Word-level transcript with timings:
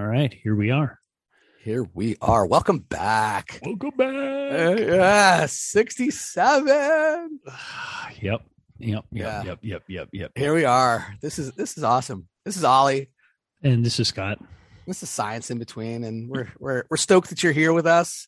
All 0.00 0.06
right, 0.06 0.32
here 0.32 0.54
we 0.54 0.70
are. 0.70 0.98
Here 1.62 1.86
we 1.92 2.16
are. 2.22 2.46
Welcome 2.46 2.78
back. 2.78 3.60
Welcome 3.62 3.90
back. 3.98 4.08
Uh, 4.08 4.76
yeah, 4.80 5.44
67. 5.44 6.66
yep. 8.22 8.22
Yep. 8.22 8.40
Yep. 8.78 9.04
Yeah. 9.12 9.42
Yep. 9.42 9.58
Yep. 9.60 9.82
Yep. 9.88 10.08
Yep. 10.10 10.32
Here 10.36 10.54
we 10.54 10.64
are. 10.64 11.06
This 11.20 11.38
is 11.38 11.52
this 11.52 11.76
is 11.76 11.84
awesome. 11.84 12.28
This 12.46 12.56
is 12.56 12.64
Ollie. 12.64 13.10
And 13.62 13.84
this 13.84 14.00
is 14.00 14.08
Scott. 14.08 14.38
This 14.86 15.02
is 15.02 15.10
science 15.10 15.50
in 15.50 15.58
between, 15.58 16.02
and 16.04 16.30
we're 16.30 16.48
we're 16.58 16.84
we're 16.88 16.96
stoked 16.96 17.28
that 17.28 17.42
you're 17.42 17.52
here 17.52 17.74
with 17.74 17.86
us 17.86 18.26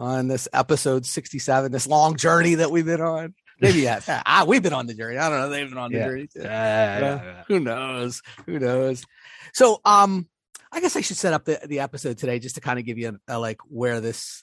on 0.00 0.26
this 0.26 0.48
episode 0.52 1.06
67, 1.06 1.70
this 1.70 1.86
long 1.86 2.16
journey 2.16 2.56
that 2.56 2.72
we've 2.72 2.86
been 2.86 3.00
on. 3.00 3.34
Maybe 3.60 3.82
yeah, 3.82 4.00
ah, 4.26 4.44
we've 4.48 4.64
been 4.64 4.72
on 4.72 4.88
the 4.88 4.94
journey. 4.94 5.18
I 5.18 5.28
don't 5.30 5.38
know. 5.38 5.48
They've 5.48 5.68
been 5.68 5.78
on 5.78 5.92
the 5.92 5.98
Yeah. 5.98 6.06
journey. 6.06 6.26
Too. 6.26 6.40
Yeah, 6.42 6.98
Yeah. 6.98 7.44
Who 7.46 7.60
knows? 7.60 8.20
Who 8.46 8.58
knows? 8.58 9.04
So, 9.52 9.80
um, 9.84 10.26
I 10.74 10.80
guess 10.80 10.96
I 10.96 11.00
should 11.00 11.16
set 11.16 11.32
up 11.32 11.44
the, 11.44 11.60
the 11.66 11.80
episode 11.80 12.18
today 12.18 12.38
just 12.38 12.56
to 12.56 12.60
kind 12.60 12.78
of 12.78 12.84
give 12.84 12.98
you 12.98 13.18
a, 13.28 13.36
a, 13.36 13.38
like 13.38 13.58
where 13.68 14.00
this. 14.00 14.42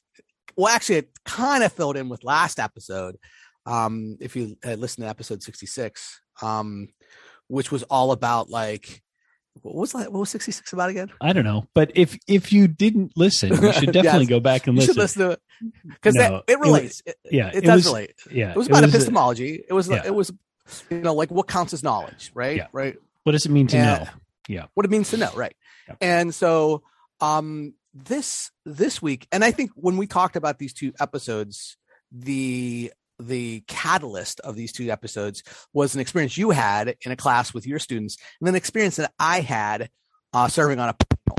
Well, 0.56 0.68
actually, 0.74 0.96
it 0.98 1.10
kind 1.26 1.64
of 1.64 1.72
filled 1.74 1.98
in 1.98 2.10
with 2.10 2.24
last 2.24 2.60
episode. 2.60 3.18
Um, 3.66 4.18
if 4.20 4.36
you 4.36 4.56
had 4.64 4.80
listened 4.80 5.06
to 5.06 5.10
episode 5.10 5.44
sixty 5.44 5.66
six, 5.66 6.22
um, 6.42 6.88
which 7.48 7.72
was 7.72 7.84
all 7.84 8.12
about 8.12 8.50
like 8.50 9.02
what 9.62 9.76
was 9.76 9.92
that? 9.92 10.12
What 10.12 10.20
was 10.22 10.30
sixty 10.30 10.52
six 10.52 10.72
about 10.74 10.90
again? 10.90 11.12
I 11.22 11.34
don't 11.34 11.44
know, 11.44 11.68
but 11.76 11.92
if 11.96 12.18
if 12.28 12.52
you 12.54 12.68
didn't 12.68 13.12
listen, 13.16 13.50
you 13.50 13.74
should 13.74 13.92
definitely 13.94 14.22
Yes. 14.22 14.30
go 14.30 14.40
back 14.40 14.68
and 14.68 14.76
You 14.76 14.80
listen. 14.82 14.94
should 14.96 15.02
listen 15.02 15.22
to 15.24 15.32
it 15.32 15.42
because 15.84 16.16
No, 16.16 16.42
it, 16.48 16.60
relates. 16.60 17.02
It, 17.06 17.16
yeah, 17.30 17.50
it, 17.50 17.56
it 17.58 17.64
does 17.66 17.80
was- 17.80 17.86
relate. 17.88 18.14
yeah, 18.32 18.52
It 18.52 18.58
was 18.58 18.68
about 18.68 18.84
a- 18.84 18.88
epistemology. 18.88 19.64
It 19.68 19.74
was 19.74 19.90
yeah. 19.90 20.02
it 20.06 20.16
was 20.16 20.32
you 20.90 21.00
know 21.02 21.14
like 21.14 21.30
what 21.30 21.48
counts 21.48 21.74
as 21.74 21.84
knowledge, 21.84 22.32
right? 22.34 22.56
Yeah. 22.58 22.68
Right. 22.72 22.96
what 23.24 23.34
does 23.34 23.46
it 23.46 23.52
mean 23.52 23.68
to 23.68 23.78
Yeah. 23.78 23.84
know? 23.98 24.08
Yeah. 24.48 24.66
What 24.74 24.86
it 24.86 24.90
means 24.90 25.10
to 25.12 25.18
know 25.18 25.32
right 25.36 25.56
And 26.00 26.34
so 26.34 26.84
um 27.22 27.74
this 27.94 28.52
this 28.66 29.02
week 29.02 29.28
and 29.32 29.44
i 29.44 29.52
think 29.52 29.72
when 29.76 29.98
we 29.98 30.08
talked 30.08 30.36
about 30.36 30.58
these 30.60 30.74
two 30.74 30.94
episodes 31.00 31.78
the 32.12 32.92
the 33.20 33.64
catalyst 33.68 34.40
of 34.40 34.56
these 34.56 34.72
two 34.72 34.90
episodes 34.90 35.44
was 35.74 35.94
an 35.94 36.02
experience 36.02 36.38
you 36.38 36.50
had 36.50 36.96
in 37.06 37.12
a 37.12 37.16
class 37.16 37.54
with 37.54 37.68
your 37.68 37.80
students 37.80 38.18
and 38.40 38.48
then 38.48 38.54
an 38.54 38.58
experience 38.58 38.96
that 38.96 39.14
i 39.20 39.42
had 39.42 39.90
uh 40.34 40.48
serving 40.48 40.80
on 40.80 40.90
a 40.90 40.94
panel. 40.94 41.38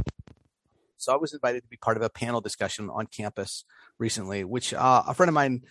So 0.99 1.13
i 1.13 1.17
was 1.17 1.33
invited 1.33 1.63
to 1.63 1.69
be 1.69 1.77
part 1.77 1.97
of 1.97 2.03
a 2.03 2.11
panel 2.11 2.41
discussion 2.41 2.91
on 2.91 3.07
campus 3.07 3.65
recently 3.99 4.45
which 4.45 4.73
uh, 4.75 5.03
a 5.09 5.15
friend 5.15 5.29
of 5.29 5.35
mine 5.35 5.63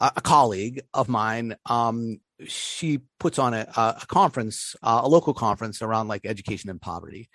a 0.00 0.20
colleague 0.20 0.80
of 0.94 1.08
mine 1.08 1.56
um 1.66 2.20
she 2.46 3.00
puts 3.18 3.38
on 3.38 3.54
a, 3.54 3.66
a 3.76 3.98
a 4.02 4.06
conference, 4.06 4.76
uh, 4.82 5.00
a 5.02 5.08
local 5.08 5.34
conference 5.34 5.82
around 5.82 6.08
like 6.08 6.24
education 6.24 6.70
and 6.70 6.80
poverty. 6.80 7.28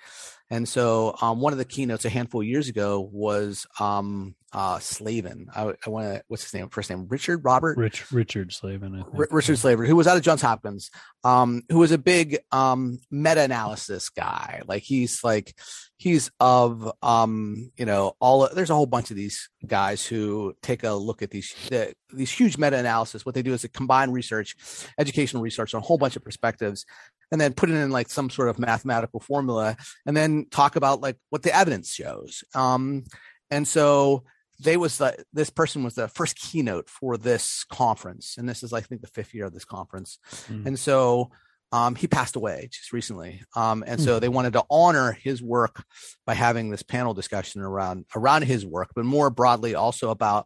And 0.50 0.68
so, 0.68 1.16
um, 1.22 1.42
one 1.42 1.52
of 1.54 1.60
the 1.60 1.66
keynotes 1.66 2.06
a 2.06 2.10
handful 2.10 2.42
of 2.42 2.48
years 2.48 2.70
ago 2.70 3.10
was 3.12 3.66
um, 3.80 4.36
uh, 4.54 4.78
Slavin. 4.80 5.48
I, 5.54 5.74
I 5.86 5.90
want 5.90 6.14
to, 6.14 6.24
what's 6.28 6.44
his 6.44 6.54
name? 6.54 6.70
First 6.70 6.90
name, 6.90 7.08
Richard 7.10 7.44
Robert 7.44 7.78
Rich 7.78 8.12
Richard 8.12 8.54
Slavin. 8.54 8.94
I 8.96 9.04
think. 9.04 9.20
R- 9.20 9.28
Richard 9.32 9.58
Slavin, 9.58 9.86
who 9.86 9.96
was 9.96 10.08
out 10.08 10.16
of 10.16 10.24
Johns 10.24 10.44
Hopkins, 10.44 10.92
um, 11.24 11.64
who 11.70 11.80
was 11.80 11.92
a 11.92 11.98
big 11.98 12.38
um, 12.52 13.00
meta-analysis 13.10 14.10
guy. 14.10 14.62
Like 14.68 14.84
he's 14.84 15.24
like 15.24 15.56
he's 15.98 16.30
of 16.40 16.92
um, 17.02 17.72
you 17.76 17.86
know 17.86 18.14
all. 18.20 18.48
There's 18.54 18.70
a 18.70 18.76
whole 18.76 18.86
bunch 18.86 19.10
of 19.10 19.18
these 19.18 19.50
guys 19.66 20.06
who 20.06 20.54
take 20.62 20.84
a 20.84 20.94
look 20.94 21.24
at 21.24 21.32
these 21.32 21.54
the, 21.70 21.94
these 22.14 22.32
huge 22.32 22.58
meta-analysis. 22.58 23.26
What 23.26 23.34
they 23.34 23.42
do 23.42 23.54
is 23.54 23.64
they 23.64 23.70
combine 23.70 24.12
research, 24.12 24.56
educational 25.00 25.42
research 25.42 25.74
on 25.74 25.82
a 25.82 25.86
whole 25.86 25.98
bunch 25.98 26.16
of 26.16 26.24
perspectives, 26.24 26.86
and 27.32 27.42
then 27.42 27.54
put 27.54 27.72
it 27.72 27.76
in 27.76 27.90
like 27.90 28.10
some 28.10 28.30
sort 28.30 28.50
of 28.50 28.60
mathematical 28.60 29.20
formula, 29.20 29.76
and 30.06 30.16
then 30.16 30.46
talk 30.52 30.76
about 30.76 31.02
like 31.02 31.18
what 31.32 31.42
the 31.42 31.56
evidence 31.56 31.92
shows. 31.92 32.44
Um, 32.54 33.06
and 33.50 33.68
so 33.68 34.24
they 34.60 34.78
was 34.78 34.98
the 34.98 35.24
this 35.34 35.50
person 35.50 35.84
was 35.84 35.96
the 35.96 36.08
first 36.08 36.36
keynote 36.36 36.90
for 36.90 37.18
this 37.18 37.64
conference 37.66 38.36
and 38.38 38.48
this 38.48 38.64
is 38.64 38.74
i 38.74 38.82
think 38.82 39.02
the 39.02 39.08
fifth 39.08 39.34
year 39.34 39.46
of 39.46 39.54
this 39.54 39.66
conference. 39.66 40.20
Mm. 40.48 40.68
and 40.68 40.80
so 40.80 41.32
um, 41.74 41.96
he 41.96 42.06
passed 42.06 42.36
away 42.36 42.70
just 42.72 42.94
recently. 42.94 43.42
Um, 43.56 43.84
and 43.88 44.00
so 44.00 44.20
they 44.20 44.30
wanted 44.30 44.54
to 44.54 44.64
honor 44.70 45.12
his 45.12 45.42
work 45.42 45.84
by 46.24 46.36
having 46.36 46.70
this 46.70 46.84
panel 46.84 47.16
discussion 47.16 47.62
around 47.62 48.06
around 48.16 48.44
his 48.44 48.64
work 48.64 48.92
but 48.96 49.06
more 49.06 49.32
broadly 49.32 49.74
also 49.74 50.12
about 50.12 50.46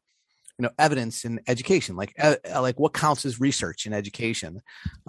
you 0.57 0.63
know 0.63 0.71
evidence 0.79 1.25
in 1.25 1.41
education 1.45 1.97
like 1.97 2.13
uh, 2.17 2.35
like 2.61 2.79
what 2.79 2.93
counts 2.93 3.25
as 3.25 3.41
research 3.41 3.85
in 3.85 3.93
education. 3.93 4.61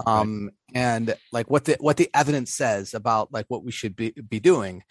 Um 0.04 0.50
and 0.74 1.14
like 1.32 1.48
what 1.48 1.66
the 1.66 1.76
what 1.78 1.96
the 1.96 2.10
evidence 2.12 2.52
says 2.52 2.94
about 2.94 3.32
like 3.32 3.46
what 3.46 3.64
we 3.64 3.70
should 3.70 3.94
be 3.94 4.10
be 4.10 4.40
doing 4.40 4.82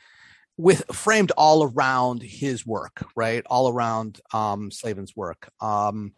with 0.58 0.84
framed 0.92 1.32
all 1.38 1.64
around 1.64 2.22
his 2.22 2.66
work, 2.66 3.06
right? 3.16 3.44
All 3.46 3.70
around 3.72 4.20
um, 4.34 4.72
Slavin's 4.72 5.16
work. 5.16 5.50
Um, 5.62 6.14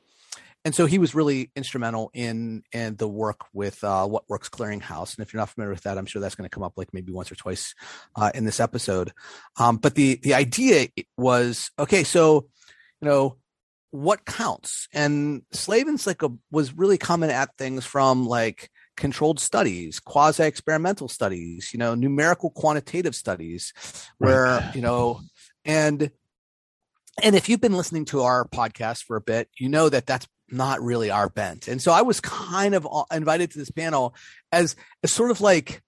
and 0.65 0.75
so 0.75 0.85
he 0.85 0.97
was 0.97 1.15
really 1.15 1.51
instrumental 1.55 2.11
in 2.13 2.63
in 2.73 2.95
the 2.97 3.07
work 3.07 3.41
with 3.53 3.81
uh, 3.83 4.05
What 4.05 4.29
Works 4.29 4.49
Clearinghouse. 4.49 5.15
And 5.15 5.25
if 5.25 5.33
you're 5.33 5.39
not 5.39 5.49
familiar 5.49 5.71
with 5.71 5.83
that, 5.83 5.97
I'm 5.97 6.05
sure 6.05 6.21
that's 6.21 6.35
going 6.35 6.49
to 6.49 6.53
come 6.53 6.63
up 6.63 6.73
like 6.77 6.93
maybe 6.93 7.13
once 7.13 7.31
or 7.31 7.35
twice 7.35 7.73
uh, 8.15 8.31
in 8.33 8.43
this 8.43 8.59
episode. 8.59 9.13
Um, 9.57 9.77
but 9.77 9.95
the 9.95 10.19
the 10.21 10.33
idea 10.33 10.87
was 11.17 11.71
okay. 11.79 12.03
So 12.03 12.47
you 13.01 13.07
know 13.07 13.37
what 13.91 14.25
counts, 14.25 14.89
and 14.93 15.43
Slavin's 15.51 16.05
like 16.05 16.23
a 16.23 16.29
was 16.51 16.73
really 16.73 16.97
coming 16.97 17.31
at 17.31 17.57
things 17.57 17.85
from 17.85 18.25
like 18.27 18.69
controlled 18.99 19.39
studies, 19.39 19.99
quasi 19.99 20.43
experimental 20.43 21.07
studies, 21.07 21.71
you 21.73 21.79
know, 21.79 21.95
numerical 21.95 22.51
quantitative 22.51 23.15
studies, 23.15 23.73
where, 24.19 24.43
Right. 24.43 24.75
you 24.75 24.81
know, 24.81 25.21
and 25.65 26.11
and 27.23 27.35
if 27.35 27.49
you've 27.49 27.59
been 27.61 27.73
listening 27.75 28.05
to 28.05 28.21
our 28.21 28.47
podcast 28.47 29.03
for 29.03 29.15
a 29.17 29.21
bit, 29.21 29.49
you 29.57 29.67
know 29.67 29.89
that 29.89 30.05
that's 30.05 30.27
not 30.51 30.81
really 30.81 31.11
our 31.11 31.29
bent. 31.29 31.67
And 31.67 31.81
so 31.81 31.91
I 31.91 32.01
was 32.01 32.21
kind 32.21 32.73
of 32.75 32.87
uh, 32.89 33.03
invited 33.11 33.51
to 33.51 33.59
this 33.59 33.71
panel 33.71 34.15
as, 34.51 34.75
as 35.03 35.11
sort 35.13 35.29
of 35.31 35.41
like, 35.41 35.81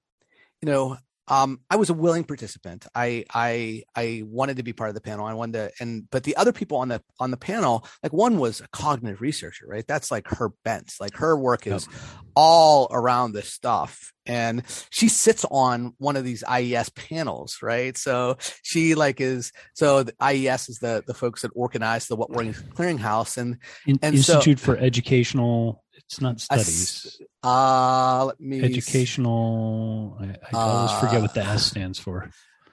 you 0.62 0.70
know, 0.70 0.98
um, 1.32 1.62
I 1.70 1.78
was 1.78 1.90
a 1.90 1.94
willing 1.94 2.26
participant. 2.26 2.86
I 2.94 3.24
I 3.34 3.84
I 3.96 4.24
wanted 4.26 4.58
to 4.58 4.64
be 4.64 4.74
part 4.74 4.90
of 4.90 4.96
the 4.96 5.02
panel. 5.02 5.26
I 5.26 5.34
wanted 5.34 5.54
to, 5.54 5.72
and 5.80 6.10
but 6.12 6.24
the 6.24 6.36
other 6.36 6.52
people 6.52 6.78
on 6.78 6.90
the 6.90 7.02
on 7.22 7.32
the 7.32 7.38
panel, 7.38 7.86
like 8.04 8.12
one 8.12 8.38
was 8.38 8.60
a 8.60 8.68
cognitive 8.68 9.22
researcher, 9.22 9.66
right? 9.66 9.88
That's 9.88 10.12
like 10.12 10.28
her 10.28 10.52
bent. 10.66 10.92
Like 11.00 11.16
her 11.16 11.38
work 11.38 11.66
is 11.68 11.88
all 12.36 12.90
around 12.92 13.32
this 13.32 13.48
stuff, 13.48 14.12
and 14.26 14.64
she 14.90 15.08
sits 15.08 15.46
on 15.50 15.94
one 16.00 16.18
of 16.18 16.26
these 16.26 16.44
IES 16.46 16.90
panels, 16.90 17.60
right? 17.62 17.98
So 17.98 18.38
she 18.62 18.94
like 18.96 19.22
is 19.22 19.54
so 19.74 20.04
the 20.04 20.14
IES 20.20 20.68
is 20.68 20.80
the 20.80 21.02
the 21.08 21.14
folks 21.14 21.44
that 21.44 21.52
organize 21.56 22.08
the 22.08 22.18
What 22.18 22.30
Works 22.30 22.62
Clearinghouse, 22.76 23.38
and 23.38 23.58
In- 23.88 24.00
and 24.02 24.20
so- 24.20 24.34
Institute 24.34 24.60
for 24.60 24.78
Educational. 24.78 25.82
It's 26.12 26.20
not 26.20 26.42
studies. 26.42 27.22
uh, 27.42 28.26
let 28.26 28.40
me 28.42 28.62
Educational. 28.62 30.18
I, 30.20 30.36
I 30.52 30.60
always 30.60 30.92
forget 31.00 31.22
what 31.22 31.34
the 31.34 31.42
Uh, 31.48 31.54
S 31.54 31.68
stands 31.68 32.00
for. 32.00 32.30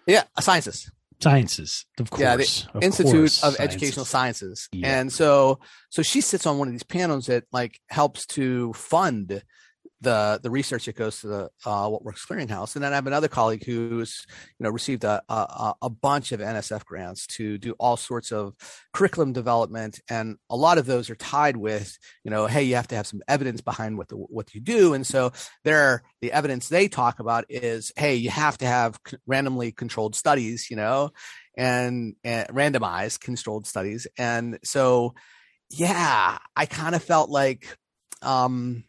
yeah, 0.08 0.24
sciences. 0.40 0.90
Sciences, 1.20 1.86
of 2.00 2.10
course. 2.10 2.20
Yeah, 2.20 2.36
the 2.36 2.66
of 2.74 2.82
Institute 2.82 3.12
course, 3.14 3.42
of 3.44 3.54
sciences. 3.54 3.60
Educational 3.60 4.04
Sciences. 4.04 4.68
Yeah. 4.72 5.00
And 5.00 5.12
so 5.12 5.60
so 5.88 6.02
she 6.02 6.20
sits 6.20 6.46
on 6.46 6.58
one 6.58 6.66
of 6.68 6.72
these 6.74 6.82
panels 6.82 7.26
that 7.26 7.44
like 7.52 7.78
helps 7.88 8.26
to 8.38 8.72
fund 8.72 9.42
the 10.00 10.38
the 10.42 10.50
research 10.50 10.86
that 10.86 10.96
goes 10.96 11.20
to 11.20 11.26
the 11.26 11.50
uh, 11.66 11.88
What 11.88 12.04
Works 12.04 12.24
Clearinghouse. 12.24 12.74
And 12.74 12.84
then 12.84 12.92
I 12.92 12.96
have 12.96 13.06
another 13.06 13.28
colleague 13.28 13.64
who's 13.64 14.26
you 14.58 14.64
know 14.64 14.70
received 14.70 15.04
a 15.04 15.22
a, 15.28 15.74
a 15.82 15.90
bunch 15.90 16.32
of 16.32 16.40
NSF 16.40 16.84
grants 16.84 17.26
to 17.28 17.58
do 17.58 17.74
all 17.78 17.96
sorts 17.96 18.32
of 18.32 18.54
curriculum 18.92 19.32
development, 19.32 20.00
and 20.08 20.36
a 20.50 20.56
lot 20.56 20.78
of 20.78 20.86
those 20.86 21.10
are 21.10 21.16
tied 21.16 21.56
with 21.56 21.98
you 22.24 22.30
know 22.30 22.46
hey 22.46 22.62
you 22.62 22.76
have 22.76 22.88
to 22.88 22.96
have 22.96 23.06
some 23.06 23.22
evidence 23.28 23.60
behind 23.60 23.98
what 23.98 24.08
the 24.08 24.16
what 24.16 24.54
you 24.54 24.60
do, 24.60 24.94
and 24.94 25.06
so 25.06 25.32
there 25.64 26.02
the 26.20 26.32
evidence 26.32 26.68
they 26.68 26.88
talk 26.88 27.20
about 27.20 27.44
is 27.48 27.92
hey 27.96 28.14
you 28.14 28.30
have 28.30 28.58
to 28.58 28.66
have 28.66 28.98
randomly 29.26 29.72
controlled 29.72 30.14
studies, 30.14 30.70
you 30.70 30.76
know 30.76 31.10
and, 31.58 32.14
and 32.22 32.48
randomized 32.48 33.20
controlled 33.20 33.66
studies. 33.66 34.06
And 34.16 34.60
so, 34.62 35.14
yeah, 35.70 36.38
I 36.56 36.66
kind 36.66 36.94
of 36.94 37.02
felt 37.02 37.30
like, 37.30 37.76
um, 38.22 38.84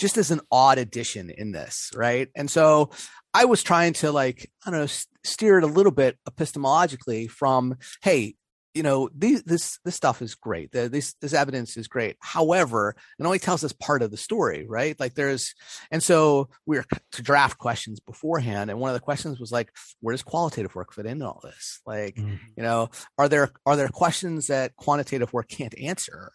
just 0.00 0.16
as 0.16 0.30
an 0.32 0.40
odd 0.50 0.78
addition 0.78 1.30
in 1.30 1.52
this, 1.52 1.90
right? 1.94 2.28
And 2.34 2.50
so 2.50 2.90
I 3.34 3.44
was 3.44 3.62
trying 3.62 3.92
to 3.94 4.10
like, 4.10 4.50
I 4.66 4.70
don't 4.70 4.80
know, 4.80 4.86
steer 5.24 5.58
it 5.58 5.64
a 5.64 5.68
little 5.68 5.92
bit 5.92 6.16
epistemologically 6.28 7.30
from, 7.30 7.76
hey, 8.02 8.34
you 8.72 8.84
know, 8.84 9.10
these, 9.12 9.42
this 9.42 9.78
this 9.84 9.96
stuff 9.96 10.22
is 10.22 10.36
great. 10.36 10.70
The, 10.70 10.88
this 10.88 11.14
this 11.20 11.32
evidence 11.34 11.76
is 11.76 11.88
great. 11.88 12.16
However, 12.20 12.94
it 13.18 13.24
only 13.26 13.40
tells 13.40 13.64
us 13.64 13.72
part 13.72 14.00
of 14.00 14.12
the 14.12 14.16
story, 14.16 14.64
right? 14.68 14.98
Like 15.00 15.14
there's, 15.14 15.54
and 15.90 16.00
so 16.00 16.48
we 16.66 16.76
were 16.76 16.84
to 17.12 17.22
draft 17.22 17.58
questions 17.58 17.98
beforehand, 17.98 18.70
and 18.70 18.78
one 18.78 18.90
of 18.90 18.94
the 18.94 19.00
questions 19.00 19.40
was 19.40 19.50
like, 19.50 19.72
where 20.00 20.12
does 20.12 20.22
qualitative 20.22 20.76
work 20.76 20.92
fit 20.94 21.04
into 21.04 21.26
all 21.26 21.40
this? 21.42 21.80
Like, 21.84 22.14
Mhm. 22.14 22.38
you 22.56 22.62
know, 22.62 22.90
are 23.18 23.28
there 23.28 23.50
are 23.66 23.74
there 23.74 23.88
questions 23.88 24.46
that 24.46 24.76
quantitative 24.76 25.32
work 25.32 25.48
can't 25.48 25.76
answer? 25.76 26.30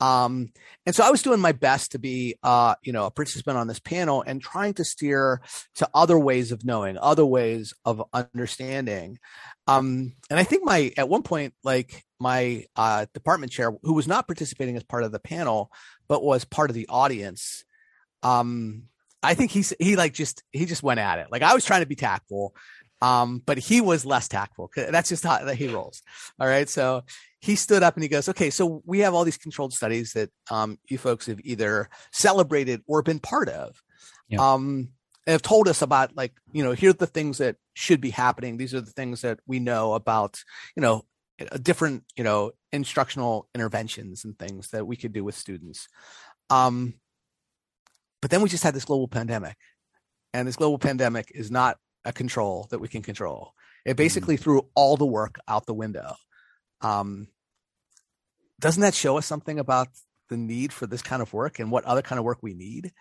Um, 0.00 0.52
and 0.86 0.94
so 0.94 1.04
I 1.04 1.10
was 1.10 1.22
doing 1.22 1.40
my 1.40 1.52
best 1.52 1.92
to 1.92 1.98
be, 1.98 2.36
uh, 2.42 2.74
you 2.82 2.92
know, 2.92 3.06
a 3.06 3.10
participant 3.10 3.56
on 3.56 3.68
this 3.68 3.78
panel 3.78 4.22
and 4.26 4.42
trying 4.42 4.74
to 4.74 4.84
steer 4.84 5.40
to 5.76 5.88
other 5.94 6.18
ways 6.18 6.52
of 6.52 6.64
knowing, 6.64 6.98
other 6.98 7.24
ways 7.24 7.72
of 7.84 8.02
understanding. 8.12 9.18
Um, 9.66 10.14
and 10.30 10.38
I 10.38 10.44
think 10.44 10.64
my, 10.64 10.92
at 10.96 11.08
one 11.08 11.22
point, 11.22 11.54
like 11.62 12.04
my 12.18 12.64
uh, 12.76 13.06
department 13.14 13.52
chair, 13.52 13.72
who 13.82 13.94
was 13.94 14.08
not 14.08 14.26
participating 14.26 14.76
as 14.76 14.84
part 14.84 15.04
of 15.04 15.12
the 15.12 15.20
panel, 15.20 15.70
but 16.08 16.22
was 16.22 16.44
part 16.44 16.70
of 16.70 16.74
the 16.74 16.88
audience, 16.88 17.64
um, 18.22 18.84
I 19.24 19.34
think 19.34 19.50
he's 19.50 19.72
he 19.80 19.96
like 19.96 20.12
just 20.12 20.42
he 20.52 20.66
just 20.66 20.82
went 20.82 21.00
at 21.00 21.18
it. 21.18 21.28
Like 21.30 21.42
I 21.42 21.54
was 21.54 21.64
trying 21.64 21.80
to 21.80 21.86
be 21.86 21.96
tactful, 21.96 22.54
um, 23.02 23.42
but 23.44 23.58
he 23.58 23.80
was 23.80 24.06
less 24.06 24.28
tactful. 24.28 24.70
That's 24.76 25.08
just 25.08 25.24
how 25.24 25.44
that 25.44 25.56
he 25.56 25.68
rolls. 25.68 26.02
All 26.40 26.46
right, 26.46 26.68
so 26.68 27.02
he 27.40 27.56
stood 27.56 27.82
up 27.82 27.94
and 27.94 28.02
he 28.02 28.08
goes, 28.08 28.28
"Okay, 28.28 28.50
so 28.50 28.82
we 28.86 29.00
have 29.00 29.14
all 29.14 29.24
these 29.24 29.36
controlled 29.36 29.74
studies 29.74 30.12
that 30.12 30.30
um, 30.50 30.78
you 30.88 30.98
folks 30.98 31.26
have 31.26 31.40
either 31.44 31.88
celebrated 32.12 32.82
or 32.86 33.02
been 33.02 33.20
part 33.20 33.48
of." 33.48 33.80
Yeah. 34.28 34.52
Um, 34.52 34.88
and 35.26 35.32
have 35.32 35.42
told 35.42 35.68
us 35.68 35.82
about 35.82 36.16
like 36.16 36.32
you 36.52 36.62
know 36.62 36.72
here's 36.72 36.96
the 36.96 37.06
things 37.06 37.38
that 37.38 37.56
should 37.74 38.00
be 38.00 38.10
happening 38.10 38.56
these 38.56 38.74
are 38.74 38.80
the 38.80 38.90
things 38.90 39.22
that 39.22 39.40
we 39.46 39.58
know 39.58 39.94
about 39.94 40.42
you 40.76 40.82
know 40.82 41.04
different 41.62 42.04
you 42.16 42.24
know 42.24 42.52
instructional 42.72 43.48
interventions 43.54 44.24
and 44.24 44.38
things 44.38 44.70
that 44.70 44.86
we 44.86 44.96
could 44.96 45.12
do 45.12 45.24
with 45.24 45.34
students 45.34 45.88
um 46.50 46.94
but 48.20 48.30
then 48.30 48.42
we 48.42 48.48
just 48.48 48.64
had 48.64 48.74
this 48.74 48.84
global 48.84 49.08
pandemic 49.08 49.56
and 50.32 50.46
this 50.46 50.56
global 50.56 50.78
pandemic 50.78 51.30
is 51.34 51.50
not 51.50 51.78
a 52.04 52.12
control 52.12 52.66
that 52.70 52.80
we 52.80 52.88
can 52.88 53.02
control 53.02 53.52
it 53.84 53.90
mm-hmm. 53.90 53.96
basically 53.96 54.36
mm-hmm. 54.36 54.44
threw 54.44 54.68
all 54.74 54.96
the 54.96 55.06
work 55.06 55.38
out 55.48 55.66
the 55.66 55.74
window 55.74 56.14
um 56.80 57.28
doesn't 58.60 58.82
that 58.82 58.94
show 58.94 59.18
us 59.18 59.26
something 59.26 59.58
about 59.58 59.88
the 60.30 60.36
need 60.36 60.72
for 60.72 60.86
this 60.86 61.02
kind 61.02 61.22
of 61.22 61.32
work 61.32 61.58
and 61.58 61.70
what 61.70 61.84
other 61.84 62.02
kind 62.02 62.18
of 62.18 62.24
work 62.24 62.38
we 62.42 62.54
need 62.54 62.92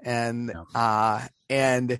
and 0.00 0.50
yeah. 0.54 0.62
uh 0.74 1.26
and 1.50 1.98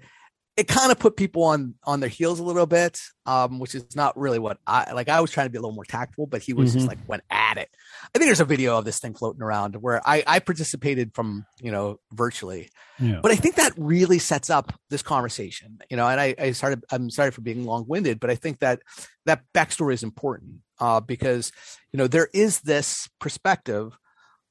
it 0.57 0.69
kind 0.69 0.93
of 0.93 0.99
put 0.99 1.17
people 1.17 1.45
on 1.45 1.75
on 1.85 2.01
their 2.01 2.11
heels 2.11 2.39
a 2.39 2.43
little 2.43 2.67
bit, 2.67 3.01
um, 3.25 3.59
which 3.59 3.75
is 3.75 3.97
not 3.97 4.19
really 4.19 4.39
what 4.39 4.59
I 4.67 4.93
like. 4.93 5.09
I 5.09 5.21
was 5.21 5.31
trying 5.31 5.47
to 5.47 5.51
be 5.51 5.57
a 5.57 5.61
little 5.61 5.75
more 5.75 5.85
tactful, 5.85 6.27
but 6.27 6.43
he 6.43 6.53
was 6.53 6.71
mm-hmm. 6.71 6.79
just 6.79 6.89
like 6.89 6.99
went 7.09 7.23
at 7.31 7.57
it. 7.57 7.71
I 8.15 8.19
think 8.19 8.29
there's 8.29 8.41
a 8.41 8.45
video 8.45 8.77
of 8.77 8.85
this 8.85 8.99
thing 8.99 9.15
floating 9.15 9.43
around 9.43 9.77
where 9.77 10.07
I, 10.07 10.23
I 10.27 10.39
participated 10.41 11.15
from 11.15 11.47
you 11.61 11.71
know 11.71 12.01
virtually, 12.13 12.69
yeah. 13.01 13.21
but 13.23 13.31
I 13.31 13.37
think 13.37 13.55
that 13.55 13.73
really 13.79 14.19
sets 14.19 14.51
up 14.51 14.79
this 14.91 15.03
conversation. 15.03 15.79
You 15.91 15.97
know, 15.97 16.07
and 16.07 16.21
I, 16.21 16.35
I 16.39 16.53
started. 16.53 16.85
I'm 16.91 17.09
sorry 17.09 17.31
for 17.31 17.41
being 17.41 17.65
long 17.65 17.87
winded, 17.89 18.21
but 18.21 18.29
I 18.29 18.35
think 18.35 18.59
that 18.59 18.83
that 19.25 19.45
backstory 19.55 19.95
is 19.95 20.03
important 20.03 20.57
uh, 20.81 21.01
because 21.01 21.51
you 21.93 21.99
know 21.99 22.09
there 22.09 22.29
is 22.35 22.61
this 22.61 23.09
perspective 23.21 23.97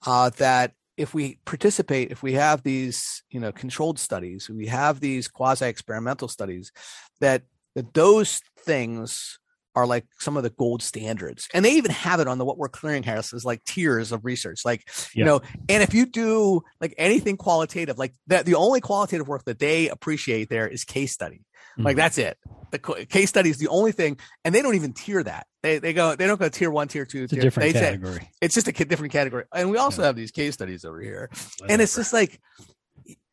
uh, 0.07 0.31
that 0.37 0.73
if 0.97 1.13
we 1.13 1.39
participate, 1.45 2.11
if 2.11 2.21
we 2.21 2.33
have 2.33 2.63
these, 2.63 3.23
you 3.29 3.39
know, 3.39 3.51
controlled 3.51 3.99
studies, 3.99 4.49
we 4.49 4.67
have 4.67 4.99
these 4.99 5.27
quasi 5.27 5.65
experimental 5.65 6.27
studies, 6.27 6.71
that 7.19 7.43
that 7.75 7.93
those 7.93 8.41
things 8.59 9.39
are 9.75 9.87
like 9.87 10.05
some 10.19 10.37
of 10.37 10.43
the 10.43 10.49
gold 10.49 10.81
standards. 10.81 11.47
And 11.53 11.63
they 11.63 11.71
even 11.73 11.91
have 11.91 12.19
it 12.19 12.27
on 12.27 12.37
the 12.37 12.45
what 12.45 12.57
works 12.57 12.79
clearinghouse 12.79 13.33
is 13.33 13.45
like 13.45 13.63
tiers 13.63 14.11
of 14.11 14.25
research. 14.25 14.65
Like, 14.65 14.87
yeah. 14.87 15.19
you 15.19 15.25
know, 15.25 15.41
and 15.69 15.83
if 15.83 15.93
you 15.93 16.05
do 16.05 16.61
like 16.79 16.93
anything 16.97 17.37
qualitative, 17.37 17.97
like 17.97 18.13
that, 18.27 18.45
the 18.45 18.55
only 18.55 18.81
qualitative 18.81 19.27
work 19.27 19.45
that 19.45 19.59
they 19.59 19.89
appreciate 19.89 20.49
there 20.49 20.67
is 20.67 20.83
case 20.83 21.11
study. 21.11 21.45
Mm-hmm. 21.73 21.83
Like 21.83 21.95
that's 21.95 22.17
it. 22.17 22.37
The 22.71 22.79
case 22.79 23.29
study 23.29 23.49
is 23.49 23.57
the 23.57 23.67
only 23.67 23.91
thing, 23.91 24.17
and 24.43 24.53
they 24.55 24.61
don't 24.61 24.75
even 24.75 24.93
tier 24.93 25.23
that. 25.23 25.45
They 25.61 25.79
they 25.79 25.93
go 25.93 26.15
they 26.15 26.27
don't 26.27 26.39
go 26.39 26.49
tier 26.49 26.71
one, 26.71 26.87
tier 26.87 27.05
two. 27.05 27.23
It's 27.23 27.33
tier. 27.33 27.41
different 27.41 27.73
they 27.73 27.79
category. 27.79 28.19
Say, 28.19 28.29
it's 28.41 28.55
just 28.55 28.67
a 28.67 28.71
different 28.71 29.13
category, 29.13 29.45
and 29.53 29.69
we 29.69 29.77
also 29.77 30.01
yeah. 30.01 30.07
have 30.07 30.15
these 30.15 30.31
case 30.31 30.53
studies 30.53 30.85
over 30.85 31.01
here, 31.01 31.29
and 31.69 31.81
it's 31.81 31.95
just 31.95 32.13
like, 32.13 32.39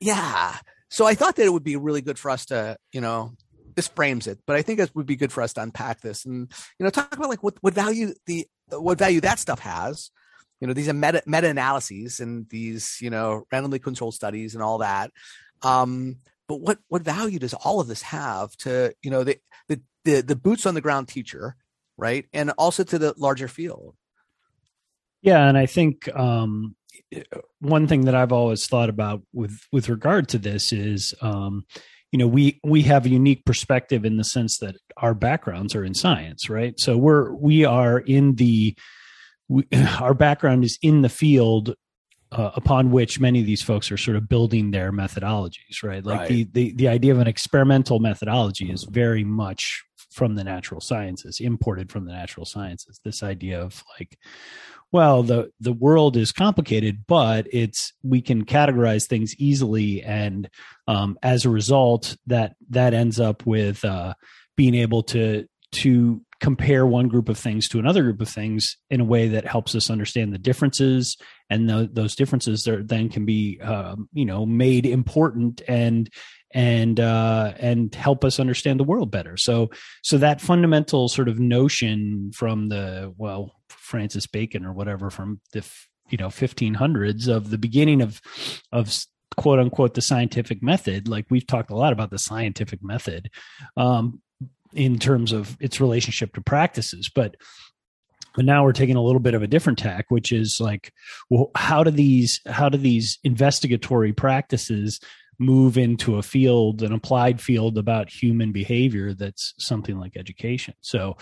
yeah. 0.01 0.57
So 0.91 1.05
I 1.05 1.15
thought 1.15 1.37
that 1.37 1.45
it 1.45 1.53
would 1.53 1.65
be 1.65 1.77
really 1.77 2.01
good 2.01 2.19
for 2.19 2.31
us 2.31 2.47
to, 2.47 2.77
you 2.93 3.01
know, 3.01 3.33
this 3.79 3.87
frames 3.87 4.27
it, 4.27 4.41
but 4.45 4.57
I 4.57 4.63
think 4.63 4.81
it 4.81 4.91
would 4.97 5.07
be 5.07 5.15
good 5.15 5.31
for 5.31 5.41
us 5.41 5.53
to 5.53 5.63
unpack 5.63 6.01
this 6.01 6.25
and 6.25 6.53
you 6.81 6.85
know 6.85 6.91
talk 6.91 7.15
about 7.15 7.29
like 7.29 7.45
what 7.45 7.55
what 7.61 7.75
value 7.75 8.13
the 8.27 8.45
what 8.71 8.99
value 8.99 9.21
that 9.21 9.39
stuff 9.39 9.61
has. 9.61 10.11
You 10.61 10.67
know, 10.67 10.73
these 10.73 10.93
meta 10.93 11.23
meta 11.27 11.49
analyses 11.49 12.19
and 12.19 12.49
these 12.51 12.99
you 13.01 13.09
know 13.09 13.45
randomly 13.53 13.79
controlled 13.79 14.15
studies 14.15 14.55
and 14.55 14.65
all 14.65 14.79
that. 14.79 15.13
Um, 15.63 16.17
but 16.49 16.61
what 16.61 16.79
what 16.89 17.03
value 17.03 17.39
does 17.39 17.55
all 17.55 17.79
of 17.79 17.87
this 17.87 18.03
have 18.03 18.57
to 18.59 18.93
you 19.01 19.13
know 19.13 19.23
the 19.23 19.39
the 19.69 19.81
the, 20.05 20.23
the 20.23 20.37
boots 20.37 20.67
on 20.67 20.75
the 20.75 20.81
ground 20.81 21.07
teacher, 21.07 21.55
right, 21.97 22.27
and 22.33 22.51
also 22.59 22.83
to 22.83 22.99
the 22.99 23.15
larger 23.17 23.47
field? 23.47 23.95
Yeah, 25.23 25.49
and 25.49 25.57
I 25.57 25.67
think 25.67 26.13
um, 26.17 26.75
one 27.61 27.87
thing 27.87 28.07
that 28.07 28.17
I've 28.17 28.33
always 28.33 28.67
thought 28.67 28.89
about 28.89 29.23
with 29.33 29.61
with 29.71 29.89
regard 29.89 30.29
to 30.31 30.39
this 30.39 30.73
is 30.73 31.15
um, 31.23 31.65
you 32.13 32.19
know 32.19 32.27
we 32.27 32.61
we 32.65 32.83
have 32.83 33.07
a 33.07 33.11
unique 33.11 33.45
perspective 33.45 34.05
in 34.05 34.17
the 34.17 34.25
sense 34.25 34.59
that 34.59 34.77
our 34.97 35.15
backgrounds 35.15 35.75
are 35.75 35.85
in 35.85 35.95
science 35.95 36.49
right? 36.49 36.75
So 36.79 36.97
we're 36.97 37.33
we 37.35 37.65
are 37.65 37.99
in 37.99 38.37
the 38.37 38.77
we, 39.49 39.67
our 40.01 40.15
background 40.15 40.65
is 40.65 40.79
in 40.83 41.03
the 41.03 41.09
field 41.09 41.75
uh, 42.31 42.51
upon 42.55 42.91
which 42.91 43.21
many 43.21 43.41
of 43.41 43.47
these 43.47 43.63
folks 43.63 43.91
are 43.91 43.97
sort 43.97 44.17
of 44.17 44.29
building 44.29 44.71
their 44.71 44.93
methodologies 44.93 45.83
right? 45.83 46.05
Like 46.05 46.21
right. 46.21 46.29
The, 46.29 46.45
the 46.53 46.73
the 46.75 46.89
idea 46.89 47.13
of 47.13 47.19
an 47.19 47.29
experimental 47.29 47.99
methodology 47.99 48.71
is 48.71 48.85
very 48.85 49.25
much 49.25 49.85
from 50.11 50.35
the 50.35 50.45
natural 50.45 50.81
sciences 50.81 51.39
imported 51.41 51.93
from 51.93 52.05
the 52.05 52.13
natural 52.13 52.47
sciences. 52.47 53.01
This 53.05 53.23
idea 53.23 53.61
of 53.61 53.85
like 53.99 54.19
well 54.93 55.23
the 55.23 55.51
the 55.61 55.73
world 55.73 56.17
is 56.17 56.33
complicated 56.33 57.05
but 57.07 57.47
it's 57.53 57.93
we 58.03 58.21
can 58.21 58.45
categorize 58.45 59.07
things 59.07 59.35
easily 59.39 60.03
and 60.03 60.49
um, 60.87 61.19
as 61.23 61.45
a 61.45 61.51
result 61.51 62.17
that 62.27 62.55
that 62.71 62.95
ends 62.95 63.21
up 63.21 63.45
with 63.47 63.85
uh, 63.85 64.15
being 64.57 64.75
able 64.75 65.03
to 65.03 65.47
to 65.71 66.21
compare 66.41 66.87
one 66.87 67.09
group 67.09 67.29
of 67.29 67.37
things 67.37 67.69
to 67.69 67.79
another 67.79 68.03
group 68.03 68.21
of 68.21 68.29
things 68.29 68.77
in 68.91 69.01
a 69.01 69.05
way 69.05 69.29
that 69.29 69.45
helps 69.45 69.75
us 69.75 69.91
understand 69.91 70.33
the 70.33 70.39
differences. 70.39 71.17
And 71.51 71.69
the, 71.69 71.89
those 71.93 72.15
differences 72.15 72.69
are, 72.69 72.83
then 72.83 73.09
can 73.09 73.25
be 73.25 73.61
um, 73.61 74.09
you 74.13 74.25
know 74.25 74.47
made 74.47 74.87
important 74.87 75.63
and 75.67 76.09
and 76.53 76.99
uh, 76.99 77.53
and 77.59 77.95
help 77.95 78.25
us 78.25 78.41
understand 78.41 78.81
the 78.81 78.85
world 78.85 79.11
better. 79.11 79.37
So 79.37 79.71
so 80.03 80.19
that 80.19 80.41
fundamental 80.41 81.09
sort 81.09 81.29
of 81.29 81.39
notion 81.39 82.31
from 82.35 82.69
the 82.69 83.13
well 83.17 83.55
Francis 83.69 84.27
Bacon 84.27 84.65
or 84.65 84.73
whatever 84.73 85.11
from 85.11 85.41
the 85.53 85.69
you 86.11 86.19
know 86.19 86.29
1500s 86.29 87.29
of 87.29 87.51
the 87.51 87.59
beginning 87.59 88.01
of 88.01 88.21
of 88.73 89.05
quote 89.37 89.59
unquote 89.59 89.95
the 89.95 90.03
scientific 90.03 90.63
method 90.63 91.07
like 91.07 91.27
we've 91.31 91.47
talked 91.47 91.71
a 91.71 91.77
lot 91.77 91.93
about 91.93 92.11
the 92.11 92.19
scientific 92.19 92.83
method 92.83 93.31
um, 93.77 94.21
in 94.73 94.99
terms 94.99 95.33
of 95.33 95.57
its 95.61 95.81
relationship 95.81 96.35
to 96.35 96.41
practices 96.41 97.11
but 97.15 97.37
but 98.35 98.45
now 98.45 98.65
we're 98.65 98.73
taking 98.73 98.97
a 98.97 99.03
little 99.03 99.21
bit 99.21 99.35
of 99.35 99.43
a 99.43 99.47
different 99.47 99.79
tack 99.79 100.07
which 100.09 100.33
is 100.33 100.61
like 100.61 100.93
well 101.31 101.51
how 101.55 101.85
do 101.85 101.91
these 101.91 102.41
how 102.47 102.69
do 102.69 102.79
these 102.79 103.19
investigatory 103.23 104.13
practices 104.13 105.01
move 105.39 105.79
into 105.79 106.17
a 106.17 106.23
field, 106.23 106.83
an 106.83 106.93
applied 106.93 107.41
field 107.41 107.79
about 107.79 108.11
human 108.11 108.53
behavior 108.53 109.15
that's 109.15 109.55
something 109.59 109.99
like 109.99 110.17
education. 110.17 110.75
So, 110.81 111.17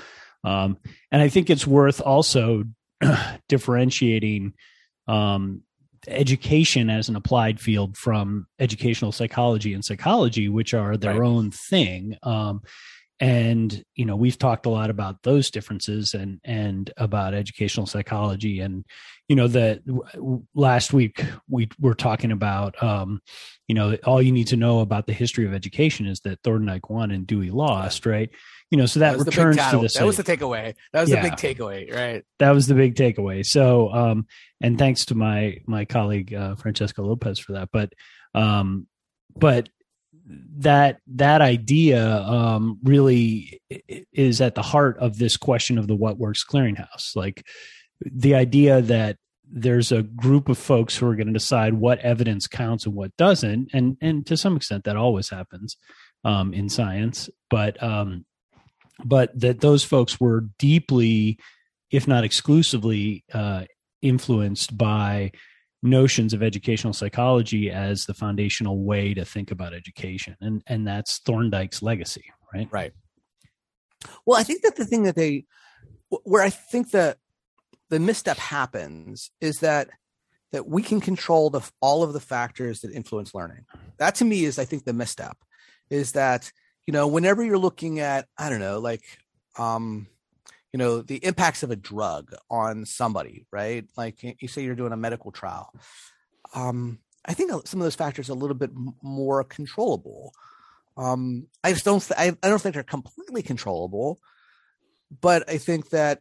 um, 0.44 0.78
and 1.12 1.20
I 1.20 1.28
think 1.28 1.50
it's 1.50 1.66
worth 1.66 2.00
also 2.00 2.64
differentiating 3.49 4.54
um, 5.06 5.62
education 6.08 6.88
as 6.88 7.08
an 7.08 7.16
applied 7.16 7.61
field 7.61 7.96
from 7.96 8.46
educational 8.58 9.12
psychology 9.12 9.75
and 9.75 9.85
psychology, 9.85 10.49
which 10.49 10.73
are 10.73 10.96
their 10.96 11.20
right. 11.20 11.26
own 11.26 11.50
thing. 11.50 12.16
Um, 12.23 12.62
and 13.18 13.82
you 13.94 14.04
know 14.04 14.14
we've 14.14 14.38
talked 14.38 14.66
a 14.66 14.70
lot 14.70 14.90
about 14.90 15.23
those 15.23 15.50
differences 15.50 16.12
and 16.12 16.38
and 16.44 16.90
about 16.96 17.32
educational 17.35 17.87
psychology. 17.87 18.61
And 18.61 18.85
you 19.28 19.37
know 19.37 19.49
that 19.49 19.80
last 20.54 20.92
week 20.92 21.25
we 21.49 21.68
were 21.80 21.94
talking 21.94 22.30
about 22.30 22.80
um 22.82 23.20
you 23.68 23.75
know 23.75 23.96
all 24.04 24.20
you 24.20 24.32
need 24.32 24.49
to 24.49 24.56
know 24.56 24.80
about 24.80 25.06
the 25.06 25.14
history 25.14 25.46
of 25.46 25.54
education 25.54 26.06
is 26.06 26.20
that 26.20 26.42
thorndike 26.44 26.90
won 26.90 27.11
and 27.11 27.26
dewey 27.26 27.50
lost 27.50 28.04
right? 28.04 28.28
You 28.70 28.78
know 28.78 28.87
so 28.87 29.00
that, 29.00 29.18
that 29.18 29.25
returns 29.25 29.56
to 29.56 29.78
the 29.78 29.92
that 29.94 30.06
was 30.06 30.18
the 30.18 30.25
takeaway. 30.25 30.75
That 30.92 31.00
was 31.00 31.11
yeah, 31.11 31.23
the 31.23 31.30
big 31.30 31.38
takeaway 31.38 31.94
right? 31.94 32.25
That 32.38 32.50
was 32.50 32.66
the 32.66 32.75
big 32.75 32.96
takeaway. 32.96 33.46
So 33.46 33.90
um 33.92 34.26
and 34.61 34.78
thanks 34.78 35.06
to 35.06 35.14
my 35.14 35.58
my 35.66 35.87
colleague 35.87 36.35
uh, 36.35 36.56
francesca 36.56 37.00
lopez 37.00 37.38
for 37.38 37.52
that. 37.52 37.70
But 37.73 37.94
um 38.35 38.87
but 39.35 39.68
that 40.59 40.99
that 41.06 41.40
idea 41.40 42.18
um, 42.23 42.78
really 42.83 43.61
is 44.12 44.40
at 44.40 44.54
the 44.54 44.62
heart 44.62 44.99
of 44.99 45.18
this 45.18 45.37
question 45.37 45.78
of 45.78 45.87
the 45.87 45.95
what 45.95 46.18
works 46.18 46.45
clearinghouse. 46.45 47.14
Like 47.14 47.45
the 48.00 48.35
idea 48.35 48.83
that 48.83 49.16
there's 49.49 49.92
a 49.92 50.02
group 50.02 50.49
of 50.49 50.59
folks 50.59 50.97
who 50.97 51.06
are 51.06 51.14
going 51.14 51.28
to 51.28 51.33
decide 51.33 51.75
what 51.75 52.00
evidence 52.00 52.47
counts 52.47 52.85
and 52.85 52.95
what 52.95 53.16
doesn't 53.16 53.71
and 53.73 53.97
and 54.00 54.26
to 54.26 54.37
some 54.37 54.56
extent 54.56 54.85
that 54.85 54.97
always 54.97 55.28
happens 55.30 55.76
um, 56.25 56.52
in 56.52 56.68
science 56.68 57.30
but 57.49 57.80
um, 57.80 58.25
but 59.04 59.38
that 59.38 59.61
those 59.61 59.85
folks 59.85 60.21
were 60.21 60.47
deeply 60.59 61.38
if 61.92 62.09
not 62.09 62.25
exclusively 62.25 63.25
uh, 63.33 63.64
influenced 64.02 64.76
by 64.76 65.30
notions 65.83 66.33
of 66.33 66.42
educational 66.42 66.92
psychology 66.92 67.71
as 67.71 68.04
the 68.06 68.14
foundational 68.14 68.83
way 68.83 69.14
to 69.14 69.25
think 69.25 69.50
about 69.50 69.75
education. 69.75 70.37
And 70.40 70.62
and 70.66 70.87
that's 70.87 71.21
thorndike's 71.21 71.83
legacy 71.83 72.25
right? 72.56 72.68
Right. 72.71 72.92
Well 74.25 74.38
i 74.38 74.42
think 74.42 74.62
that 74.62 74.76
the 74.76 74.85
thing 74.85 75.04
that 75.04 75.16
they 75.16 75.45
where 76.09 76.42
i 76.42 76.50
think 76.50 76.90
that 76.92 77.18
the 77.90 77.99
misstep 77.99 78.37
happens 78.37 79.30
is 79.40 79.61
that 79.61 79.88
that 80.52 80.68
we 80.68 80.83
can 80.83 81.00
control 81.00 81.50
the 81.50 81.68
all 81.80 82.02
of 82.02 82.12
the 82.12 82.21
factors 82.21 82.80
that 82.80 82.92
influence 82.92 83.35
learning. 83.35 83.66
That 83.99 84.14
to 84.16 84.25
me 84.25 84.45
is 84.45 84.59
i 84.59 84.64
think 84.64 84.85
the 84.85 84.92
misstep 84.92 85.37
is 85.90 86.12
that 86.12 86.52
you 86.87 86.92
know 86.92 87.06
whenever 87.06 87.42
you're 87.45 87.59
looking 87.59 88.00
at 88.00 88.26
i 88.38 88.49
don't 88.49 88.61
know 88.61 88.78
like 88.78 89.02
um 89.59 90.06
you 90.73 90.78
know 90.78 91.02
the 91.02 91.16
impacts 91.25 91.62
of 91.62 91.70
a 91.70 91.76
drug 91.76 92.35
on 92.50 92.85
somebody 92.85 93.46
right? 93.52 93.85
Like 93.96 94.23
you 94.23 94.49
say 94.49 94.62
you're 94.62 94.75
doing 94.75 94.92
a 94.92 94.96
medical 94.96 95.32
trial. 95.32 95.73
Um 96.54 96.99
i 97.25 97.35
think 97.35 97.50
some 97.66 97.80
of 97.80 97.85
those 97.85 97.96
factors 97.96 98.28
are 98.28 98.35
a 98.35 98.37
little 98.37 98.56
bit 98.56 98.70
more 99.02 99.44
controllable. 99.44 100.32
Um 100.96 101.49
i 101.64 101.73
just 101.73 101.85
don't 101.85 102.00
th- 102.00 102.18
I, 102.18 102.37
I 102.42 102.49
don't 102.49 102.61
think 102.61 102.75
they're 102.75 102.82
completely 102.82 103.42
controllable 103.42 104.18
but 105.20 105.49
i 105.49 105.58
think 105.58 105.90
that 105.90 106.20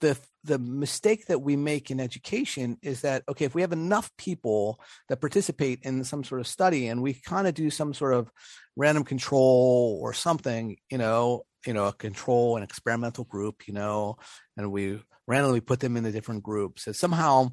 the 0.00 0.16
the 0.44 0.58
mistake 0.58 1.26
that 1.26 1.42
we 1.42 1.56
make 1.56 1.90
in 1.90 2.00
education 2.00 2.78
is 2.82 3.02
that 3.02 3.22
okay 3.28 3.44
if 3.44 3.54
we 3.54 3.60
have 3.62 3.72
enough 3.72 4.10
people 4.16 4.80
that 5.08 5.20
participate 5.20 5.80
in 5.82 6.04
some 6.04 6.24
sort 6.24 6.40
of 6.40 6.46
study 6.46 6.88
and 6.88 7.02
we 7.02 7.14
kind 7.14 7.46
of 7.46 7.54
do 7.54 7.70
some 7.70 7.92
sort 7.92 8.14
of 8.14 8.30
random 8.76 9.04
control 9.04 9.98
or 10.02 10.12
something 10.12 10.76
you 10.90 10.98
know 10.98 11.44
you 11.68 11.74
know 11.74 11.86
a 11.86 11.92
control 11.92 12.56
an 12.56 12.62
experimental 12.62 13.24
group 13.24 13.68
you 13.68 13.74
know 13.74 14.16
and 14.56 14.72
we 14.72 14.98
randomly 15.28 15.60
put 15.60 15.78
them 15.78 15.96
in 15.96 16.02
the 16.02 16.10
different 16.10 16.42
groups. 16.42 16.86
And 16.86 16.96
somehow 16.96 17.50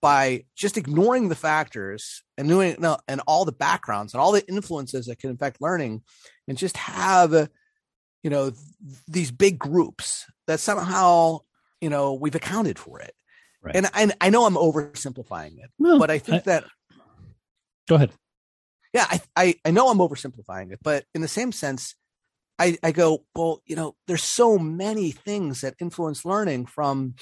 by 0.00 0.44
just 0.56 0.78
ignoring 0.78 1.28
the 1.28 1.34
factors 1.34 2.22
and 2.38 2.48
doing 2.48 2.76
no, 2.78 2.96
and 3.06 3.20
all 3.26 3.44
the 3.44 3.52
backgrounds 3.52 4.14
and 4.14 4.20
all 4.20 4.32
the 4.32 4.46
influences 4.48 5.06
that 5.06 5.18
can 5.18 5.30
affect 5.32 5.60
learning 5.60 6.02
and 6.48 6.56
just 6.56 6.78
have 6.78 7.50
you 8.22 8.30
know 8.30 8.52
these 9.06 9.30
big 9.30 9.58
groups 9.58 10.24
that 10.46 10.60
somehow 10.60 11.40
you 11.82 11.90
know 11.90 12.14
we've 12.14 12.34
accounted 12.34 12.78
for 12.78 13.00
it. 13.00 13.12
Right. 13.62 13.76
and, 13.76 13.90
and 13.92 14.14
i 14.22 14.30
know 14.30 14.46
i'm 14.46 14.54
oversimplifying 14.54 15.58
it 15.58 15.70
no, 15.78 15.98
but 15.98 16.10
i 16.10 16.18
think 16.18 16.44
I, 16.48 16.52
that 16.52 16.64
go 17.86 17.96
ahead. 17.96 18.10
Yeah 18.94 19.06
I, 19.10 19.20
I 19.36 19.54
i 19.66 19.70
know 19.70 19.90
i'm 19.90 19.98
oversimplifying 19.98 20.72
it 20.72 20.78
but 20.82 21.04
in 21.14 21.20
the 21.20 21.28
same 21.28 21.52
sense 21.52 21.94
I, 22.60 22.76
I 22.82 22.92
go, 22.92 23.24
well, 23.34 23.62
you 23.64 23.74
know, 23.74 23.96
there's 24.06 24.22
so 24.22 24.58
many 24.58 25.12
things 25.12 25.62
that 25.62 25.74
influence 25.80 26.26
learning 26.26 26.66
from, 26.66 27.14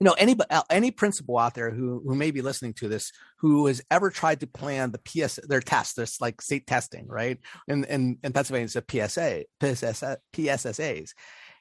you 0.00 0.04
know, 0.04 0.12
any 0.12 0.34
uh, 0.48 0.62
any 0.70 0.90
principal 0.90 1.36
out 1.36 1.54
there 1.54 1.70
who 1.70 2.02
who 2.06 2.14
may 2.14 2.30
be 2.30 2.40
listening 2.40 2.72
to 2.74 2.88
this 2.88 3.12
who 3.40 3.66
has 3.66 3.82
ever 3.90 4.08
tried 4.08 4.40
to 4.40 4.46
plan 4.46 4.92
the 4.92 4.98
PS 4.98 5.38
their 5.46 5.60
test, 5.60 5.96
this 5.96 6.22
like 6.22 6.40
state 6.40 6.66
testing, 6.66 7.06
right? 7.06 7.38
And 7.68 7.84
in, 7.84 8.18
in 8.24 8.32
Pennsylvania, 8.32 8.64
it's 8.64 8.76
a 8.76 9.08
PSA, 9.08 9.44
PSS, 9.60 10.16
PSSAs. 10.34 11.10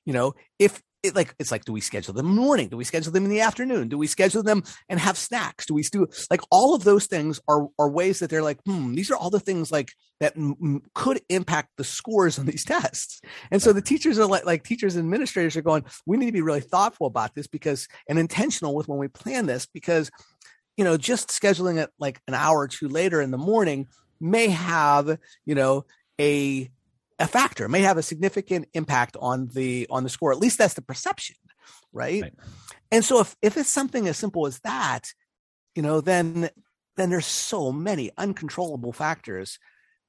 You 0.06 0.14
know, 0.14 0.34
if 0.58 0.82
it, 1.06 1.16
like 1.16 1.34
it's 1.40 1.52
like 1.52 1.66
do 1.66 1.74
we 1.74 1.82
schedule 1.82 2.14
them 2.14 2.28
in 2.30 2.36
the 2.36 2.42
morning? 2.42 2.70
Do 2.70 2.78
we 2.78 2.84
schedule 2.84 3.12
them 3.12 3.24
in 3.24 3.30
the 3.30 3.42
afternoon? 3.42 3.88
Do 3.88 3.98
we 3.98 4.08
schedule 4.08 4.44
them 4.44 4.64
and 4.90 5.00
have 5.00 5.18
snacks? 5.18 5.66
Do 5.66 5.74
we 5.74 5.84
do 5.84 6.08
like 6.30 6.42
all 6.52 6.76
of 6.76 6.84
those 6.84 7.08
things 7.08 7.40
are 7.48 7.68
are 7.80 7.90
ways 7.90 8.20
that 8.20 8.30
they're 8.30 8.44
like 8.44 8.60
hmm 8.66 8.94
these 8.94 9.12
are 9.12 9.16
all 9.16 9.30
the 9.30 9.40
things 9.40 9.72
like 9.72 9.92
that 10.20 10.36
m- 10.38 10.82
could 10.94 11.22
impact 11.30 11.70
the 11.78 11.84
scores 11.84 12.40
on 12.40 12.46
these 12.46 12.66
tests. 12.66 13.22
And 13.52 13.62
so 13.62 13.74
the 13.74 13.82
teachers 13.82 14.20
are 14.20 14.26
like 14.26 14.46
like 14.46 14.64
teachers 14.64 14.96
and 14.96 15.06
administrators 15.06 15.56
are 15.56 15.62
going 15.62 15.86
we 16.06 16.18
need 16.18 16.28
to 16.28 16.32
be 16.32 16.42
really 16.42 16.62
thoughtful 16.62 17.08
about 17.08 17.36
this 17.36 17.48
because 17.48 17.88
and 18.10 18.20
intentional 18.20 18.76
with 18.76 18.88
when 18.88 19.00
we 19.00 19.08
plan 19.08 19.46
this 19.46 19.66
because 19.66 20.12
you 20.78 20.84
know 20.84 20.98
just 20.98 21.30
scheduling 21.30 21.82
it 21.82 21.90
like 22.00 22.22
an 22.28 22.34
hour 22.34 22.60
or 22.60 22.68
two 22.68 22.88
later 22.88 23.22
in 23.22 23.32
the 23.32 23.38
morning 23.38 23.88
may 24.20 24.48
have 24.48 25.18
you 25.46 25.56
know 25.56 25.86
a 26.20 26.70
a 27.19 27.27
factor, 27.27 27.67
may 27.69 27.81
have 27.81 27.98
a 27.98 28.03
significant 28.03 28.67
impact 28.74 29.15
on 29.19 29.50
the 29.53 29.88
on 29.89 30.03
the 30.03 30.10
score. 30.10 30.31
At 30.31 30.39
least 30.39 30.57
that's 30.57 30.74
the 30.74 30.81
perception, 30.81 31.36
right? 31.93 32.24
right? 32.24 32.34
And 32.91 33.03
so 33.03 33.22
if 33.22 33.36
if 33.41 33.57
it's 33.57 33.72
something 33.72 34.07
as 34.07 34.17
simple 34.17 34.48
as 34.48 34.60
that, 34.60 35.13
you 35.75 35.81
know, 35.81 36.01
then 36.01 36.50
then 36.98 37.10
there's 37.10 37.25
so 37.25 37.72
many 37.72 38.12
uncontrollable 38.17 38.93
factors, 38.93 39.60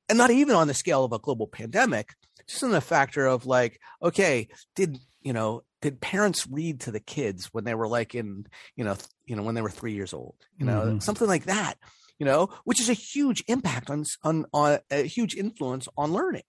and 0.08 0.18
not 0.18 0.30
even 0.30 0.56
on 0.56 0.68
the 0.68 0.74
scale 0.74 1.04
of 1.04 1.12
a 1.12 1.18
global 1.18 1.46
pandemic, 1.46 2.14
just 2.48 2.62
in 2.62 2.70
the 2.70 2.80
factor 2.80 3.26
of 3.26 3.46
like, 3.46 3.80
okay, 4.02 4.48
did 4.74 4.98
you 5.22 5.32
know 5.32 5.62
did 5.82 6.00
parents 6.00 6.46
read 6.50 6.80
to 6.80 6.90
the 6.90 7.00
kids 7.00 7.46
when 7.52 7.64
they 7.64 7.74
were 7.74 7.88
like 7.88 8.14
in 8.14 8.46
you 8.76 8.84
know 8.84 8.96
you 9.26 9.36
know 9.36 9.42
when 9.42 9.54
they 9.54 9.62
were 9.62 9.70
three 9.70 9.92
years 9.92 10.14
old 10.14 10.34
you 10.58 10.64
know 10.64 10.80
mm-hmm. 10.82 10.98
something 11.00 11.28
like 11.28 11.44
that 11.44 11.74
you 12.18 12.24
know 12.24 12.48
which 12.64 12.80
is 12.80 12.88
a 12.88 12.94
huge 12.94 13.44
impact 13.48 13.90
on 13.90 14.04
on 14.22 14.46
on 14.52 14.78
a 14.90 15.02
huge 15.02 15.34
influence 15.34 15.88
on 15.96 16.12
learning 16.12 16.42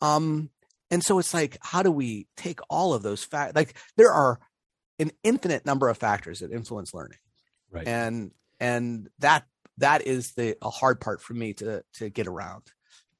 um, 0.00 0.50
and 0.90 1.02
so 1.02 1.18
it's 1.18 1.34
like, 1.34 1.58
how 1.60 1.82
do 1.82 1.90
we 1.90 2.26
take 2.36 2.60
all 2.70 2.94
of 2.94 3.02
those 3.02 3.24
facts? 3.24 3.54
Like 3.54 3.74
there 3.96 4.12
are 4.12 4.38
an 4.98 5.10
infinite 5.22 5.66
number 5.66 5.88
of 5.88 5.98
factors 5.98 6.40
that 6.40 6.52
influence 6.52 6.94
learning. 6.94 7.18
Right. 7.70 7.86
And 7.86 8.32
and 8.60 9.08
that 9.18 9.44
that 9.78 10.06
is 10.06 10.32
the 10.32 10.56
a 10.62 10.70
hard 10.70 11.00
part 11.00 11.20
for 11.20 11.34
me 11.34 11.52
to 11.54 11.82
to 11.94 12.08
get 12.08 12.26
around 12.26 12.62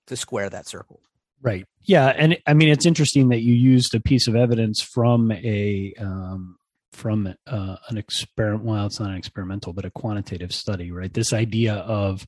to 0.06 0.16
square 0.16 0.49
that 0.50 0.66
circle. 0.66 1.00
Right. 1.40 1.66
Yeah, 1.82 2.06
and 2.06 2.38
I 2.47 2.54
mean 2.54 2.70
it's 2.70 2.87
interesting 2.87 3.28
that 3.28 3.42
you 3.42 3.54
used 3.54 3.94
a 3.94 4.00
piece 4.00 4.26
of 4.26 4.35
evidence 4.35 4.82
from 4.82 5.30
a 5.30 5.92
um, 6.00 6.56
from 6.92 7.35
uh, 7.47 7.76
an 7.88 7.99
experiment. 7.99 8.64
Well, 8.64 8.87
it's 8.87 8.99
not 8.99 9.11
an 9.11 9.16
experimental, 9.16 9.73
but 9.73 9.85
a 9.85 9.90
quantitative 9.90 10.52
study. 10.52 10.90
Right. 10.90 11.12
This 11.12 11.32
idea 11.32 11.75
of 11.75 12.26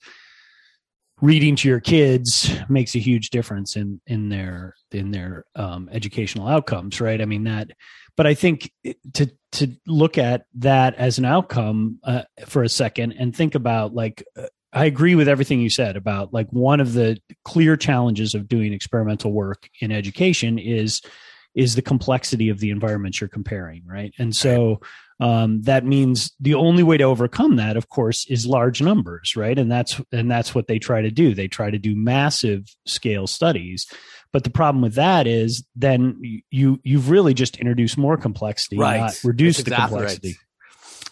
reading 1.20 1.56
to 1.56 1.68
your 1.68 1.80
kids 1.80 2.50
makes 2.68 2.94
a 2.94 2.98
huge 2.98 3.30
difference 3.30 3.76
in 3.76 4.00
in 4.06 4.28
their 4.28 4.74
in 4.90 5.10
their 5.10 5.44
um, 5.54 5.88
educational 5.92 6.48
outcomes 6.48 7.00
right? 7.00 7.20
I 7.20 7.24
mean 7.24 7.44
that 7.44 7.70
but 8.20 8.26
i 8.26 8.34
think 8.34 8.70
to 9.14 9.30
to 9.52 9.74
look 9.86 10.18
at 10.18 10.44
that 10.54 10.94
as 10.96 11.16
an 11.16 11.24
outcome 11.24 11.98
uh, 12.04 12.22
for 12.46 12.62
a 12.62 12.68
second 12.68 13.12
and 13.12 13.34
think 13.34 13.54
about 13.54 13.94
like 13.94 14.22
uh, 14.36 14.46
i 14.74 14.84
agree 14.84 15.14
with 15.14 15.26
everything 15.26 15.58
you 15.58 15.70
said 15.70 15.96
about 15.96 16.30
like 16.32 16.46
one 16.50 16.80
of 16.80 16.92
the 16.92 17.18
clear 17.46 17.78
challenges 17.78 18.34
of 18.34 18.46
doing 18.46 18.74
experimental 18.74 19.32
work 19.32 19.70
in 19.80 19.90
education 19.90 20.58
is 20.58 21.00
is 21.54 21.74
the 21.74 21.82
complexity 21.82 22.48
of 22.48 22.60
the 22.60 22.70
environment 22.70 23.20
you're 23.20 23.28
comparing 23.28 23.82
right? 23.86 24.12
And 24.18 24.34
so 24.34 24.80
um, 25.20 25.62
that 25.62 25.84
means 25.84 26.32
the 26.40 26.54
only 26.54 26.82
way 26.82 26.96
to 26.96 27.04
overcome 27.04 27.56
that 27.56 27.76
of 27.76 27.88
course 27.88 28.26
is 28.26 28.46
large 28.46 28.80
numbers 28.80 29.36
right? 29.36 29.58
And 29.58 29.70
that's 29.70 30.00
and 30.12 30.30
that's 30.30 30.54
what 30.54 30.66
they 30.66 30.78
try 30.78 31.02
to 31.02 31.10
do. 31.10 31.34
They 31.34 31.48
try 31.48 31.70
to 31.70 31.78
do 31.78 31.96
massive 31.96 32.66
scale 32.86 33.26
studies. 33.26 33.86
But 34.32 34.44
the 34.44 34.50
problem 34.50 34.80
with 34.82 34.94
that 34.94 35.26
is 35.26 35.64
then 35.74 36.20
you 36.50 36.80
you've 36.84 37.10
really 37.10 37.34
just 37.34 37.56
introduced 37.58 37.98
more 37.98 38.16
complexity 38.16 38.78
right. 38.78 39.00
not 39.00 39.20
reduced 39.24 39.64
the 39.64 39.72
complexity 39.72 40.36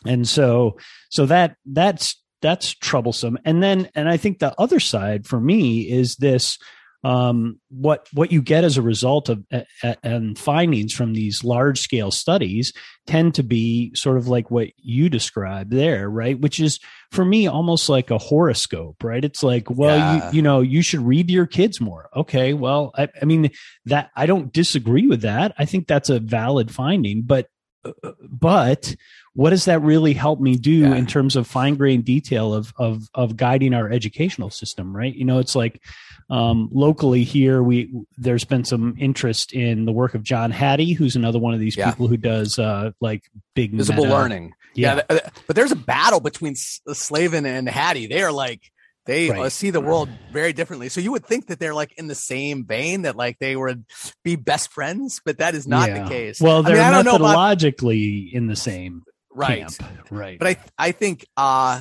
right. 0.04 0.12
and 0.12 0.28
so 0.28 0.76
so 1.11 1.26
that 1.26 1.57
that's 1.66 2.23
that's 2.40 2.73
troublesome. 2.75 3.38
And 3.45 3.62
then 3.62 3.88
and 3.95 4.09
i 4.09 4.16
think 4.16 4.38
the 4.38 4.54
other 4.61 4.80
side 4.80 5.26
for 5.26 5.40
me 5.40 5.80
is 5.80 6.16
this 6.16 6.59
um, 7.05 7.61
what 7.71 8.09
what 8.12 8.33
you 8.33 8.43
get 8.43 8.64
as 8.64 8.76
a 8.76 8.83
result 8.83 9.28
of 9.28 9.45
uh, 9.52 9.95
and 10.02 10.37
findings 10.37 10.93
from 10.93 11.12
these 11.12 11.45
large 11.45 11.81
scale 11.81 12.11
studies 12.11 12.73
tend 13.07 13.35
to 13.37 13.43
be 13.43 13.95
sort 13.95 14.17
of 14.17 14.26
like 14.26 14.50
what 14.50 14.69
you 14.76 15.09
described 15.09 15.71
there, 15.71 16.11
right? 16.11 16.38
Which 16.38 16.59
is 16.59 16.81
for 17.12 17.25
me 17.25 17.47
almost 17.47 17.88
like 17.88 18.11
a 18.11 18.19
horoscope, 18.19 19.02
right? 19.05 19.25
It's 19.25 19.43
like, 19.43 19.71
well, 19.71 19.97
yeah. 19.97 20.31
you 20.31 20.37
you 20.38 20.43
know, 20.43 20.61
you 20.61 20.83
should 20.83 21.00
read 21.00 21.31
your 21.31 21.47
kids 21.47 21.81
more. 21.81 22.09
Okay, 22.17 22.52
well, 22.52 22.93
I, 22.97 23.09
I 23.21 23.25
mean 23.25 23.50
that 23.87 24.11
I 24.17 24.26
don't 24.26 24.52
disagree 24.52 25.07
with 25.07 25.23
that. 25.23 25.55
I 25.57 25.67
think 25.67 25.87
that's 25.87 26.11
a 26.11 26.19
valid 26.19 26.73
finding, 26.73 27.23
but 27.23 27.49
uh, 27.85 27.93
but 28.28 28.97
what 29.38 29.50
does 29.50 29.66
that 29.66 29.80
really 29.83 30.14
help 30.14 30.40
me 30.40 30.57
do 30.57 30.78
yeah. 30.78 30.97
in 30.97 31.07
terms 31.07 31.37
of 31.37 31.47
fine 31.47 31.76
grained 31.76 32.04
detail 32.04 32.52
of 32.52 32.75
of 32.76 33.09
of 33.14 33.37
guiding 33.37 33.73
our 33.73 33.88
educational 33.88 34.50
system 34.50 34.95
right 34.95 35.14
you 35.14 35.25
know 35.25 35.38
it's 35.38 35.54
like 35.54 35.80
um, 36.28 36.68
locally 36.73 37.23
here 37.23 37.62
we 37.62 37.88
there's 38.18 38.45
been 38.45 38.64
some 38.64 38.97
interest 38.99 39.54
in 39.54 39.85
the 39.85 39.92
work 39.92 40.14
of 40.14 40.25
john 40.25 40.50
hattie 40.50 40.92
who's 40.92 41.14
another 41.14 41.38
one 41.38 41.54
of 41.54 41.61
these 41.61 41.76
yeah. 41.76 41.88
people 41.88 42.09
who 42.09 42.16
does 42.16 42.59
uh, 42.59 42.90
like 43.00 43.30
big 43.54 43.73
visible 43.73 44.02
meta. 44.02 44.14
learning 44.14 44.52
yeah. 44.75 45.02
yeah. 45.09 45.21
but 45.47 45.54
there's 45.54 45.73
a 45.73 45.76
battle 45.76 46.18
between 46.18 46.57
slavin 46.57 47.47
and 47.47 47.68
hattie 47.68 48.09
they 48.09 48.23
are 48.23 48.33
like 48.33 48.73
they 49.07 49.30
right. 49.30 49.50
see 49.50 49.71
the 49.71 49.80
world 49.80 50.11
very 50.33 50.52
differently. 50.52 50.90
So 50.90 51.00
you 51.00 51.12
would 51.12 51.25
think 51.25 51.47
that 51.47 51.59
they're 51.59 51.73
like 51.73 51.95
in 51.97 52.09
the 52.09 52.14
same 52.14 52.66
vein 52.66 53.02
that 53.02 53.16
like 53.16 53.38
they 53.38 53.57
would 53.57 53.87
be 54.23 54.37
best 54.37 54.71
friends, 54.71 55.23
but 55.25 55.38
that 55.38 55.54
is 55.54 55.66
not 55.66 55.88
yeah. 55.88 56.02
the 56.02 56.11
case. 56.11 56.42
Well, 56.42 56.62
they're 56.62 56.78
I 56.78 57.02
mean, 57.02 57.07
methodologically 57.07 58.28
about, 58.28 58.37
in 58.37 58.49
the 58.49 58.54
same 58.54 59.04
right 59.38 59.68
camp. 59.78 60.09
right 60.11 60.38
but 60.38 60.49
i 60.49 60.57
i 60.78 60.92
think 60.92 61.25
uh 61.37 61.80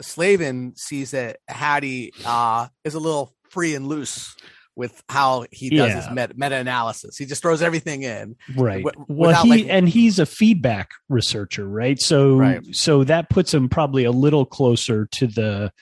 slavin 0.00 0.74
sees 0.76 1.10
that 1.12 1.38
hattie 1.48 2.12
uh 2.24 2.66
is 2.84 2.94
a 2.94 2.98
little 3.00 3.32
free 3.50 3.74
and 3.74 3.86
loose 3.86 4.34
with 4.76 5.02
how 5.08 5.44
he 5.50 5.68
does 5.68 5.90
Yeah. 5.90 5.96
his 5.96 6.10
meta, 6.10 6.32
meta 6.36 6.54
analysis. 6.56 7.18
He 7.18 7.26
just 7.26 7.42
throws 7.42 7.60
everything 7.60 8.02
in. 8.02 8.36
right 8.56 8.82
wi- 8.82 9.04
well 9.08 9.42
he 9.42 9.50
like- 9.50 9.66
and 9.68 9.88
he's 9.88 10.18
a 10.18 10.24
feedback 10.24 10.90
researcher 11.08 11.68
right 11.68 12.00
so 12.00 12.36
Right. 12.36 12.62
so 12.74 13.04
that 13.04 13.28
puts 13.28 13.52
him 13.52 13.68
probably 13.68 14.04
a 14.04 14.12
little 14.12 14.46
closer 14.46 15.06
to 15.12 15.26
the 15.26 15.72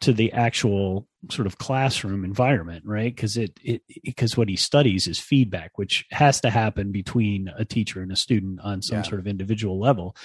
to 0.00 0.12
the 0.12 0.32
actual 0.32 1.06
sort 1.30 1.46
of 1.46 1.58
classroom 1.58 2.24
environment 2.24 2.84
right? 2.86 3.14
Because 3.14 3.36
it 3.36 3.58
it 3.62 3.82
because 4.04 4.36
what 4.36 4.48
he 4.48 4.56
studies 4.56 5.06
is 5.08 5.18
feedback 5.18 5.72
which 5.76 6.04
has 6.12 6.40
to 6.42 6.50
happen 6.50 6.92
between 6.92 7.50
a 7.56 7.64
teacher 7.64 8.00
and 8.00 8.12
a 8.12 8.16
student 8.16 8.60
on 8.60 8.82
some 8.82 8.98
Yeah. 8.98 9.02
sort 9.02 9.20
of 9.20 9.26
individual 9.26 9.80
level. 9.80 10.16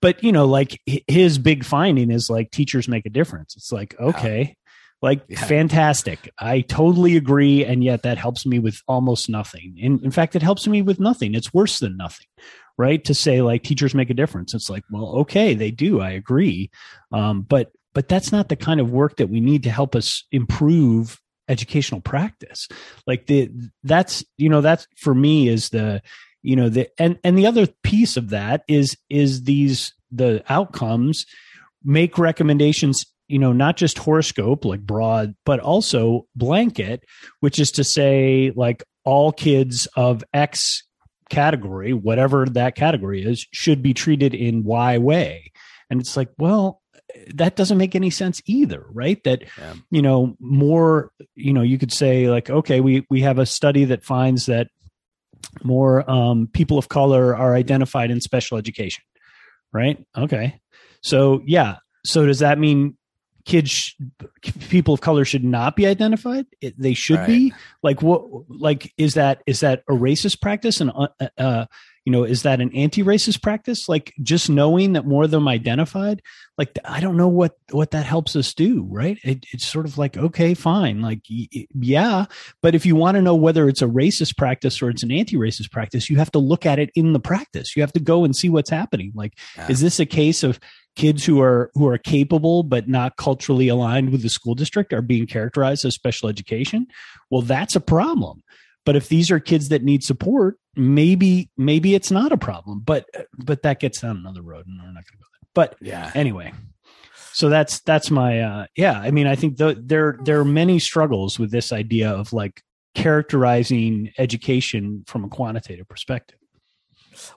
But 0.00 0.22
you 0.22 0.30
know 0.32 0.46
like 0.46 0.80
his 1.08 1.38
big 1.38 1.64
finding 1.64 2.10
is 2.10 2.30
like 2.30 2.50
teachers 2.50 2.86
make 2.88 3.06
a 3.06 3.10
difference. 3.10 3.56
It's 3.56 3.72
like 3.72 3.98
okay 3.98 4.56
like 5.02 5.22
Yeah. 5.28 5.44
fantastic. 5.44 6.30
I 6.38 6.60
totally 6.62 7.16
agree 7.16 7.64
and 7.64 7.82
yet 7.82 8.02
that 8.04 8.16
helps 8.16 8.46
me 8.46 8.58
with 8.58 8.80
almost 8.86 9.28
nothing. 9.28 9.74
In, 9.76 10.00
in 10.04 10.10
fact 10.10 10.36
it 10.36 10.42
helps 10.42 10.66
me 10.68 10.82
with 10.82 11.00
nothing. 11.00 11.34
It's 11.34 11.52
worse 11.52 11.78
than 11.80 11.96
nothing 11.96 12.26
right? 12.76 13.04
To 13.04 13.14
say 13.14 13.40
like 13.40 13.62
teachers 13.62 13.94
make 13.94 14.10
a 14.10 14.14
difference. 14.14 14.52
It's 14.54 14.68
like 14.70 14.84
well 14.90 15.06
okay 15.20 15.54
they 15.54 15.70
do 15.70 16.00
i 16.00 16.10
agree. 16.10 16.70
Um, 17.12 17.42
but 17.42 17.70
but 17.94 18.08
that's 18.08 18.32
not 18.32 18.48
the 18.48 18.56
kind 18.56 18.80
of 18.80 18.90
work 18.90 19.16
that 19.16 19.28
we 19.28 19.40
need 19.40 19.62
to 19.62 19.70
help 19.70 19.94
us 19.94 20.24
improve 20.32 21.20
educational 21.48 22.00
practice. 22.00 22.68
Like 23.06 23.26
the 23.26 23.50
that's 23.82 24.24
you 24.36 24.48
know 24.48 24.60
that's 24.60 24.86
for 24.96 25.14
me 25.14 25.48
is 25.48 25.70
the 25.70 26.02
you 26.42 26.56
know 26.56 26.68
the 26.68 26.88
and 26.98 27.18
and 27.24 27.38
the 27.38 27.46
other 27.46 27.66
piece 27.82 28.16
of 28.16 28.30
that 28.30 28.62
is 28.68 28.96
is 29.08 29.44
these 29.44 29.94
the 30.10 30.44
outcomes 30.48 31.26
make 31.82 32.18
recommendations 32.18 33.04
you 33.28 33.38
know 33.38 33.52
not 33.52 33.76
just 33.76 33.98
horoscope 33.98 34.64
like 34.64 34.80
broad 34.80 35.34
but 35.44 35.60
also 35.60 36.26
blanket 36.36 37.04
which 37.40 37.58
is 37.58 37.72
to 37.72 37.84
say 37.84 38.52
like 38.54 38.84
all 39.04 39.32
kids 39.32 39.86
of 39.96 40.22
x 40.32 40.82
category 41.30 41.92
whatever 41.92 42.46
that 42.46 42.74
category 42.74 43.22
is 43.24 43.46
should 43.52 43.82
be 43.82 43.94
treated 43.94 44.34
in 44.34 44.64
y 44.64 44.98
way. 44.98 45.52
And 45.90 46.00
it's 46.00 46.16
like 46.16 46.30
well 46.38 46.80
that 47.34 47.56
doesn't 47.56 47.78
make 47.78 47.94
any 47.94 48.10
sense 48.10 48.40
either 48.46 48.84
right? 48.90 49.22
That 49.24 49.44
Yeah. 49.58 49.74
you 49.90 50.02
know 50.02 50.36
more 50.40 51.10
you 51.34 51.52
know 51.52 51.62
you 51.62 51.78
could 51.78 51.92
say 51.92 52.28
like 52.28 52.50
okay 52.50 52.80
we 52.80 53.06
we 53.10 53.20
have 53.22 53.38
a 53.38 53.46
study 53.46 53.84
that 53.86 54.04
finds 54.04 54.46
that 54.46 54.68
more 55.62 56.08
um, 56.10 56.48
people 56.52 56.78
of 56.78 56.88
color 56.88 57.36
are 57.36 57.54
identified 57.54 58.10
in 58.10 58.20
special 58.20 58.58
education 58.58 59.02
right? 59.72 60.04
Okay. 60.16 60.60
So 61.02 61.42
yeah. 61.46 61.76
So 62.04 62.26
does 62.26 62.38
that 62.38 62.58
mean 62.60 62.96
kids 63.44 63.70
sh- 63.70 63.94
people 64.70 64.94
of 64.94 65.00
color 65.00 65.24
should 65.24 65.42
not 65.44 65.74
be 65.74 65.84
identified? 65.86 66.46
It, 66.60 66.74
they 66.78 66.94
should 66.94 67.18
Right. 67.18 67.26
be 67.26 67.54
like 67.82 68.00
what 68.00 68.22
like 68.48 68.92
is 68.96 69.14
that 69.14 69.42
is 69.46 69.60
that 69.60 69.82
a 69.88 69.92
racist 69.92 70.40
practice? 70.40 70.80
And 70.80 70.90
uh, 70.94 71.08
uh 71.36 71.66
you 72.04 72.12
know 72.12 72.24
is 72.24 72.42
that 72.42 72.60
an 72.60 72.74
anti-racist 72.74 73.42
practice? 73.42 73.88
Like 73.88 74.12
just 74.22 74.50
knowing 74.50 74.92
that 74.94 75.06
more 75.06 75.24
of 75.24 75.30
them 75.30 75.48
identified 75.48 76.22
like 76.56 76.78
i 76.84 77.00
don't 77.00 77.16
know 77.16 77.28
what 77.28 77.56
what 77.70 77.90
that 77.90 78.06
helps 78.06 78.36
us 78.36 78.54
do 78.54 78.86
right? 78.90 79.18
It, 79.24 79.44
it's 79.52 79.64
sort 79.66 79.86
of 79.86 79.98
like 79.98 80.16
okay 80.16 80.54
fine 80.54 81.00
like 81.02 81.20
yeah 81.28 82.26
but 82.62 82.74
if 82.74 82.86
you 82.86 82.96
want 82.96 83.16
to 83.16 83.22
know 83.22 83.34
whether 83.34 83.68
it's 83.68 83.82
a 83.82 83.86
racist 83.86 84.36
practice 84.36 84.80
or 84.80 84.90
it's 84.90 85.02
an 85.02 85.10
anti-racist 85.10 85.70
practice 85.70 86.08
you 86.08 86.16
have 86.18 86.30
to 86.32 86.38
look 86.38 86.66
at 86.66 86.78
it 86.78 86.90
in 86.94 87.12
the 87.12 87.20
practice. 87.20 87.74
You 87.76 87.82
have 87.82 87.92
to 87.92 88.00
go 88.00 88.24
and 88.24 88.34
see 88.36 88.48
what's 88.48 88.70
happening. 88.70 89.12
Like 89.14 89.34
Yeah. 89.56 89.68
is 89.68 89.80
this 89.80 89.98
a 90.00 90.06
case 90.06 90.42
of 90.42 90.60
kids 90.96 91.24
who 91.24 91.40
are 91.40 91.70
who 91.74 91.88
are 91.88 91.98
capable 91.98 92.62
but 92.62 92.88
not 92.88 93.16
culturally 93.16 93.68
aligned 93.68 94.10
with 94.10 94.22
the 94.22 94.28
school 94.28 94.54
district 94.54 94.92
are 94.92 95.02
being 95.02 95.26
characterized 95.26 95.84
as 95.84 95.94
special 95.94 96.28
education? 96.28 96.86
Well 97.30 97.42
that's 97.42 97.74
a 97.74 97.80
problem 97.80 98.42
but 98.84 98.96
if 98.96 99.08
these 99.08 99.30
are 99.30 99.40
kids 99.40 99.68
that 99.70 99.82
need 99.82 100.02
support 100.04 100.58
maybe 100.76 101.50
maybe 101.56 101.94
it's 101.94 102.10
not 102.10 102.32
a 102.32 102.36
problem 102.36 102.80
but 102.80 103.06
but 103.38 103.62
that 103.62 103.80
gets 103.80 104.00
down 104.00 104.16
another 104.16 104.42
road 104.42 104.66
and 104.66 104.76
we're 104.78 104.86
not 104.88 104.94
going 104.94 105.04
to 105.04 105.16
go 105.18 105.26
there 105.32 105.48
but 105.54 105.76
Yeah. 105.80 106.10
anyway 106.14 106.52
so 107.32 107.48
that's 107.48 107.80
that's 107.80 108.10
my 108.10 108.40
uh 108.40 108.66
yeah 108.76 108.98
i 108.98 109.10
mean 109.10 109.26
i 109.26 109.36
think 109.36 109.56
the, 109.56 109.80
there 109.80 110.18
there 110.24 110.40
are 110.40 110.44
many 110.44 110.78
struggles 110.78 111.38
with 111.38 111.50
this 111.50 111.72
idea 111.72 112.10
of 112.10 112.32
like 112.32 112.62
characterizing 112.94 114.10
education 114.18 115.04
from 115.06 115.24
a 115.24 115.28
quantitative 115.28 115.86
perspective 115.88 116.38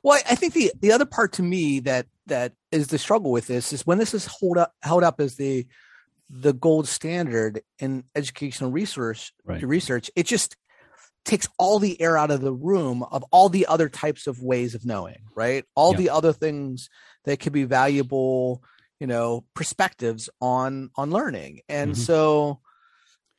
Well, 0.03 0.19
I 0.29 0.35
think 0.35 0.53
the 0.53 0.71
the 0.79 0.91
other 0.91 1.05
part 1.05 1.33
to 1.33 1.43
me 1.43 1.79
that 1.81 2.07
that 2.25 2.53
is 2.71 2.87
the 2.87 2.97
struggle 2.97 3.31
with 3.31 3.47
this 3.47 3.71
is 3.73 3.85
when 3.85 3.97
this 3.99 4.13
is 4.13 4.25
hold 4.25 4.57
up 4.57 4.73
held 4.81 5.03
up 5.03 5.19
as 5.21 5.35
the 5.35 5.67
the 6.29 6.53
gold 6.53 6.87
standard 6.87 7.61
in 7.79 8.03
educational 8.15 8.71
research 8.71 9.31
Right. 9.45 9.63
research, 9.65 10.09
it 10.15 10.25
just 10.25 10.57
takes 11.27 11.47
all 11.59 11.77
the 11.77 11.99
air 12.01 12.17
out 12.17 12.31
of 12.31 12.41
the 12.41 12.53
room 12.53 13.03
of 13.03 13.23
all 13.31 13.49
the 13.49 13.67
other 13.67 13.89
types 13.89 14.25
of 14.27 14.41
ways 14.41 14.73
of 14.73 14.85
knowing, 14.85 15.19
right? 15.35 15.65
All 15.75 15.91
Yeah. 15.91 15.97
the 15.97 16.09
other 16.09 16.33
things 16.33 16.89
that 17.25 17.39
could 17.39 17.53
be 17.53 17.65
valuable, 17.65 18.63
you 18.99 19.05
know, 19.07 19.43
perspectives 19.53 20.29
on 20.41 20.89
on 20.95 21.11
learning. 21.11 21.61
And 21.69 21.93
Mhm. 21.93 21.97
so 21.97 22.59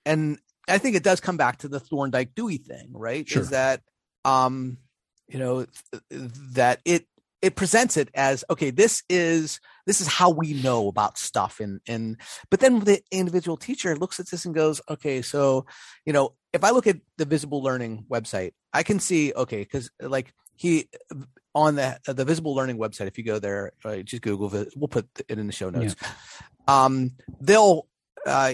and 0.06 0.38
I 0.68 0.78
think 0.78 0.96
it 0.96 1.02
does 1.02 1.20
come 1.20 1.36
back 1.36 1.58
to 1.58 1.68
the 1.68 1.80
Thorndike 1.80 2.34
Dewey 2.34 2.58
thing, 2.58 2.90
right? 2.92 3.26
Sure. 3.28 3.42
Is 3.42 3.50
that 3.50 3.82
um 4.24 4.78
you 5.26 5.38
know 5.38 5.64
th- 5.90 6.02
that 6.54 6.80
it 6.84 7.06
it 7.42 7.54
presents 7.56 7.96
it 7.96 8.08
as 8.14 8.44
okay 8.50 8.70
this 8.70 9.02
is 9.08 9.60
this 9.88 10.02
is 10.02 10.06
how 10.06 10.28
we 10.28 10.52
know 10.52 10.86
about 10.86 11.16
stuff 11.16 11.60
and 11.60 11.80
and 11.88 12.18
but 12.50 12.60
then 12.60 12.80
the 12.80 13.00
individual 13.10 13.56
teacher 13.56 13.96
looks 13.96 14.20
at 14.20 14.30
this 14.30 14.44
and 14.44 14.54
goes 14.54 14.82
okay 14.88 15.22
so 15.22 15.64
you 16.04 16.12
know 16.12 16.34
if 16.52 16.62
i 16.62 16.70
look 16.70 16.86
at 16.86 16.98
the 17.16 17.24
visible 17.24 17.62
learning 17.62 18.04
website 18.10 18.52
i 18.74 18.82
can 18.82 19.00
see 19.00 19.32
okay 19.32 19.60
because 19.60 19.90
like 20.00 20.32
he 20.56 20.88
on 21.54 21.74
the 21.76 21.98
the 22.06 22.24
visible 22.24 22.54
learning 22.54 22.76
website 22.78 23.06
if 23.06 23.16
you 23.16 23.24
go 23.24 23.38
there 23.38 23.72
uh, 23.84 23.96
just 23.96 24.22
google 24.22 24.54
it 24.54 24.68
we'll 24.76 24.88
put 24.88 25.08
it 25.26 25.38
in 25.38 25.46
the 25.46 25.52
show 25.52 25.70
notes 25.70 25.96
um 26.68 27.12
they'll 27.40 27.88
uh 28.26 28.52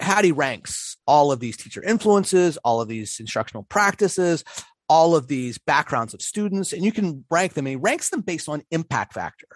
hattie 0.00 0.32
ranks 0.32 0.96
all 1.06 1.30
of 1.30 1.38
these 1.38 1.56
teacher 1.56 1.82
influences 1.84 2.56
all 2.64 2.80
of 2.80 2.88
these 2.88 3.20
instructional 3.20 3.62
practices 3.62 4.42
all 4.88 5.14
of 5.14 5.28
these 5.28 5.56
backgrounds 5.56 6.14
of 6.14 6.20
students 6.20 6.72
and 6.72 6.84
you 6.84 6.90
can 6.90 7.24
rank 7.30 7.54
them 7.54 7.64
and 7.64 7.70
he 7.70 7.76
ranks 7.76 8.10
them 8.10 8.20
based 8.20 8.48
on 8.48 8.62
impact 8.72 9.14
factor 9.14 9.46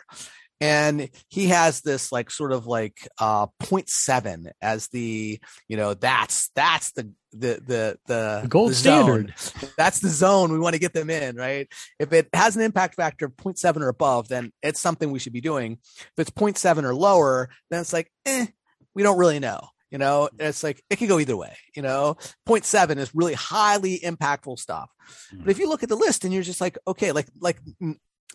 and 0.60 1.08
he 1.28 1.46
has 1.48 1.80
this 1.82 2.10
like 2.10 2.30
sort 2.30 2.52
of 2.52 2.66
like 2.66 3.06
uh 3.18 3.46
0.7 3.62 4.50
as 4.60 4.88
the 4.88 5.38
you 5.68 5.76
know 5.76 5.94
that's 5.94 6.50
that's 6.54 6.92
the 6.92 7.10
the 7.32 7.60
the 7.64 7.98
the, 8.06 8.40
The 8.42 8.48
gold 8.48 8.70
the 8.70 8.74
standard. 8.74 9.34
that's 9.76 10.00
the 10.00 10.08
zone 10.08 10.50
we 10.52 10.58
want 10.58 10.74
to 10.74 10.80
get 10.80 10.94
them 10.94 11.10
in 11.10 11.36
right? 11.36 11.68
If 11.98 12.12
it 12.12 12.28
has 12.32 12.56
an 12.56 12.62
impact 12.62 12.94
factor 12.96 13.26
of 13.26 13.36
0.7 13.36 13.80
or 13.82 13.88
above 13.88 14.28
then 14.28 14.52
it's 14.62 14.80
something 14.80 15.10
we 15.10 15.18
should 15.18 15.32
be 15.32 15.40
doing. 15.40 15.78
If 15.98 16.12
it's 16.16 16.30
0.7 16.30 16.84
or 16.84 16.94
lower 16.94 17.50
then 17.70 17.80
it's 17.80 17.92
like 17.92 18.10
eh 18.26 18.46
we 18.94 19.02
don't 19.02 19.18
really 19.18 19.38
know 19.38 19.60
you 19.90 19.96
know? 19.96 20.28
It's 20.38 20.62
like 20.62 20.82
it 20.90 20.96
could 20.96 21.08
go 21.08 21.18
either 21.18 21.36
way 21.36 21.56
you 21.76 21.82
know? 21.82 22.16
0.7 22.48 22.96
is 22.96 23.14
really 23.14 23.34
highly 23.34 24.00
impactful 24.00 24.58
stuff. 24.58 24.90
But 25.32 25.50
if 25.50 25.58
you 25.58 25.68
look 25.68 25.82
at 25.82 25.88
the 25.88 25.96
list 25.96 26.24
and 26.24 26.32
you're 26.34 26.42
just 26.42 26.60
like 26.60 26.78
okay 26.86 27.12
like 27.12 27.28
like 27.40 27.58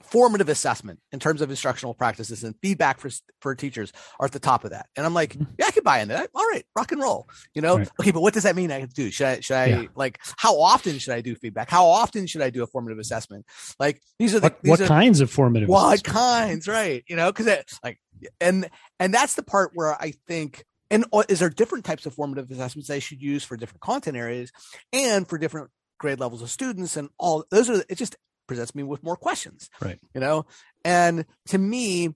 formative 0.01 0.49
assessment 0.49 0.99
in 1.11 1.19
terms 1.19 1.39
of 1.41 1.51
instructional 1.51 1.93
practices 1.93 2.43
and 2.43 2.55
feedback 2.63 2.99
for 2.99 3.11
for 3.41 3.53
teachers 3.53 3.93
are 4.19 4.25
at 4.25 4.31
the 4.31 4.39
top 4.39 4.63
of 4.63 4.71
that. 4.71 4.87
And 4.95 5.05
i'm 5.05 5.13
like 5.13 5.35
yeah 5.59 5.67
i 5.67 5.71
could 5.71 5.83
buy 5.83 5.99
into 5.99 6.15
that. 6.15 6.29
All 6.33 6.47
right 6.49 6.65
rock 6.75 6.91
and 6.91 6.99
roll 7.01 7.29
you 7.53 7.61
know? 7.61 7.77
Right. 7.77 7.89
okay 7.99 8.11
but 8.11 8.21
what 8.21 8.33
does 8.33 8.43
that 8.43 8.55
mean 8.55 8.71
i 8.71 8.79
have 8.79 8.89
to 8.89 8.95
do? 8.95 9.11
Should 9.11 9.27
i 9.27 9.39
should 9.39 9.55
i 9.55 9.65
Yeah. 9.67 9.83
like 9.95 10.19
how 10.37 10.59
often 10.59 10.97
should 10.97 11.13
i 11.13 11.21
do 11.21 11.35
feedback? 11.35 11.69
How 11.69 11.85
often 11.85 12.25
should 12.25 12.41
i 12.41 12.49
do 12.49 12.63
a 12.63 12.67
formative 12.67 12.97
assessment? 12.97 13.45
Like 13.79 14.01
these 14.17 14.33
are 14.33 14.39
the 14.39 14.49
what, 14.49 14.63
what 14.63 14.81
are, 14.81 14.87
kinds 14.87 15.21
of 15.21 15.29
formative 15.29 15.69
what 15.69 15.95
assessments? 15.95 16.11
kinds 16.11 16.67
right 16.67 17.03
you 17.07 17.15
know? 17.15 17.31
Because 17.31 17.45
it's 17.47 17.79
like 17.83 17.99
and 18.41 18.69
and 18.99 19.13
that's 19.13 19.35
the 19.35 19.43
part 19.43 19.71
where 19.75 19.93
i 20.01 20.13
think 20.27 20.63
and 20.89 21.05
uh, 21.13 21.23
is 21.29 21.39
there 21.39 21.49
different 21.49 21.85
types 21.85 22.05
of 22.05 22.13
formative 22.15 22.49
assessments 22.49 22.87
they 22.87 22.99
should 22.99 23.21
use 23.21 23.43
for 23.43 23.57
different 23.57 23.81
content 23.81 24.17
areas 24.17 24.51
and 24.91 25.27
for 25.27 25.37
different 25.37 25.69
grade 25.99 26.19
levels 26.19 26.41
of 26.41 26.49
students 26.49 26.97
and 26.97 27.09
all 27.19 27.45
those 27.51 27.69
are 27.69 27.83
it's 27.89 27.99
just 27.99 28.15
presents 28.47 28.73
me 28.75 28.83
with 28.83 29.03
more 29.03 29.15
questions 29.15 29.69
Right. 29.81 29.99
you 30.13 30.21
know 30.21 30.45
and 30.85 31.25
to 31.47 31.57
me 31.57 32.13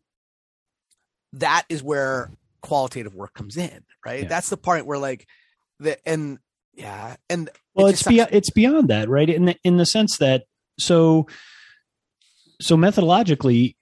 that 1.33 1.65
is 1.69 1.81
where 1.83 2.31
qualitative 2.61 3.15
work 3.15 3.33
comes 3.33 3.57
in 3.57 3.83
right 4.05 4.23
Yeah. 4.23 4.27
that's 4.29 4.49
the 4.49 4.57
part 4.57 4.85
where 4.85 4.97
like 4.97 5.27
the 5.79 5.97
and 6.07 6.39
yeah 6.73 7.15
and 7.29 7.49
well 7.73 7.89
just 7.89 8.01
it's 8.03 8.07
beyond 8.09 8.29
it's 8.33 8.49
beyond 8.49 8.87
that 8.89 9.09
right 9.09 9.29
in 9.29 9.45
the 9.45 9.55
in 9.63 9.77
the 9.77 9.85
sense 9.85 10.17
that 10.17 10.43
so 10.79 11.27
so 12.61 12.75
methodologically 12.75 13.75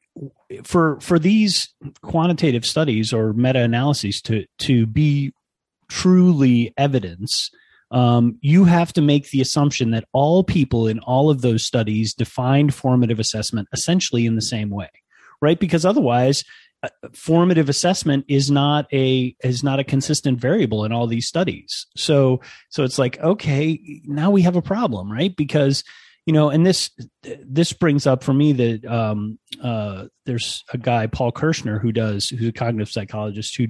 for 0.63 0.99
for 1.01 1.17
these 1.19 1.73
quantitative 2.01 2.63
studies 2.65 3.11
or 3.13 3.33
meta 3.33 3.59
analyses 3.59 4.21
to 4.21 4.45
to 4.59 4.85
be 4.85 5.33
truly 5.89 6.73
evidence 6.77 7.49
um, 7.91 8.37
you 8.41 8.65
have 8.65 8.91
to 8.93 9.01
make 9.01 9.29
the 9.29 9.41
assumption 9.41 9.91
that 9.91 10.05
all 10.11 10.43
people 10.43 10.87
in 10.87 10.99
all 10.99 11.29
of 11.29 11.41
those 11.41 11.63
studies 11.63 12.13
defined 12.13 12.73
formative 12.73 13.19
assessment 13.19 13.67
essentially 13.73 14.25
in 14.25 14.35
the 14.35 14.41
same 14.41 14.69
way 14.69 14.89
right 15.41 15.59
because 15.59 15.85
otherwise 15.85 16.43
uh, 16.83 16.89
formative 17.13 17.69
assessment 17.69 18.25
is 18.27 18.51
not 18.51 18.85
a 18.93 19.35
is 19.43 19.63
not 19.63 19.79
a 19.79 19.83
consistent 19.83 20.39
variable 20.39 20.83
in 20.83 20.91
all 20.91 21.07
these 21.07 21.27
studies. 21.27 21.87
So 21.95 22.41
so 22.69 22.83
it's 22.83 22.99
like 22.99 23.19
okay, 23.19 24.01
now 24.05 24.29
we 24.29 24.41
have 24.43 24.55
a 24.55 24.61
problem, 24.61 25.11
right? 25.11 25.35
Because 25.35 25.83
you 26.25 26.33
know, 26.33 26.49
and 26.49 26.65
this 26.65 26.91
this 27.23 27.71
brings 27.71 28.05
up 28.05 28.23
for 28.23 28.33
me 28.33 28.51
that 28.53 28.85
um, 28.85 29.39
uh, 29.63 30.05
there's 30.25 30.63
a 30.73 30.77
guy 30.77 31.07
Paul 31.07 31.31
Kirschner 31.31 31.79
who 31.79 31.91
does 31.91 32.27
who's 32.29 32.49
a 32.49 32.53
cognitive 32.53 32.91
psychologist 32.91 33.55
who 33.55 33.67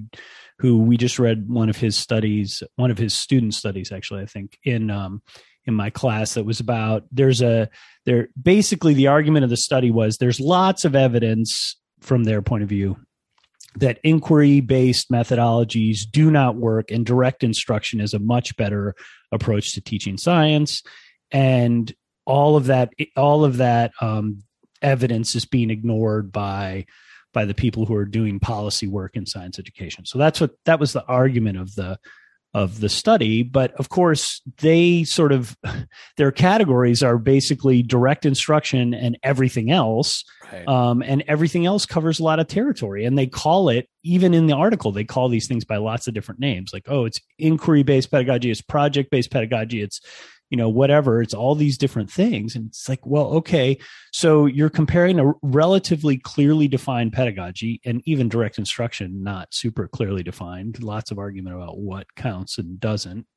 who 0.60 0.80
we 0.80 0.98
just 0.98 1.20
read 1.20 1.50
one 1.50 1.70
of 1.70 1.78
his 1.78 1.98
studies, 1.98 2.64
one 2.76 2.92
of 2.92 2.98
his 2.98 3.14
student 3.14 3.54
studies 3.54 3.92
actually, 3.92 4.22
I 4.22 4.26
think 4.26 4.58
in 4.64 4.90
um, 4.90 5.22
in 5.66 5.74
my 5.74 5.90
class 5.90 6.36
that 6.36 6.46
was 6.46 6.60
about 6.60 7.04
there's 7.12 7.42
a 7.42 7.70
there 8.06 8.30
basically 8.42 8.94
the 8.94 9.08
argument 9.08 9.44
of 9.44 9.50
the 9.50 9.58
study 9.58 9.92
was 9.92 10.18
there's 10.18 10.40
lots 10.40 10.86
of 10.86 10.96
evidence 10.96 11.76
from 12.02 12.24
their 12.24 12.42
point 12.42 12.64
of 12.64 12.70
view 12.70 12.98
that 13.78 14.00
inquiry 14.04 14.62
based 14.62 15.12
methodologies 15.12 16.00
do 16.10 16.32
not 16.32 16.56
work 16.56 16.92
and 16.92 17.06
direct 17.06 17.44
instruction 17.44 18.00
is 18.00 18.14
a 18.14 18.20
much 18.20 18.56
better 18.56 18.96
approach 19.32 19.74
to 19.74 19.82
teaching 19.82 20.18
science. 20.18 20.82
And 21.32 21.94
all 22.26 22.56
of 22.56 22.68
that 22.68 22.94
all 23.16 23.44
of 23.44 23.58
that 23.58 23.92
um, 24.02 24.44
evidence 24.82 25.36
is 25.36 25.46
being 25.46 25.70
ignored 25.70 26.32
by 26.32 26.86
by 27.36 27.46
the 27.46 27.54
people 27.54 27.86
who 27.86 27.94
are 27.94 28.06
doing 28.06 28.40
policy 28.40 28.88
work 28.88 29.16
in 29.16 29.26
science 29.28 29.60
education. 29.60 30.06
So 30.06 30.18
that's 30.18 30.42
what 30.42 30.52
that 30.64 30.80
was 30.80 30.94
the 30.94 31.06
argument 31.06 31.60
of 31.60 31.76
the 31.76 32.00
of 32.56 32.80
the 32.80 32.88
study. 32.88 33.44
But 33.44 33.74
of 33.74 33.90
course 33.90 34.42
they 34.62 35.04
sort 35.04 35.34
of 35.34 35.58
their 36.18 36.32
categories 36.32 37.04
are 37.04 37.18
basically 37.18 37.84
direct 37.84 38.26
instruction 38.26 38.94
and 38.94 39.20
everything 39.22 39.70
else 39.70 40.24
right. 40.54 40.66
um, 40.66 41.04
and 41.04 41.26
everything 41.28 41.66
else 41.66 41.86
covers 41.86 42.18
a 42.18 42.24
lot 42.24 42.40
of 42.40 42.48
territory. 42.48 43.04
And 43.04 43.18
they 43.18 43.28
call 43.28 43.68
it 43.68 43.90
even 44.04 44.34
in 44.34 44.48
the 44.48 44.56
article 44.56 44.94
they 44.94 45.04
call 45.04 45.28
these 45.28 45.48
things 45.48 45.66
by 45.66 45.76
lots 45.76 46.08
of 46.08 46.14
different 46.14 46.40
names. 46.40 46.72
Like 46.72 46.86
oh 46.88 47.04
it's 47.04 47.20
inquiry 47.38 47.84
based 47.84 48.10
pedagogy 48.10 48.50
it's 48.50 48.62
project 48.62 49.12
based 49.12 49.30
pedagogy 49.30 49.82
it's 49.82 50.00
you 50.50 50.58
know 50.58 50.70
whatever 50.70 51.22
it's 51.22 51.34
all 51.34 51.56
these 51.56 51.78
different 51.78 52.12
things. 52.12 52.56
And 52.56 52.68
it's 52.68 52.88
like 52.88 53.06
well 53.06 53.28
okay 53.28 53.78
so 54.12 54.46
you're 54.46 54.70
comparing 54.70 55.20
a 55.20 55.34
relatively 55.42 56.18
clearly 56.18 56.68
defined 56.68 57.14
pedagogy 57.14 57.82
and 57.86 58.02
even 58.06 58.30
direct 58.30 58.58
instruction 58.58 59.24
not 59.24 59.54
super 59.54 59.88
clearly 59.88 60.24
defined 60.24 60.82
lots 60.84 61.12
of 61.12 61.20
argument 61.20 61.56
about 61.56 61.78
what 61.78 62.14
counts 62.16 62.58
and 62.58 62.80
doesn't. 62.80 63.28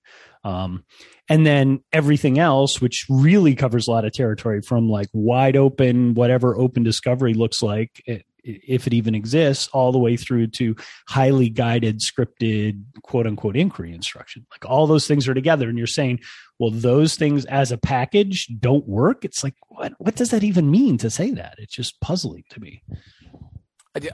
Um, 0.44 0.84
and 1.28 1.44
then 1.44 1.80
everything 1.92 2.38
else 2.38 2.80
which 2.80 3.04
really 3.08 3.54
covers 3.54 3.88
a 3.88 3.90
lot 3.90 4.04
of 4.04 4.12
territory 4.12 4.62
from 4.62 4.88
like 4.88 5.08
wide 5.12 5.56
open 5.56 6.14
whatever 6.14 6.56
open 6.56 6.82
discovery 6.82 7.34
looks 7.34 7.62
like 7.62 8.02
it, 8.06 8.24
if 8.48 8.86
it 8.86 8.94
even 8.94 9.14
exists, 9.14 9.68
all 9.72 9.92
the 9.92 9.98
way 9.98 10.16
through 10.16 10.48
to 10.48 10.74
highly 11.06 11.48
guided, 11.48 12.00
scripted, 12.00 12.82
quote 13.02 13.26
unquote, 13.26 13.56
inquiry 13.56 13.92
instruction. 13.92 14.46
Like 14.50 14.68
all 14.68 14.86
those 14.86 15.06
things 15.06 15.28
are 15.28 15.34
together, 15.34 15.68
and 15.68 15.76
you're 15.76 15.86
saying, 15.86 16.20
well, 16.58 16.70
those 16.70 17.16
things 17.16 17.44
as 17.44 17.70
a 17.70 17.78
package 17.78 18.48
don't 18.58 18.88
work. 18.88 19.24
It's 19.24 19.44
like, 19.44 19.54
what? 19.68 19.92
What 19.98 20.16
does 20.16 20.30
that 20.30 20.42
even 20.42 20.70
mean 20.70 20.98
to 20.98 21.10
say 21.10 21.30
that? 21.32 21.56
It's 21.58 21.74
just 21.74 22.00
puzzling 22.00 22.44
to 22.50 22.60
me. 22.60 22.82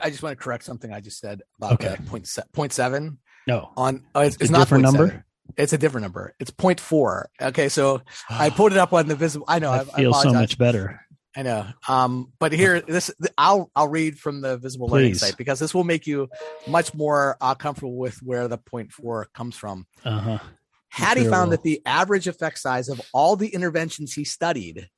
I, 0.01 0.09
just 0.09 0.23
want 0.23 0.37
to 0.37 0.43
correct 0.43 0.63
something 0.63 0.91
I 0.91 0.99
just 0.99 1.19
said 1.19 1.41
about 1.57 1.73
okay. 1.73 1.95
point, 2.07 2.27
se- 2.27 2.43
point 2.53 2.73
seven. 2.73 3.19
No, 3.47 3.71
on 3.77 4.03
oh, 4.15 4.21
it's, 4.21 4.37
it's, 4.37 4.49
not 4.49 4.59
different 4.59 4.83
number. 4.83 5.07
Seven. 5.07 5.23
It's 5.57 5.73
a 5.73 5.77
different 5.77 6.03
number. 6.03 6.33
It's 6.39 6.49
point 6.49 6.79
four. 6.79 7.29
Okay, 7.39 7.69
so 7.69 8.01
I 8.29 8.49
pulled 8.55 8.71
it 8.71 8.77
up 8.77 8.93
on 8.93 9.07
the 9.07 9.15
visible. 9.15 9.45
I 9.47 9.59
know. 9.59 9.71
I, 9.71 9.83
feel 9.83 10.13
I 10.13 10.23
so 10.23 10.33
much 10.33 10.57
better. 10.57 11.04
I 11.35 11.43
know. 11.43 11.67
Um, 11.87 12.31
but 12.39 12.53
here, 12.53 12.81
this 12.87 13.11
I'll 13.37 13.69
I'll 13.75 13.87
read 13.87 14.17
from 14.17 14.41
the 14.41 14.57
Visible 14.57 14.87
Please. 14.87 14.93
Learning 14.93 15.13
site 15.15 15.37
because 15.37 15.59
this 15.59 15.73
will 15.73 15.83
make 15.83 16.07
you 16.07 16.29
much 16.67 16.93
more 16.93 17.37
uh, 17.41 17.55
comfortable 17.55 17.97
with 17.97 18.17
where 18.23 18.47
the 18.47 18.57
point 18.57 18.91
four 18.91 19.27
comes 19.33 19.55
from. 19.55 19.85
Uh-huh. 20.03 20.39
Hattie 20.89 21.23
sure 21.23 21.31
found 21.31 21.49
will. 21.49 21.57
that 21.57 21.63
the 21.63 21.81
average 21.85 22.27
effect 22.27 22.57
size 22.57 22.87
of 22.87 23.01
all 23.13 23.35
the 23.35 23.49
interventions 23.49 24.13
he 24.13 24.23
studied 24.23 24.89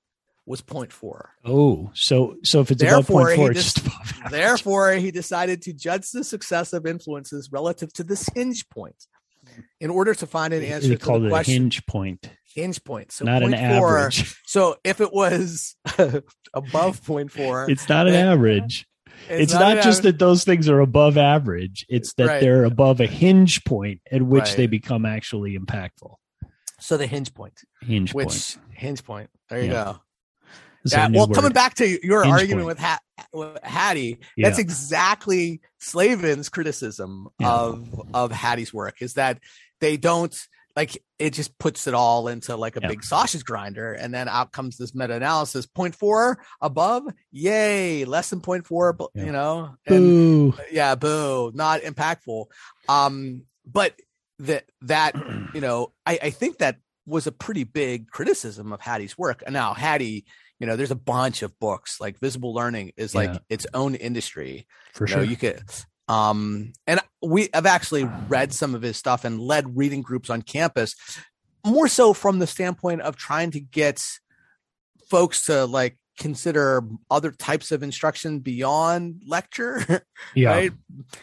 was 0.46 0.62
0.4. 0.62 1.28
Oh, 1.44 1.92
so 1.94 2.38
so 2.44 2.62
if 2.62 2.72
it's 2.72 2.82
therefore, 2.82 3.32
above 3.32 3.48
0.4, 3.48 3.52
it's 3.52 3.64
just 3.64 3.80
above. 3.80 4.32
Therefore, 4.32 4.94
he 4.94 5.12
decided 5.12 5.62
to 5.64 5.74
judge 5.74 6.12
the 6.12 6.24
success 6.24 6.72
of 6.72 6.86
influences 6.86 7.50
relative 7.52 7.92
to 7.94 8.04
this 8.04 8.30
hinge 8.34 8.70
point 8.70 9.08
in 9.80 9.90
order 9.90 10.14
to 10.14 10.28
find 10.28 10.54
an 10.54 10.64
answer 10.64 10.90
he 10.90 10.96
to 10.96 11.20
the 11.20 11.30
question. 11.30 11.64
hinge 11.64 11.86
point 11.86 12.30
hinge 12.58 12.84
point. 12.84 13.12
So 13.12 13.26
not 13.26 13.44
an 13.44 13.52
four, 13.52 13.98
average. 13.98 14.36
So 14.46 14.78
if 14.84 15.02
it 15.02 15.14
was 15.14 15.76
above 16.54 17.00
four, 17.00 17.30
it's 17.70 17.88
not 17.88 18.08
an 18.08 18.16
average. 18.16 18.88
It's, 19.30 19.44
it's 19.44 19.54
not, 19.54 19.76
not 19.76 19.84
just 19.84 20.00
average. 20.00 20.14
that 20.14 20.20
those 20.20 20.44
things 20.44 20.70
are 20.70 20.80
above 20.80 21.18
average. 21.18 21.86
It's 21.90 22.14
that 22.14 22.28
right. 22.28 22.42
they're 22.42 22.66
above 22.66 23.00
a 23.00 23.06
hinge 23.06 23.64
point 23.64 24.02
at 24.12 24.22
which 24.22 24.46
right. 24.46 24.58
they 24.58 24.68
become 24.68 25.06
actually 25.06 25.58
impactful. 25.58 26.16
So 26.80 26.98
the 26.98 27.08
hinge 27.08 27.34
point. 27.34 27.62
Hinge 27.82 28.14
which, 28.14 28.28
point. 28.28 28.58
Hinge 28.72 29.04
point. 29.04 29.30
There 29.50 29.60
you 29.60 29.68
yeah. 29.68 29.84
go. 29.84 30.02
Yeah, 30.86 31.10
well, 31.10 31.28
word. 31.28 31.36
coming 31.36 31.52
back 31.52 31.76
to 31.76 32.06
your 32.06 32.24
hinge 32.24 32.34
argument 32.34 32.66
with, 32.66 32.80
ha- 32.80 33.00
with 33.34 33.62
Hattie, 33.64 34.20
yeah. 34.38 34.48
that's 34.48 34.60
exactly 34.60 35.60
Slavin's 35.80 36.50
criticism 36.50 37.28
of 37.44 38.02
of 38.14 38.32
Hattie's 38.32 38.74
work 38.74 39.02
is 39.02 39.16
that 39.16 39.40
they 39.82 39.98
don't 39.98 40.48
like 40.78 41.04
it 41.18 41.34
just 41.34 41.58
puts 41.58 41.88
it 41.88 41.96
all 41.96 42.28
into 42.28 42.56
like 42.56 42.78
a 42.78 42.80
yeah. 42.82 42.88
big 42.88 43.04
sausage 43.04 43.44
grinder 43.44 43.94
and 43.94 44.14
then 44.14 44.30
out 44.30 44.52
comes 44.52 44.78
this 44.78 44.94
meta-analysis 44.94 45.66
0.4 45.66 46.36
above 46.62 47.04
yay 47.32 48.06
less 48.06 48.30
than 48.30 48.40
0.4 48.40 49.10
yeah. 49.16 49.26
you 49.26 49.32
know 49.32 49.76
and, 49.88 50.52
boo. 50.52 50.54
yeah 50.72 50.94
boo 50.94 51.52
not 51.56 51.82
impactful 51.82 52.46
um 52.88 53.42
but 53.66 54.00
that 54.38 54.66
that 54.84 55.16
you 55.56 55.62
know 55.62 55.92
I, 56.06 56.20
I 56.22 56.30
think 56.30 56.60
that 56.60 56.78
was 57.08 57.26
a 57.26 57.32
pretty 57.32 57.64
big 57.64 58.12
criticism 58.12 58.72
of 58.72 58.80
hattie's 58.80 59.18
work 59.18 59.42
and 59.48 59.54
now 59.54 59.74
hattie 59.74 60.26
you 60.60 60.68
know 60.68 60.76
there's 60.76 60.92
a 60.92 60.96
bunch 60.96 61.42
of 61.42 61.58
books 61.60 62.00
like 62.00 62.20
visible 62.20 62.54
learning 62.54 62.92
is 62.98 63.16
like 63.16 63.34
yeah. 63.34 63.40
its 63.50 63.66
own 63.74 63.96
industry 63.96 64.68
for 64.94 65.06
you 65.06 65.08
sure 65.08 65.18
know, 65.24 65.30
you 65.30 65.38
could 65.38 65.60
um, 66.08 66.74
and 66.86 67.00
we 67.22 67.50
have 67.54 67.66
actually 67.66 68.06
read 68.28 68.54
some 68.54 68.76
of 68.76 68.82
his 68.82 68.98
stuff 68.98 69.26
and 69.26 69.40
led 69.40 69.76
reading 69.78 70.02
groups 70.02 70.30
on 70.30 70.42
campus, 70.42 70.96
more 71.66 71.88
so 71.88 72.14
from 72.14 72.40
the 72.40 72.48
standpoint 72.48 73.02
of 73.02 73.18
trying 73.18 73.52
to 73.52 73.60
get 73.60 74.06
folks 75.10 75.46
to 75.46 75.66
like 75.66 75.98
consider 76.18 76.84
other 77.12 77.32
types 77.32 77.72
of 77.72 77.84
instruction 77.84 78.40
beyond 78.40 79.22
lecture. 79.26 80.04
Yeah. 80.34 80.50
Right. 80.50 80.72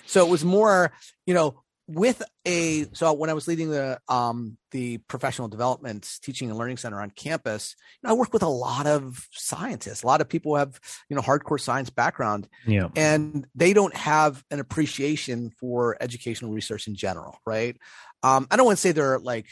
So 0.07 0.25
it 0.25 0.31
was 0.31 0.45
more, 0.45 0.93
you 1.27 1.35
know, 1.35 1.64
with 1.87 2.23
a 2.47 2.87
so 2.93 3.13
when 3.13 3.29
I 3.29 3.35
was 3.35 3.47
leading 3.47 3.71
the 3.71 4.01
um 4.09 4.57
the 4.71 4.99
professional 4.99 5.49
development 5.49 6.19
teaching 6.23 6.49
and 6.49 6.59
learning 6.59 6.79
center 6.79 7.01
on 7.01 7.11
campus, 7.11 7.77
you 8.03 8.09
know, 8.09 8.15
I 8.15 8.19
work 8.19 8.33
with 8.33 8.43
a 8.43 8.49
lot 8.49 8.87
of 8.87 9.29
scientists, 9.33 10.03
a 10.03 10.07
lot 10.07 10.21
of 10.21 10.29
people 10.29 10.57
have 10.57 10.81
you 11.09 11.17
know 11.17 11.23
hardcore 11.23 11.61
science 11.61 11.91
background, 11.91 12.49
yeah, 12.67 12.89
and 12.97 13.47
they 13.55 13.75
don't 13.75 13.95
have 13.95 14.43
an 14.51 14.61
appreciation 14.61 15.51
for 15.51 15.97
educational 16.01 16.53
research 16.53 16.87
in 16.87 16.95
general, 16.95 17.39
right? 17.47 17.77
Um, 18.23 18.47
I 18.51 18.57
don't 18.57 18.67
want 18.67 18.79
to 18.79 18.81
say 18.81 18.93
they're 18.93 19.19
like 19.19 19.47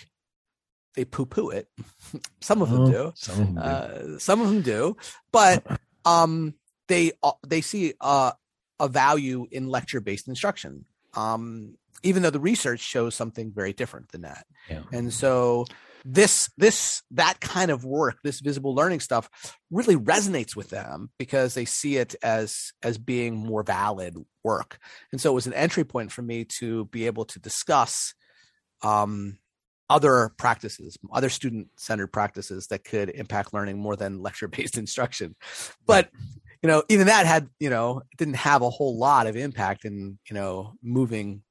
they 0.95 1.05
poo 1.05 1.27
poo 1.27 1.51
it. 1.51 1.69
some 2.41 2.63
of 2.63 2.71
them 2.71 2.91
do. 2.91 3.13
Some 3.15 3.41
of 3.41 3.47
them 3.47 3.55
do. 3.55 3.61
Uh, 3.61 4.19
some 4.19 4.41
of 4.41 4.49
them 4.49 4.63
do, 4.63 4.97
but 5.33 5.65
um, 6.05 6.55
they 6.89 7.13
uh, 7.23 7.33
they 7.47 7.61
see 7.61 7.93
uh, 8.01 8.33
a 8.81 8.89
value 8.89 9.47
in 9.51 9.69
lecture 9.69 10.01
based 10.01 10.29
instruction. 10.29 10.87
Um, 11.15 11.77
even 12.03 12.23
though 12.23 12.31
the 12.31 12.41
research 12.41 12.81
shows 12.81 13.15
something 13.15 13.53
very 13.55 13.73
different 13.73 14.11
than 14.11 14.23
that. 14.23 14.47
Yeah. 14.69 14.83
And 14.93 15.13
so 15.13 15.67
this 16.05 16.51
this 16.57 17.03
that 17.11 17.41
kind 17.41 17.71
of 17.71 17.85
work 17.85 18.19
this 18.23 18.41
visible 18.41 18.75
learning 18.75 19.01
stuff 19.01 19.29
really 19.71 19.97
resonates 19.97 20.57
with 20.57 20.71
them 20.71 21.11
because 21.19 21.55
they 21.55 21.65
see 21.65 21.97
it 21.97 22.15
as 22.23 22.73
as 22.83 22.99
being 22.99 23.37
more 23.37 23.63
valid 23.63 24.17
work 24.43 24.79
and 25.13 25.21
so 25.21 25.31
it 25.31 25.35
was 25.35 25.47
an 25.47 25.55
entry 25.55 25.85
point 25.85 26.11
for 26.11 26.23
me 26.23 26.45
to 26.45 26.87
be 26.87 27.07
able 27.07 27.25
to 27.25 27.39
discuss 27.39 28.15
um, 28.83 29.39
other 29.89 30.33
practices 30.39 30.99
other 31.13 31.29
student 31.29 31.69
centered 31.77 32.09
practices 32.09 32.67
that 32.69 32.85
could 32.85 33.11
impact 33.11 33.55
learning 33.55 33.79
more 33.79 33.95
than 33.97 34.23
lecture 34.23 34.49
based 34.49 34.79
instruction 34.79 35.37
but 35.87 36.11
you 36.63 36.69
know 36.69 36.83
even 36.89 37.07
that 37.07 37.27
had 37.27 37.49
you 37.61 37.71
know 37.71 38.03
didn't 38.17 38.35
have 38.35 38.63
a 38.63 38.71
whole 38.71 38.99
lot 38.99 39.27
of 39.27 39.37
impact 39.37 39.85
in 39.85 40.19
you 40.29 40.35
know 40.35 40.75
moving 40.83 41.43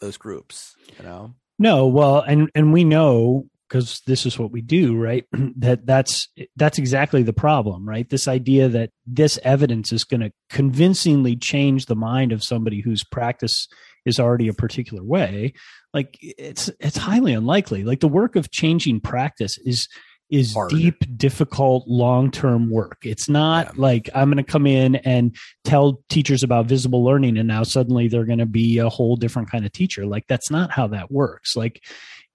those 0.00 0.16
groups 0.16 0.74
you 0.98 1.04
know? 1.04 1.34
No 1.58 1.86
well 1.86 2.20
and 2.20 2.50
and 2.54 2.72
we 2.72 2.84
know 2.84 3.46
because 3.68 4.02
this 4.06 4.26
is 4.26 4.38
what 4.38 4.52
we 4.52 4.60
do 4.60 4.96
right 4.96 5.24
that 5.56 5.86
that's 5.86 6.28
that's 6.56 6.78
exactly 6.78 7.22
the 7.22 7.32
problem 7.32 7.88
right? 7.88 8.08
This 8.08 8.28
idea 8.28 8.68
that 8.68 8.90
this 9.06 9.38
evidence 9.42 9.92
is 9.92 10.04
going 10.04 10.20
to 10.20 10.32
convincingly 10.50 11.36
change 11.36 11.86
the 11.86 11.96
mind 11.96 12.32
of 12.32 12.42
somebody 12.42 12.80
whose 12.80 13.04
practice 13.04 13.68
is 14.04 14.20
already 14.20 14.48
a 14.48 14.52
particular 14.52 15.02
way 15.02 15.54
like 15.94 16.18
it's 16.20 16.68
it's 16.80 16.96
highly 16.96 17.32
unlikely. 17.32 17.84
Like 17.84 18.00
the 18.00 18.08
work 18.08 18.36
of 18.36 18.50
changing 18.50 19.00
practice 19.00 19.56
is 19.58 19.88
is 20.30 20.54
Hard. 20.54 20.70
deep, 20.70 20.96
difficult, 21.16 21.86
long 21.86 22.30
term 22.30 22.70
work. 22.70 22.98
It's 23.04 23.28
not 23.28 23.66
Yeah. 23.66 23.72
like 23.76 24.10
I'm 24.14 24.28
going 24.30 24.44
to 24.44 24.50
come 24.50 24.66
in 24.66 24.96
and 24.96 25.36
tell 25.64 26.02
teachers 26.08 26.42
about 26.42 26.66
visible 26.66 27.04
learning 27.04 27.38
and 27.38 27.46
now 27.48 27.62
suddenly 27.62 28.08
they're 28.08 28.24
going 28.24 28.38
to 28.38 28.46
be 28.46 28.78
a 28.78 28.88
whole 28.88 29.16
different 29.16 29.50
kind 29.50 29.64
of 29.66 29.72
teacher. 29.72 30.06
Like 30.06 30.24
that's 30.28 30.50
not 30.50 30.70
how 30.70 30.86
that 30.88 31.10
works. 31.12 31.54
Like, 31.56 31.82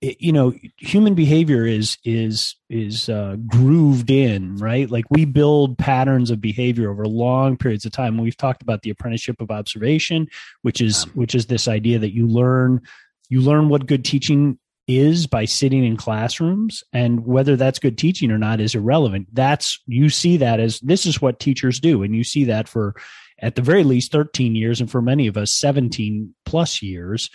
it, 0.01 0.21
you 0.21 0.31
know, 0.31 0.53
human 0.77 1.13
behavior 1.13 1.65
is 1.65 1.97
is 2.05 2.55
is 2.69 3.09
uh, 3.09 3.35
grooved 3.47 4.09
in, 4.09 4.55
right? 4.55 4.89
Like 4.89 5.03
we 5.09 5.25
build 5.25 5.77
patterns 5.77 6.31
of 6.31 6.39
behavior 6.39 6.89
over 6.89 7.05
long 7.05 7.57
periods 7.57 7.85
of 7.85 7.91
time. 7.91 8.17
We've 8.17 8.37
talked 8.37 8.61
about 8.61 8.83
the 8.83 8.91
apprenticeship 8.91 9.41
of 9.41 9.51
observation, 9.51 10.27
which 10.61 10.79
is 10.79 11.03
Yeah. 11.05 11.11
which 11.15 11.35
is 11.35 11.47
this 11.47 11.67
idea 11.67 11.99
that 11.99 12.13
you 12.13 12.27
learn 12.27 12.79
you 13.27 13.41
learn 13.41 13.67
what 13.67 13.87
good 13.87 14.05
teaching 14.05 14.57
is 14.89 15.27
by 15.27 15.45
sitting 15.45 15.85
in 15.85 15.95
classrooms 15.95 16.83
and 16.91 17.23
whether 17.23 17.55
that's 17.55 17.77
good 17.77 17.95
teaching 17.95 18.31
or 18.31 18.39
not 18.39 18.59
is 18.59 18.73
irrelevant. 18.73 19.27
That's 19.31 19.79
you 19.85 20.09
see 20.09 20.37
that 20.37 20.59
as 20.59 20.79
this 20.79 21.05
is 21.05 21.21
what 21.21 21.39
teachers 21.39 21.79
do. 21.79 22.01
And 22.01 22.15
you 22.15 22.23
see 22.23 22.45
that 22.45 22.67
for 22.67 22.95
at 23.37 23.53
the 23.53 23.61
very 23.61 23.83
least 23.83 24.11
13 24.11 24.55
years 24.55 24.81
and 24.81 24.89
for 24.89 24.99
many 24.99 25.27
of 25.27 25.37
us 25.37 25.53
17 25.53 26.33
plus 26.43 26.81
years 26.81 27.29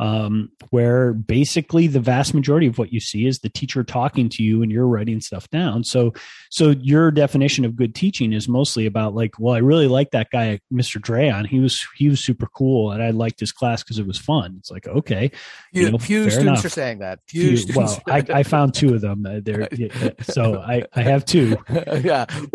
um, 0.00 0.50
where 0.70 1.12
basically 1.12 1.86
the 1.86 2.00
vast 2.00 2.34
majority 2.34 2.66
of 2.66 2.78
what 2.78 2.92
you 2.92 2.98
see 2.98 3.26
is 3.26 3.38
the 3.38 3.48
teacher 3.48 3.84
talking 3.84 4.28
to 4.30 4.42
you 4.42 4.62
and 4.62 4.72
you're 4.72 4.86
writing 4.88 5.20
stuff 5.20 5.48
down 5.50 5.84
so 5.84 6.12
so 6.50 6.70
your 6.80 7.12
definition 7.12 7.64
of 7.64 7.76
good 7.76 7.94
teaching 7.94 8.32
is 8.32 8.48
mostly 8.48 8.86
about 8.86 9.14
like 9.14 9.38
well 9.38 9.54
i 9.54 9.58
really 9.58 9.86
like 9.86 10.10
that 10.10 10.28
guy 10.30 10.58
mr 10.72 11.00
drayon 11.00 11.46
he 11.46 11.60
was 11.60 11.86
he 11.96 12.08
was 12.08 12.18
super 12.18 12.48
cool 12.54 12.90
and 12.90 13.02
i 13.02 13.10
liked 13.10 13.38
his 13.38 13.52
class 13.52 13.82
because 13.84 13.98
it 13.98 14.06
was 14.06 14.18
fun 14.18 14.56
it's 14.58 14.70
like 14.70 14.88
okay 14.88 15.30
Few, 15.72 15.82
You 15.84 15.90
know, 15.92 15.98
few 15.98 16.22
students 16.30 16.42
enough. 16.42 16.64
are 16.64 16.68
saying 16.68 16.98
that. 16.98 17.20
Few, 17.28 17.56
Few- 17.56 17.74
well, 17.76 18.02
I, 18.08 18.24
I 18.28 18.42
found 18.42 18.74
two 18.74 18.94
of 18.94 19.00
them. 19.00 19.24
Uh, 19.24 19.38
there, 19.40 19.68
so 20.22 20.60
I, 20.60 20.84
I 20.94 21.02
have 21.02 21.24
two. 21.24 21.56
yeah. 21.68 22.24
two 22.24 22.48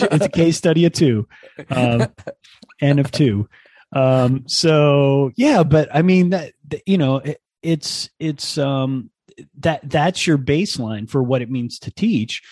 it's 0.00 0.24
a 0.24 0.28
case 0.28 0.56
study 0.56 0.84
of 0.84 0.92
two, 0.92 1.26
um, 1.70 2.06
and 2.80 3.00
of 3.00 3.10
two. 3.10 3.48
Um, 3.92 4.44
so 4.46 5.30
yeah, 5.36 5.62
but 5.62 5.88
I 5.94 6.02
mean 6.02 6.30
that 6.30 6.52
you 6.86 6.98
know 6.98 7.16
it, 7.16 7.40
it's 7.62 8.10
it's 8.18 8.58
um 8.58 9.10
that 9.58 9.88
that's 9.88 10.26
your 10.26 10.38
baseline 10.38 11.08
for 11.08 11.22
what 11.22 11.42
it 11.42 11.50
means 11.50 11.78
to 11.80 11.90
teach. 11.90 12.42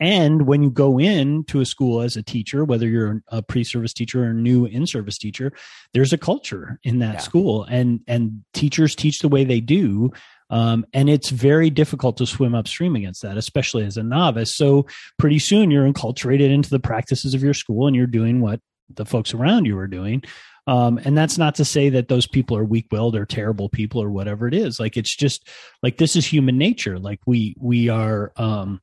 And 0.00 0.46
when 0.46 0.62
you 0.62 0.70
go 0.70 0.98
in 0.98 1.44
to 1.44 1.60
a 1.60 1.64
school 1.64 2.00
as 2.02 2.16
a 2.16 2.22
teacher, 2.22 2.64
whether 2.64 2.86
you're 2.86 3.22
a 3.28 3.42
pre-service 3.42 3.92
teacher 3.92 4.24
or 4.24 4.30
a 4.30 4.34
new 4.34 4.66
in-service 4.66 5.16
teacher, 5.18 5.52
there's 5.92 6.12
a 6.12 6.18
culture 6.18 6.80
in 6.82 6.98
that 6.98 7.14
Yeah. 7.14 7.20
school, 7.20 7.62
and 7.64 8.00
and 8.08 8.42
teachers 8.52 8.96
teach 8.96 9.20
the 9.20 9.28
way 9.28 9.44
they 9.44 9.60
do, 9.60 10.10
um, 10.50 10.84
and 10.92 11.08
it's 11.08 11.30
very 11.30 11.70
difficult 11.70 12.16
to 12.16 12.26
swim 12.26 12.56
upstream 12.56 12.96
against 12.96 13.22
that, 13.22 13.36
especially 13.38 13.84
as 13.84 13.96
a 13.96 14.02
novice. 14.02 14.56
So 14.56 14.86
pretty 15.16 15.38
soon 15.38 15.70
you're 15.70 15.90
enculturated 15.90 16.50
into 16.50 16.70
the 16.70 16.80
practices 16.80 17.32
of 17.32 17.42
your 17.42 17.54
school, 17.54 17.86
and 17.86 17.94
you're 17.94 18.06
doing 18.08 18.40
what 18.40 18.60
the 18.92 19.04
folks 19.04 19.34
around 19.34 19.64
you 19.66 19.78
are 19.78 19.86
doing. 19.86 20.22
Um, 20.66 20.98
and 21.04 21.16
that's 21.16 21.36
not 21.36 21.56
to 21.56 21.64
say 21.64 21.90
that 21.90 22.08
those 22.08 22.26
people 22.26 22.56
are 22.56 22.64
weak-willed 22.64 23.16
or 23.16 23.26
terrible 23.26 23.68
people 23.68 24.02
or 24.02 24.10
whatever 24.10 24.48
it 24.48 24.54
is. 24.54 24.80
Like 24.80 24.96
it's 24.96 25.14
just 25.14 25.46
like 25.82 25.98
this 25.98 26.16
is 26.16 26.24
human 26.24 26.56
nature. 26.56 26.98
Like 26.98 27.20
we 27.26 27.54
we 27.60 27.90
are 27.90 28.32
um, 28.36 28.80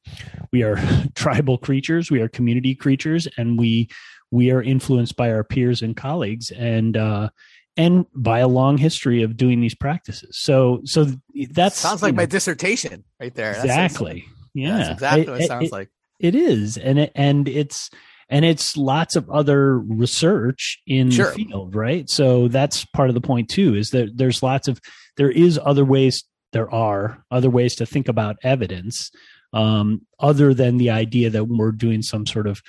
we 0.51 0.61
are 0.61 0.77
tribal 1.15 1.57
creatures, 1.57 2.11
we 2.11 2.21
are 2.21 2.27
community 2.27 2.75
creatures, 2.75 3.27
and 3.35 3.57
we 3.57 3.89
we 4.29 4.51
are 4.51 4.61
influenced 4.61 5.15
by 5.15 5.31
our 5.31 5.43
peers 5.43 5.81
and 5.81 5.97
colleagues, 5.97 6.51
and 6.51 6.95
uh, 6.95 7.29
and 7.77 8.05
by 8.13 8.39
a 8.39 8.47
long 8.47 8.77
history 8.77 9.23
of 9.23 9.35
doing 9.35 9.59
these 9.59 9.73
practices. 9.75 10.37
So 10.39 10.81
so 10.85 11.07
that 11.53 11.73
sounds 11.73 12.03
like 12.03 12.13
my 12.13 12.27
dissertation 12.27 13.03
right 13.19 13.33
there. 13.33 13.53
That's- 13.53 13.65
exactly. 13.65 14.25
Yeah, 14.53 14.77
That's 14.77 14.89
exactly 14.91 15.25
what 15.31 15.41
it, 15.41 15.43
It- 15.45 15.47
sounds 15.47 15.65
it- 15.65 15.71
like. 15.71 15.89
it 16.19 16.35
is 16.35 16.77
and 16.77 16.99
it 16.99 17.11
and 17.15 17.47
it's 17.47 17.89
and 18.31 18.45
it's 18.45 18.75
lots 18.77 19.15
of 19.15 19.29
other 19.29 19.77
research 19.77 20.79
in 20.87 21.11
Sure. 21.11 21.27
the 21.27 21.45
field 21.45 21.75
right? 21.75 22.09
So 22.09 22.47
that's 22.47 22.85
part 22.85 23.09
of 23.09 23.13
the 23.13 23.21
point 23.21 23.49
too 23.49 23.75
is 23.75 23.91
that 23.91 24.17
there's 24.17 24.41
lots 24.41 24.67
of 24.67 24.79
there 25.17 25.29
is 25.29 25.59
other 25.63 25.85
ways 25.85 26.23
there 26.53 26.73
are 26.73 27.23
other 27.29 27.49
ways 27.49 27.75
to 27.75 27.85
think 27.85 28.07
about 28.07 28.37
evidence 28.43 29.11
um, 29.53 30.01
other 30.19 30.53
than 30.53 30.77
the 30.77 30.89
idea 30.89 31.29
that 31.29 31.45
we're 31.45 31.71
doing 31.71 32.01
some 32.01 32.25
sort 32.25 32.47
of 32.47 32.61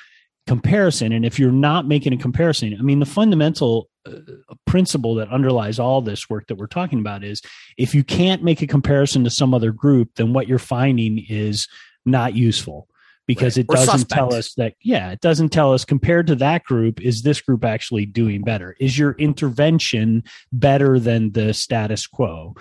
comparison. 0.47 1.13
And 1.13 1.25
if 1.25 1.39
you're 1.39 1.53
not 1.53 1.87
making 1.87 2.13
a 2.13 2.17
comparison 2.17 2.77
i 2.79 2.83
mean 2.83 2.99
the 2.99 3.07
fundamental 3.07 3.89
uh, 4.05 4.13
principle 4.67 5.15
that 5.15 5.29
underlies 5.29 5.79
all 5.79 6.03
this 6.03 6.29
work 6.29 6.49
that 6.49 6.57
we're 6.57 6.67
talking 6.67 6.99
about 6.99 7.23
is 7.23 7.41
if 7.79 7.95
you 7.95 8.03
can't 8.03 8.43
make 8.43 8.61
a 8.61 8.67
comparison 8.67 9.23
to 9.23 9.31
some 9.31 9.55
other 9.55 9.71
group 9.71 10.11
then 10.17 10.33
what 10.33 10.49
you're 10.49 10.59
finding 10.59 11.25
is 11.29 11.69
not 12.05 12.35
useful 12.35 12.89
because 13.35 13.57
Right. 13.57 13.65
it 13.65 13.67
Or 13.71 13.77
doesn't 13.77 13.93
suspect. 14.01 14.13
tell 14.19 14.35
us 14.35 14.55
that 14.55 14.75
yeah 14.83 15.11
it 15.13 15.21
doesn't 15.21 15.51
tell 15.51 15.73
us 15.73 15.85
compared 15.85 16.27
to 16.29 16.35
that 16.37 16.65
group 16.65 17.01
is 17.01 17.23
this 17.23 17.41
group 17.41 17.65
actually 17.65 18.07
doing 18.07 18.43
better 18.43 18.75
is 18.81 18.99
your 18.99 19.13
intervention 19.19 20.23
better 20.53 20.99
than 20.99 21.33
the 21.33 21.53
status 21.55 22.07
quo 22.07 22.55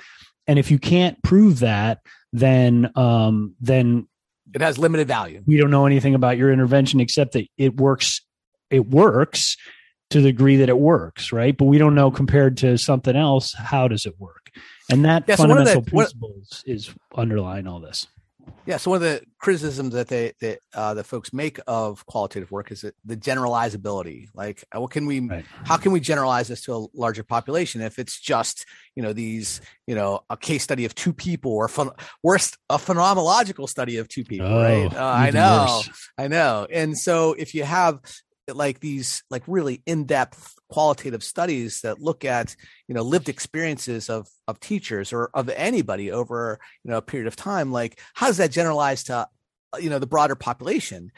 and 0.48 0.58
if 0.60 0.70
you 0.72 0.80
can't 0.80 1.22
prove 1.24 1.60
that 1.60 2.00
then 2.34 2.92
um 2.96 3.56
then 3.60 4.08
It 4.54 4.62
has 4.62 4.78
limited 4.78 5.08
value. 5.08 5.42
we 5.46 5.58
don't 5.58 5.72
know 5.72 5.86
anything 5.86 6.16
about 6.16 6.38
your 6.38 6.52
intervention 6.52 7.00
except 7.00 7.34
that 7.34 7.46
it 7.58 7.76
works 7.78 8.22
it 8.70 8.86
works 8.88 9.58
to 10.12 10.20
the 10.22 10.32
degree 10.32 10.58
that 10.58 10.70
it 10.70 10.78
works 10.78 11.32
right 11.32 11.56
but 11.58 11.66
we 11.66 11.78
don't 11.78 11.96
know 11.96 12.12
compared 12.12 12.58
to 12.58 12.78
something 12.78 13.16
else 13.16 13.54
how 13.54 13.88
does 13.88 14.06
it 14.06 14.14
work 14.20 14.50
and 14.90 15.06
that 15.06 15.24
Yeah, 15.28 15.36
so 15.36 15.44
the- 15.44 15.50
fundamental 15.50 15.82
what- 15.84 15.88
principle 15.90 16.34
is, 16.42 16.64
is 16.66 16.90
underlying 17.16 17.68
all 17.68 17.80
this 17.80 18.08
Yeah. 18.68 18.78
So 18.78 18.92
one 18.92 18.98
of 18.98 19.02
the 19.02 19.22
criticisms 19.40 19.94
that 19.96 20.08
they 20.08 20.34
that 20.40 20.60
uh, 20.74 20.94
that 20.94 21.06
folks 21.06 21.34
make 21.34 21.60
of 21.66 22.06
qualitative 22.06 22.52
work 22.52 22.72
is 22.72 22.82
that 22.82 22.96
the 23.04 23.18
generalizability. 23.18 24.28
Like, 24.36 24.64
uh, 24.76 24.80
what 24.80 24.92
can 24.92 25.06
we? 25.08 25.20
Right. 25.20 25.46
How 25.66 25.78
can 25.78 25.92
we 25.92 26.00
generalize 26.00 26.48
this 26.48 26.62
to 26.62 26.76
a 26.76 26.86
larger 26.94 27.24
population 27.24 27.82
if 27.82 27.98
it's 27.98 28.20
just 28.20 28.66
you 28.96 29.02
know 29.02 29.14
these 29.14 29.62
you 29.88 29.96
know 29.96 30.22
a 30.30 30.38
case 30.38 30.64
study 30.64 30.86
of 30.86 30.94
two 30.94 31.12
people 31.12 31.52
or 31.52 31.68
phen- 31.68 31.98
worst 32.24 32.58
a 32.70 32.78
phenomenological 32.78 33.68
study 33.68 33.98
of 33.98 34.08
two 34.08 34.24
people, 34.24 34.48
right? 34.56 34.94
Uh, 34.94 35.04
I 35.06 35.30
Oh, 35.30 35.32
know. 35.32 35.66
worse. 35.88 35.90
I 36.18 36.28
know. 36.28 36.68
And 36.72 36.98
so 36.98 37.34
if 37.34 37.56
you 37.56 37.64
have 37.64 38.00
like 38.56 38.80
these 38.80 39.24
like 39.30 39.44
really 39.48 39.82
in-depth 39.86 40.56
qualitative 40.70 41.24
studies 41.24 41.82
that 41.82 42.00
look 42.00 42.26
at 42.26 42.56
you 42.88 42.96
know 42.96 43.02
lived 43.02 43.30
experiences 43.30 44.10
of 44.10 44.28
of 44.48 44.60
teachers 44.60 45.14
or 45.14 45.30
of 45.34 45.50
anybody 45.50 46.12
over 46.12 46.60
you 46.84 46.92
know 46.92 46.98
a 46.98 47.02
period 47.02 47.28
of 47.28 47.36
time 47.36 47.72
like 47.72 48.00
how 48.14 48.28
does 48.28 48.38
that 48.38 48.52
generalize 48.52 49.04
to 49.04 49.28
uh, 49.74 49.78
you 49.80 49.90
know 49.90 50.00
the 50.00 50.08
broader 50.08 50.36
population? 50.36 51.12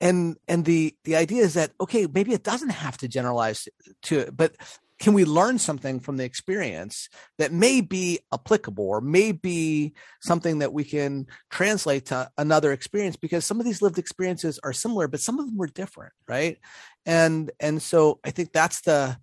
And 0.00 0.36
and 0.48 0.64
the 0.64 0.94
the 1.04 1.16
idea 1.16 1.42
is 1.42 1.54
that 1.54 1.72
okay 1.80 2.06
maybe 2.12 2.32
it 2.32 2.42
doesn't 2.42 2.70
have 2.70 2.96
to 2.98 3.08
generalize 3.08 3.68
to 4.02 4.30
but 4.32 4.54
can 5.00 5.12
we 5.12 5.24
learn 5.24 5.58
something 5.58 5.98
from 5.98 6.16
the 6.16 6.24
experience 6.24 7.08
that 7.38 7.52
may 7.52 7.80
be 7.80 8.20
applicable 8.32 8.84
or 8.84 9.00
may 9.00 9.32
be 9.32 9.92
something 10.22 10.60
that 10.60 10.72
we 10.72 10.84
can 10.84 11.26
translate 11.50 12.06
to 12.06 12.30
another 12.38 12.72
experience 12.72 13.16
because 13.16 13.44
some 13.44 13.58
of 13.58 13.66
these 13.66 13.82
lived 13.82 13.98
experiences 13.98 14.60
are 14.62 14.72
similar 14.72 15.08
but 15.08 15.20
some 15.20 15.38
of 15.38 15.46
them 15.46 15.56
were 15.56 15.66
different 15.66 16.12
right 16.28 16.58
and 17.06 17.50
and 17.60 17.82
so 17.82 18.20
i 18.24 18.30
think 18.30 18.52
that's 18.52 18.82
the 18.82 19.16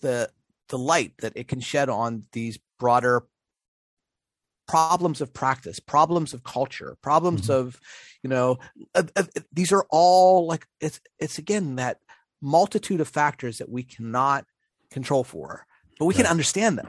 the 0.00 0.28
the 0.68 0.78
light 0.78 1.12
that 1.18 1.32
it 1.36 1.48
can 1.48 1.60
shed 1.60 1.88
on 1.88 2.24
these 2.32 2.58
broader 2.78 3.24
problems 4.68 5.20
of 5.20 5.32
practice 5.32 5.78
problems 5.78 6.34
of 6.34 6.42
culture 6.42 6.96
problems 7.00 7.46
Mhm. 7.46 7.54
of 7.54 7.80
you 8.22 8.28
know 8.28 8.58
uh, 8.94 9.04
uh, 9.14 9.22
these 9.52 9.72
are 9.72 9.86
all 9.90 10.46
like 10.46 10.66
it's 10.80 11.00
it's 11.18 11.38
again 11.38 11.76
that 11.76 11.98
multitude 12.42 13.00
of 13.00 13.08
factors 13.08 13.58
that 13.58 13.68
we 13.68 13.82
cannot 13.82 14.44
control 14.90 15.24
for 15.24 15.66
but 15.98 16.06
we 16.06 16.14
can 16.14 16.26
understand 16.26 16.78
them 16.78 16.88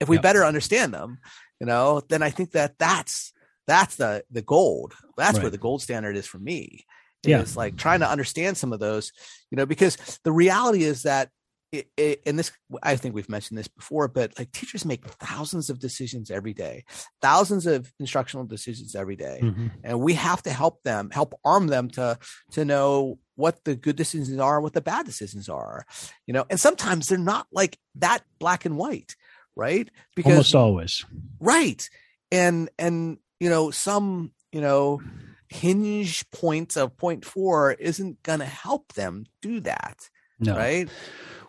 if 0.00 0.08
we 0.08 0.16
Yep. 0.16 0.22
better 0.22 0.44
understand 0.44 0.92
them 0.94 1.18
you 1.60 1.66
know 1.66 2.00
then 2.08 2.22
i 2.22 2.30
think 2.30 2.52
that 2.52 2.78
that's 2.78 3.32
that's 3.66 3.96
the 3.96 4.24
the 4.30 4.42
gold 4.42 4.94
that's 5.16 5.38
where 5.40 5.50
the 5.50 5.58
gold 5.58 5.82
standard 5.82 6.16
is 6.16 6.26
for 6.26 6.38
me 6.38 6.84
Yeah. 7.24 7.40
is 7.42 7.56
like 7.56 7.76
trying 7.76 8.00
to 8.00 8.08
understand 8.10 8.56
some 8.56 8.72
of 8.72 8.80
those 8.80 9.12
you 9.50 9.56
know 9.56 9.66
because 9.66 9.96
the 10.24 10.32
reality 10.32 10.84
is 10.84 11.02
that 11.02 11.30
it, 11.70 11.90
it, 11.98 12.22
and 12.24 12.38
this 12.38 12.50
i 12.82 12.96
think 12.96 13.14
we've 13.14 13.28
mentioned 13.28 13.58
this 13.58 13.68
before 13.68 14.08
but 14.08 14.32
like 14.38 14.50
teachers 14.52 14.84
make 14.86 15.04
thousands 15.04 15.68
of 15.68 15.78
decisions 15.78 16.30
every 16.30 16.54
day 16.54 16.84
thousands 17.20 17.66
of 17.66 17.92
instructional 18.00 18.46
decisions 18.46 18.94
every 18.94 19.16
day 19.16 19.40
Mhm. 19.42 19.70
and 19.84 20.00
we 20.00 20.14
have 20.14 20.42
to 20.44 20.50
help 20.50 20.82
them 20.82 21.10
help 21.10 21.38
arm 21.44 21.66
them 21.66 21.90
to 21.90 22.18
to 22.52 22.64
know 22.64 23.18
what 23.38 23.64
the 23.64 23.74
good 23.74 23.96
decisions 23.96 24.38
are 24.38 24.60
what 24.60 24.72
the 24.72 24.80
bad 24.80 25.06
decisions 25.06 25.48
are 25.48 25.86
you 26.26 26.34
know 26.34 26.44
and 26.50 26.58
sometimes 26.60 27.06
they're 27.06 27.18
not 27.18 27.46
like 27.52 27.78
that 27.94 28.22
black 28.38 28.64
and 28.64 28.76
white 28.76 29.14
right? 29.58 29.90
Because 30.14 30.30
almost 30.30 30.54
always. 30.54 31.04
Right 31.40 31.88
and 32.30 32.70
and 32.78 33.18
you 33.40 33.50
know 33.50 33.70
some 33.70 34.32
you 34.52 34.60
know 34.60 35.02
hinge 35.48 36.30
point 36.30 36.76
of 36.76 36.96
point 36.96 37.24
four 37.24 37.72
isn't 37.72 38.22
going 38.22 38.38
to 38.38 38.44
help 38.44 38.92
them 38.92 39.26
do 39.42 39.60
that 39.60 40.08
no. 40.38 40.56
right? 40.56 40.88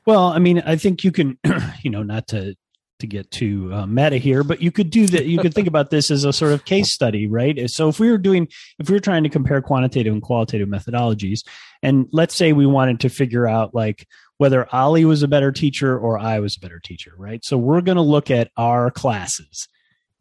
Well, 0.05 0.23
I 0.23 0.39
mean, 0.39 0.63
I 0.65 0.77
think 0.77 1.03
you 1.03 1.11
can, 1.11 1.37
you 1.83 1.91
know, 1.91 2.01
not 2.01 2.27
to 2.29 2.55
to 2.99 3.07
get 3.07 3.31
too 3.31 3.73
uh, 3.73 3.85
meta 3.85 4.17
here, 4.17 4.43
but 4.43 4.61
you 4.61 4.71
could 4.71 4.89
do 4.89 5.07
that. 5.07 5.25
You 5.25 5.39
could 5.39 5.53
think 5.53 5.67
about 5.67 5.89
this 5.89 6.11
as 6.11 6.23
a 6.23 6.33
sort 6.33 6.51
of 6.51 6.65
case 6.65 6.91
study, 6.91 7.27
right? 7.27 7.69
So 7.69 7.89
if 7.89 7.99
we 7.99 8.09
were 8.11 8.17
doing, 8.17 8.47
if 8.77 8.89
we 8.89 8.95
were 8.95 8.99
trying 8.99 9.23
to 9.23 9.29
compare 9.29 9.61
quantitative 9.61 10.13
and 10.13 10.21
qualitative 10.21 10.67
methodologies, 10.67 11.43
and 11.81 12.07
let's 12.11 12.35
say 12.35 12.53
we 12.53 12.65
wanted 12.65 12.99
to 13.01 13.09
figure 13.09 13.47
out 13.47 13.73
like 13.73 14.07
whether 14.37 14.67
Ali 14.73 15.05
was 15.05 15.23
a 15.23 15.27
better 15.27 15.51
teacher 15.51 15.97
or 15.97 16.17
I 16.17 16.39
was 16.39 16.55
a 16.55 16.59
better 16.59 16.79
teacher, 16.79 17.13
right? 17.17 17.43
So 17.43 17.57
we're 17.57 17.81
going 17.81 17.97
to 17.97 18.01
look 18.01 18.31
at 18.31 18.51
our 18.57 18.91
classes, 18.91 19.67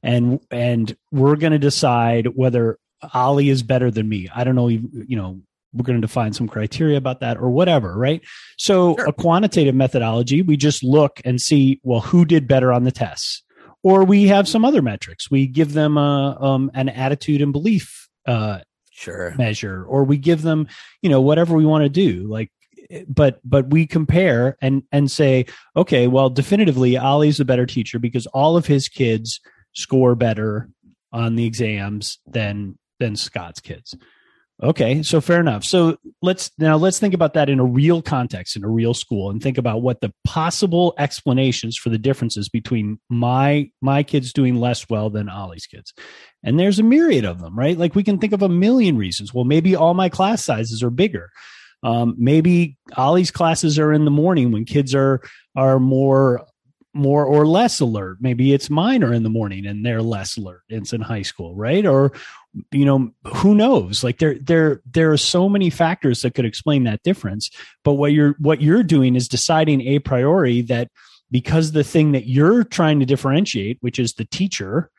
and 0.02 0.40
and 0.50 0.96
we're 1.12 1.36
going 1.36 1.52
to 1.52 1.58
decide 1.58 2.28
whether 2.28 2.78
Ali 3.14 3.48
is 3.48 3.62
better 3.62 3.90
than 3.90 4.08
me. 4.08 4.28
I 4.34 4.44
don't 4.44 4.56
know, 4.56 4.68
you 4.68 5.16
know, 5.16 5.40
we're 5.78 5.84
going 5.84 6.00
to 6.00 6.06
define 6.06 6.32
some 6.32 6.48
criteria 6.48 6.98
about 6.98 7.20
that 7.20 7.38
or 7.38 7.50
whatever, 7.50 7.96
right? 7.96 8.20
So 8.58 8.96
sure. 8.96 9.06
a 9.06 9.12
quantitative 9.12 9.74
methodology, 9.74 10.42
we 10.42 10.56
just 10.56 10.84
look 10.84 11.20
and 11.24 11.40
see, 11.40 11.80
well, 11.82 12.00
who 12.00 12.24
did 12.24 12.46
better 12.48 12.72
on 12.72 12.84
the 12.84 12.92
tests? 12.92 13.42
Or 13.84 14.04
we 14.04 14.24
have 14.26 14.48
some 14.48 14.64
other 14.64 14.82
metrics. 14.82 15.30
We 15.30 15.46
give 15.46 15.72
them 15.72 15.96
a, 15.96 16.36
um, 16.40 16.70
an 16.74 16.88
attitude 16.88 17.40
and 17.40 17.52
belief 17.52 18.08
uh, 18.26 18.58
sure 18.90 19.34
measure, 19.38 19.84
or 19.84 20.04
we 20.04 20.18
give 20.18 20.42
them, 20.42 20.66
you 21.00 21.08
know, 21.08 21.20
whatever 21.20 21.54
we 21.54 21.64
want 21.64 21.84
to 21.84 21.88
do. 21.88 22.26
Like, 22.26 22.50
but 23.06 23.40
but 23.44 23.70
we 23.70 23.86
compare 23.86 24.56
and 24.60 24.82
and 24.92 25.10
say, 25.10 25.46
okay, 25.76 26.06
well, 26.06 26.30
definitively, 26.30 26.96
Ali's 26.96 27.40
a 27.40 27.44
better 27.44 27.66
teacher 27.66 27.98
because 27.98 28.26
all 28.28 28.56
of 28.56 28.66
his 28.66 28.88
kids 28.88 29.40
score 29.74 30.14
better 30.14 30.68
on 31.12 31.36
the 31.36 31.46
exams 31.46 32.18
than 32.26 32.78
than 32.98 33.16
Scott's 33.16 33.60
kids. 33.60 33.94
Okay, 34.60 35.04
so 35.04 35.20
fair 35.20 35.38
enough. 35.38 35.62
So 35.62 35.98
let's 36.20 36.50
now 36.58 36.76
let's 36.76 36.98
think 36.98 37.14
about 37.14 37.34
that 37.34 37.48
in 37.48 37.60
a 37.60 37.64
real 37.64 38.02
context 38.02 38.56
in 38.56 38.64
a 38.64 38.68
real 38.68 38.92
school 38.92 39.30
and 39.30 39.40
think 39.40 39.56
about 39.56 39.82
what 39.82 40.00
the 40.00 40.12
possible 40.24 40.94
explanations 40.98 41.76
for 41.76 41.90
the 41.90 41.98
differences 41.98 42.48
between 42.48 42.98
my 43.08 43.70
my 43.80 44.02
kids 44.02 44.32
doing 44.32 44.56
less 44.56 44.88
well 44.90 45.10
than 45.10 45.28
Ali's 45.28 45.66
kids. 45.66 45.94
And 46.42 46.58
there's 46.58 46.80
a 46.80 46.82
myriad 46.82 47.24
of 47.24 47.40
them, 47.40 47.56
right? 47.56 47.78
Like 47.78 47.94
we 47.94 48.02
can 48.02 48.18
think 48.18 48.32
of 48.32 48.42
a 48.42 48.48
million 48.48 48.98
reasons. 48.98 49.32
Well, 49.32 49.44
maybe 49.44 49.76
all 49.76 49.94
my 49.94 50.08
class 50.08 50.44
sizes 50.44 50.82
are 50.82 50.90
bigger. 50.90 51.30
Um, 51.84 52.16
maybe 52.18 52.76
Ali's 52.96 53.30
classes 53.30 53.78
are 53.78 53.92
in 53.92 54.04
the 54.04 54.10
morning 54.10 54.50
when 54.50 54.64
kids 54.64 54.92
are 54.92 55.22
are 55.54 55.78
more 55.78 56.44
more 56.94 57.24
or 57.24 57.46
less 57.46 57.80
alert. 57.80 58.18
Maybe 58.20 58.52
it's 58.52 58.68
mine 58.68 59.04
are 59.04 59.12
in 59.12 59.22
the 59.22 59.28
morning 59.28 59.66
and 59.66 59.86
they're 59.86 60.02
less 60.02 60.36
alert. 60.36 60.62
It's 60.68 60.92
in 60.92 61.00
high 61.00 61.22
school, 61.22 61.54
right? 61.54 61.86
Or 61.86 62.12
you 62.72 62.84
know 62.84 63.10
who 63.24 63.54
knows 63.54 64.02
like 64.02 64.18
there 64.18 64.36
there 64.40 64.80
there 64.90 65.12
are 65.12 65.16
so 65.16 65.48
many 65.48 65.70
factors 65.70 66.22
that 66.22 66.34
could 66.34 66.44
explain 66.44 66.84
that 66.84 67.02
difference 67.02 67.50
but 67.84 67.94
what 67.94 68.12
you're 68.12 68.34
what 68.38 68.60
you're 68.60 68.82
doing 68.82 69.16
is 69.16 69.28
deciding 69.28 69.80
a 69.82 69.98
priori 69.98 70.60
that 70.62 70.90
because 71.30 71.72
the 71.72 71.84
thing 71.84 72.12
that 72.12 72.26
you're 72.26 72.64
trying 72.64 73.00
to 73.00 73.06
differentiate 73.06 73.78
which 73.80 73.98
is 73.98 74.14
the 74.14 74.24
teacher 74.24 74.90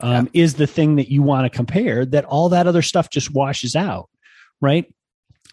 um, 0.00 0.28
yeah. 0.32 0.42
is 0.42 0.54
the 0.54 0.66
thing 0.66 0.96
that 0.96 1.10
you 1.10 1.22
want 1.22 1.50
to 1.50 1.56
compare 1.56 2.04
that 2.04 2.24
all 2.24 2.50
that 2.50 2.66
other 2.66 2.82
stuff 2.82 3.10
just 3.10 3.32
washes 3.32 3.74
out 3.74 4.08
right 4.60 4.92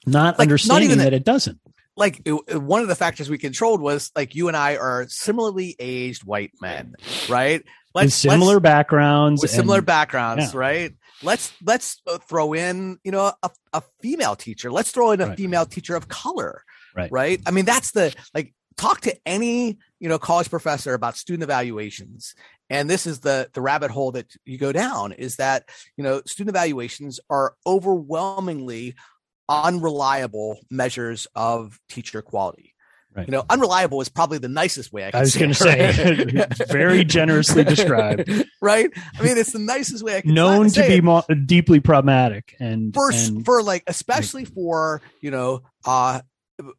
not 0.06 0.38
like, 0.38 0.47
understanding 0.47 0.89
not 0.89 0.97
that, 0.97 1.04
that 1.06 1.13
it 1.13 1.23
doesn't 1.23 1.60
like 1.95 2.21
it, 2.26 2.62
one 2.62 2.82
of 2.82 2.88
the 2.88 2.95
factors 2.95 3.30
we 3.30 3.38
controlled 3.38 3.82
was 3.82 4.12
like 4.15 4.36
you 4.36 4.47
and 4.47 4.58
I 4.58 4.78
are 4.78 5.08
similarly 5.08 5.76
aged 5.80 6.23
white 6.23 6.52
men, 6.62 6.95
right? 7.30 7.63
Let's, 7.93 8.15
similar 8.15 8.56
let's, 8.56 8.63
backgrounds, 8.63 9.41
with 9.41 9.52
and, 9.52 9.58
similar 9.58 9.82
backgrounds, 9.82 10.54
yeah. 10.54 10.60
right? 10.60 10.93
Let's 11.23 11.53
let's 11.63 12.01
uh, 12.07 12.17
throw 12.17 12.53
in 12.53 12.99
you 13.03 13.12
know 13.12 13.31
a, 13.41 13.49
a 13.73 13.81
female 14.01 14.36
teacher. 14.36 14.71
Let's 14.71 14.91
throw 14.91 15.12
in 15.12 15.21
a 15.21 15.27
right. 15.27 15.38
female 15.38 15.65
teacher 15.65 15.95
of 15.95 16.07
color 16.07 16.63
right. 16.95 17.12
right? 17.12 17.41
I 17.45 17.51
mean 17.51 17.65
that's 17.65 17.91
the 17.91 18.15
like 18.33 18.53
talk 18.77 19.01
to 19.01 19.15
any 19.25 19.77
you 19.99 20.09
know 20.09 20.19
college 20.19 20.49
professor 20.49 20.93
about 20.93 21.17
student 21.17 21.43
evaluations. 21.43 22.36
And 22.69 22.89
this 22.89 23.05
is 23.05 23.19
the 23.19 23.49
the 23.53 23.62
rabbit 23.62 23.91
hole 23.91 24.12
that 24.12 24.33
you 24.45 24.57
go 24.57 24.71
down 24.71 25.12
is 25.12 25.38
that 25.38 25.69
you 25.97 26.03
know 26.03 26.21
student 26.25 26.55
evaluations 26.55 27.19
are 27.29 27.55
overwhelmingly 27.65 28.95
unreliable 29.49 30.59
measures 30.69 31.27
of 31.36 31.79
teacher 31.89 32.21
quality 32.21 32.72
Right. 33.15 33.28
You 33.28 33.32
know, 33.32 33.45
unreliable 33.49 34.02
is 34.02 34.10
probably 34.10 34.39
the 34.39 34.49
nicest 34.49 34.91
way 34.91 35.06
I, 35.06 35.12
can 35.12 35.13
say. 35.13 35.17
I 35.17 35.21
was 35.21 35.36
going 35.36 36.28
to 36.30 36.56
say. 36.56 36.65
very 36.69 37.04
generously 37.04 37.63
described. 37.76 38.30
right. 38.62 38.89
I 39.19 39.23
mean, 39.23 39.38
it's 39.38 39.52
the 39.52 39.60
nicest 39.60 40.04
way 40.04 40.17
I 40.17 40.21
can 40.21 40.34
known 40.34 40.69
to 40.69 40.88
be 40.88 41.02
mo- 41.02 41.23
deeply 41.45 41.80
problematic 41.80 42.56
and 42.60 42.93
for 42.93 43.12
and, 43.12 43.45
for 43.45 43.62
like 43.62 43.84
especially 43.88 44.45
for 44.45 45.02
you 45.21 45.32
know 45.32 45.63
uh 45.86 46.21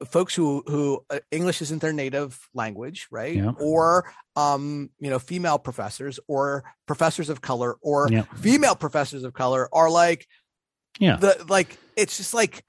folks 0.06 0.34
who 0.34 0.62
who 0.66 1.04
uh, 1.10 1.18
english 1.30 1.60
isn't 1.60 1.82
their 1.82 1.92
native 1.92 2.38
language 2.54 3.08
right 3.10 3.36
yeah. 3.36 3.52
or 3.58 4.10
um 4.36 4.88
you 5.00 5.10
know 5.10 5.18
female 5.18 5.58
professors 5.58 6.20
or 6.28 6.64
professors 6.86 7.28
of 7.28 7.40
color 7.40 7.76
or 7.82 8.08
yeah. 8.10 8.22
female 8.36 8.76
professors 8.76 9.24
of 9.24 9.32
color 9.32 9.68
are 9.72 9.90
like 9.90 10.26
yeah 11.00 11.16
the 11.16 11.44
like 11.48 11.76
it's 11.96 12.16
just 12.16 12.34
like 12.34 12.64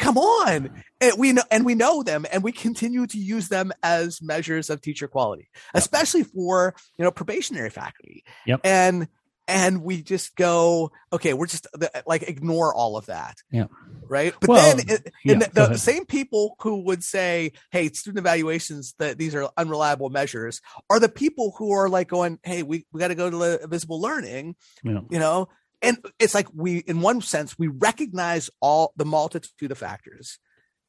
come 0.00 0.18
on! 0.18 0.82
And 1.00 1.12
we 1.18 1.32
know 1.32 1.42
and 1.50 1.64
we 1.64 1.74
know 1.74 2.02
them 2.02 2.26
and 2.32 2.42
we 2.42 2.52
continue 2.52 3.06
to 3.06 3.18
use 3.18 3.48
them 3.48 3.72
as 3.82 4.20
measures 4.20 4.70
of 4.70 4.80
teacher 4.80 5.06
quality 5.08 5.48
yep. 5.52 5.74
especially 5.74 6.24
for 6.24 6.74
you 6.98 7.04
know 7.04 7.10
probationary 7.10 7.70
faculty. 7.70 8.24
Yep. 8.46 8.60
and 8.64 9.08
and 9.46 9.82
we 9.82 10.02
just 10.02 10.36
go 10.36 10.90
okay 11.12 11.34
we're 11.34 11.46
just 11.46 11.66
like 12.06 12.22
ignore 12.22 12.74
all 12.74 12.96
of 12.96 13.06
that. 13.06 13.36
Yeah 13.50 13.66
right? 14.10 14.34
But 14.40 14.48
well, 14.48 14.76
then 14.76 14.98
yeah, 15.24 15.38
the, 15.38 15.68
the 15.68 15.78
same 15.78 16.04
people 16.04 16.56
who 16.60 16.82
would 16.84 17.02
say 17.02 17.52
hey 17.70 17.88
student 17.90 18.18
evaluations 18.18 18.94
that 18.98 19.16
these 19.16 19.34
are 19.34 19.48
unreliable 19.56 20.10
measures 20.10 20.60
are 20.90 21.00
the 21.00 21.08
people 21.08 21.54
who 21.56 21.70
are 21.70 21.88
like 21.88 22.08
going 22.08 22.38
hey 22.42 22.62
we, 22.62 22.84
we 22.92 23.00
got 23.00 23.08
to 23.08 23.14
go 23.14 23.30
to 23.30 23.36
the 23.36 23.66
visible 23.68 24.00
learning 24.00 24.56
yeah. 24.82 25.00
you 25.10 25.18
know 25.18 25.48
and 25.82 25.98
it's 26.18 26.34
like 26.34 26.48
we 26.54 26.78
in 26.78 27.00
one 27.00 27.20
sense 27.20 27.58
we 27.58 27.68
recognize 27.68 28.50
all 28.60 28.92
the 28.96 29.04
multitude 29.04 29.70
of 29.70 29.78
factors 29.78 30.38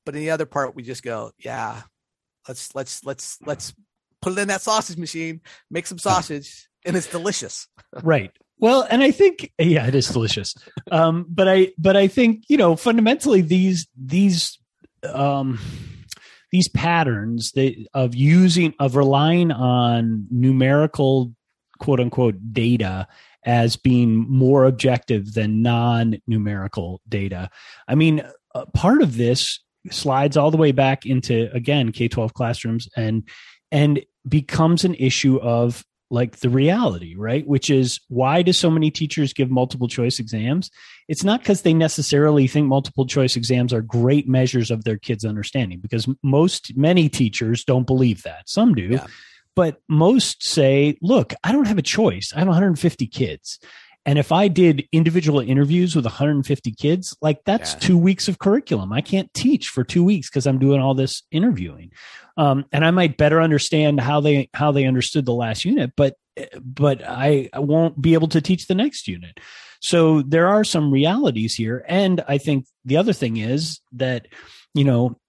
but 0.06 0.16
in 0.16 0.22
the 0.22 0.32
other 0.32 0.46
part 0.46 0.76
we 0.76 0.84
just 0.84 1.04
go 1.04 1.32
yeah 1.38 1.82
let's 2.48 2.74
let's 2.76 3.04
let's 3.06 3.38
let's 3.46 3.74
put 4.22 4.34
it 4.34 4.40
in 4.40 4.48
that 4.48 4.62
sausage 4.62 4.98
machine 4.98 5.42
make 5.70 5.88
some 5.88 5.98
sausage 5.98 6.70
and 6.86 6.96
it's 6.96 7.08
delicious. 7.08 7.68
Right. 8.04 8.32
Well 8.58 8.88
and 8.90 9.04
i 9.04 9.12
think 9.12 9.52
yeah 9.60 9.86
it 9.86 9.96
is 9.96 10.08
delicious. 10.08 10.56
Um 10.92 11.26
but 11.28 11.50
i 11.50 11.72
but 11.78 11.98
i 11.98 12.08
think 12.08 12.46
you 12.48 12.56
know 12.56 12.78
fundamentally 12.78 13.42
these 13.42 13.86
these 14.02 14.58
um 15.04 15.60
these 16.54 16.70
patterns 16.70 17.52
that, 17.52 17.76
of 17.94 18.16
using 18.16 18.74
of 18.80 18.96
relying 18.96 19.52
on 19.52 20.26
numerical 20.32 21.34
quote 21.80 22.00
unquote 22.00 22.54
data 22.54 23.10
as 23.44 23.76
being 23.76 24.30
more 24.30 24.66
objective 24.66 25.34
than 25.34 25.62
non 25.62 26.18
numerical 26.28 27.02
data. 27.08 27.50
I 27.88 27.96
mean, 27.96 28.24
uh, 28.54 28.66
part 28.74 29.02
of 29.02 29.18
this 29.18 29.60
slides 29.90 30.38
all 30.38 30.52
the 30.52 30.58
way 30.58 30.72
back 30.72 31.06
into 31.06 31.50
again 31.54 31.92
K12 31.92 32.34
classrooms 32.34 32.88
and 32.96 33.28
and 33.72 34.04
becomes 34.28 34.84
an 34.84 34.96
issue 34.96 35.38
of 35.38 35.84
like 36.12 36.38
the 36.40 36.50
reality, 36.50 37.16
right? 37.16 37.48
Which 37.48 37.70
is 37.70 38.00
why 38.10 38.42
do 38.42 38.52
so 38.52 38.70
many 38.70 38.92
teachers 38.92 39.32
give 39.32 39.50
multiple 39.50 39.88
choice 39.88 40.20
exams? 40.20 40.70
It's 41.08 41.24
not 41.24 41.40
because 41.40 41.62
they 41.62 41.74
necessarily 41.74 42.48
think 42.48 42.68
multiple 42.68 43.08
choice 43.08 43.38
exams 43.38 43.74
are 43.74 43.82
great 43.82 44.28
measures 44.28 44.70
of 44.70 44.84
their 44.84 44.98
kids' 44.98 45.24
understanding, 45.24 45.80
because 45.80 46.08
most, 46.22 46.76
many 46.76 47.08
teachers 47.08 47.64
don't 47.64 47.88
believe 47.88 48.24
that. 48.24 48.50
Some 48.50 48.76
do. 48.76 48.84
Yeah. 48.84 49.08
But 49.56 49.82
most 49.90 50.44
say, 50.44 50.98
look, 51.02 51.34
I 51.44 51.52
don't 51.52 51.68
have 51.68 51.78
a 51.78 51.84
choice. 51.84 52.32
I 52.34 52.40
have 52.40 52.48
150 52.48 53.08
kids. 53.08 53.60
And 54.06 54.18
if 54.18 54.32
I 54.32 54.48
did 54.48 54.88
individual 54.92 55.40
interviews 55.40 55.96
with 55.96 56.06
150 56.06 56.72
kids, 56.72 57.16
like 57.22 57.44
that's 57.46 57.74
yeah. 57.74 57.80
two 57.80 57.98
weeks 57.98 58.28
of 58.28 58.40
curriculum. 58.40 58.92
I 58.92 59.02
can't 59.02 59.32
teach 59.34 59.68
for 59.68 59.84
two 59.84 60.04
weeks 60.04 60.30
because 60.30 60.48
I'm 60.48 60.58
doing 60.58 60.82
all 60.82 60.96
this 60.96 61.22
interviewing. 61.32 61.92
Um, 62.36 62.66
and 62.72 62.84
I 62.84 62.92
might 62.92 63.18
better 63.18 63.42
understand 63.42 64.00
how 64.00 64.20
they 64.22 64.50
how 64.54 64.72
they 64.72 64.86
understood 64.86 65.26
the 65.26 65.34
last 65.34 65.66
unit, 65.66 65.92
but 65.96 66.16
but 66.64 67.04
I, 67.08 67.50
I 67.54 67.60
won't 67.60 68.02
be 68.02 68.14
able 68.14 68.30
to 68.30 68.42
teach 68.42 68.68
the 68.68 68.76
next 68.76 69.08
unit. 69.08 69.40
So 69.82 70.22
there 70.22 70.48
are 70.48 70.64
some 70.64 70.92
realities 70.92 71.56
here. 71.56 71.84
And 71.88 72.24
I 72.28 72.38
think 72.38 72.66
the 72.86 72.98
other 72.98 73.14
thing 73.14 73.38
is 73.38 73.82
that, 73.94 74.28
you 74.74 74.84
know, 74.84 75.20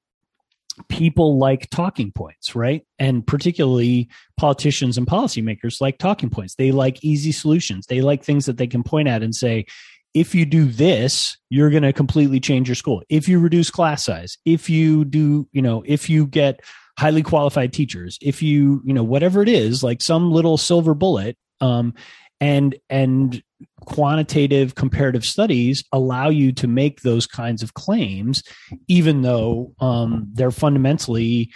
people 0.89 1.39
like 1.39 1.69
talking 1.71 2.13
points, 2.13 2.55
right? 2.55 2.85
And 2.99 3.27
particularly 3.27 4.09
politicians 4.37 4.97
and 4.97 5.07
policymakers 5.07 5.81
like 5.81 5.99
talking 5.99 6.31
points. 6.31 6.55
They 6.55 6.73
like 6.73 7.03
easy 7.05 7.33
solutions. 7.33 7.87
They 7.87 8.01
like 8.01 8.25
things 8.25 8.47
that 8.47 8.57
they 8.57 8.67
can 8.67 8.83
point 8.83 9.09
at 9.09 9.23
and 9.23 9.35
say, 9.35 9.67
if 10.15 10.35
you 10.35 10.45
do 10.45 10.67
this, 10.67 11.39
you're 11.49 11.71
going 11.71 11.83
to 11.83 11.93
completely 11.93 12.41
change 12.41 12.69
your 12.69 12.75
school. 12.75 13.03
If 13.09 13.29
you 13.29 13.39
reduce 13.39 13.71
class 13.71 14.05
size, 14.05 14.37
if 14.45 14.69
you 14.69 15.05
do, 15.05 15.49
you 15.53 15.63
know, 15.63 15.83
if 15.87 16.11
you 16.11 16.27
get 16.27 16.61
highly 16.99 17.23
qualified 17.23 17.73
teachers, 17.73 18.19
if 18.21 18.43
you, 18.43 18.83
you 18.85 18.93
know, 18.93 19.03
whatever 19.03 19.43
it 19.43 19.49
is, 19.49 19.83
like 19.83 20.03
some 20.03 20.31
little 20.31 20.59
silver 20.59 20.95
bullet, 20.95 21.37
um, 21.61 21.95
and 22.41 22.75
and 22.91 23.43
quantitative 23.87 24.75
comparative 24.75 25.25
studies 25.25 25.85
allow 25.93 26.29
you 26.29 26.53
to 26.53 26.69
make 26.69 27.01
those 27.03 27.27
kinds 27.27 27.63
of 27.63 27.75
claims 27.75 28.43
even 28.89 29.23
though 29.23 29.73
um, 29.81 30.29
they're 30.35 30.51
fundamentally 30.51 31.51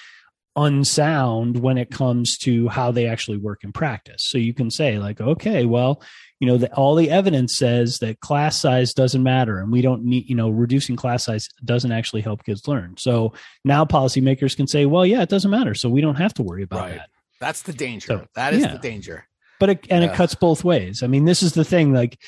unsound 0.56 1.58
when 1.58 1.76
it 1.76 1.90
comes 1.90 2.38
to 2.38 2.66
how 2.68 2.90
they 2.90 3.06
actually 3.06 3.36
work 3.36 3.62
in 3.62 3.72
practice. 3.72 4.22
So 4.26 4.38
you 4.38 4.54
can 4.54 4.70
say 4.70 4.98
like, 4.98 5.20
okay, 5.20 5.66
well, 5.66 6.02
you 6.40 6.46
know, 6.46 6.56
the, 6.56 6.72
all 6.74 6.94
the 6.94 7.10
evidence 7.10 7.56
says 7.56 7.98
that 7.98 8.20
class 8.20 8.58
size 8.58 8.92
doesn't 8.92 9.22
matter, 9.22 9.58
and 9.58 9.70
we 9.70 9.82
don't 9.82 10.04
need, 10.04 10.28
you 10.28 10.34
know, 10.34 10.50
reducing 10.50 10.96
class 10.96 11.24
size 11.24 11.48
doesn't 11.64 11.92
actually 11.92 12.22
help 12.22 12.44
kids 12.44 12.66
learn. 12.66 12.96
So 12.98 13.32
now 13.64 13.84
policymakers 13.84 14.56
can 14.56 14.66
say, 14.66 14.86
well, 14.86 15.06
yeah, 15.06 15.22
it 15.22 15.28
doesn't 15.28 15.50
matter, 15.50 15.74
so 15.74 15.88
we 15.88 16.00
don't 16.00 16.16
have 16.16 16.34
to 16.34 16.42
worry 16.42 16.62
about 16.62 16.80
right. 16.80 16.96
that. 16.96 17.10
That's 17.40 17.62
the 17.62 17.72
danger. 17.72 18.06
So, 18.06 18.26
that 18.34 18.54
is 18.54 18.62
yeah. 18.62 18.72
the 18.72 18.78
danger. 18.78 19.26
But 19.58 19.70
it, 19.70 19.86
and 19.90 20.04
yeah. 20.04 20.10
it 20.10 20.16
cuts 20.16 20.34
both 20.34 20.64
ways. 20.64 21.02
I 21.02 21.06
mean, 21.06 21.24
this 21.24 21.42
is 21.42 21.54
the 21.54 21.64
thing. 21.64 21.92
Like 21.92 22.18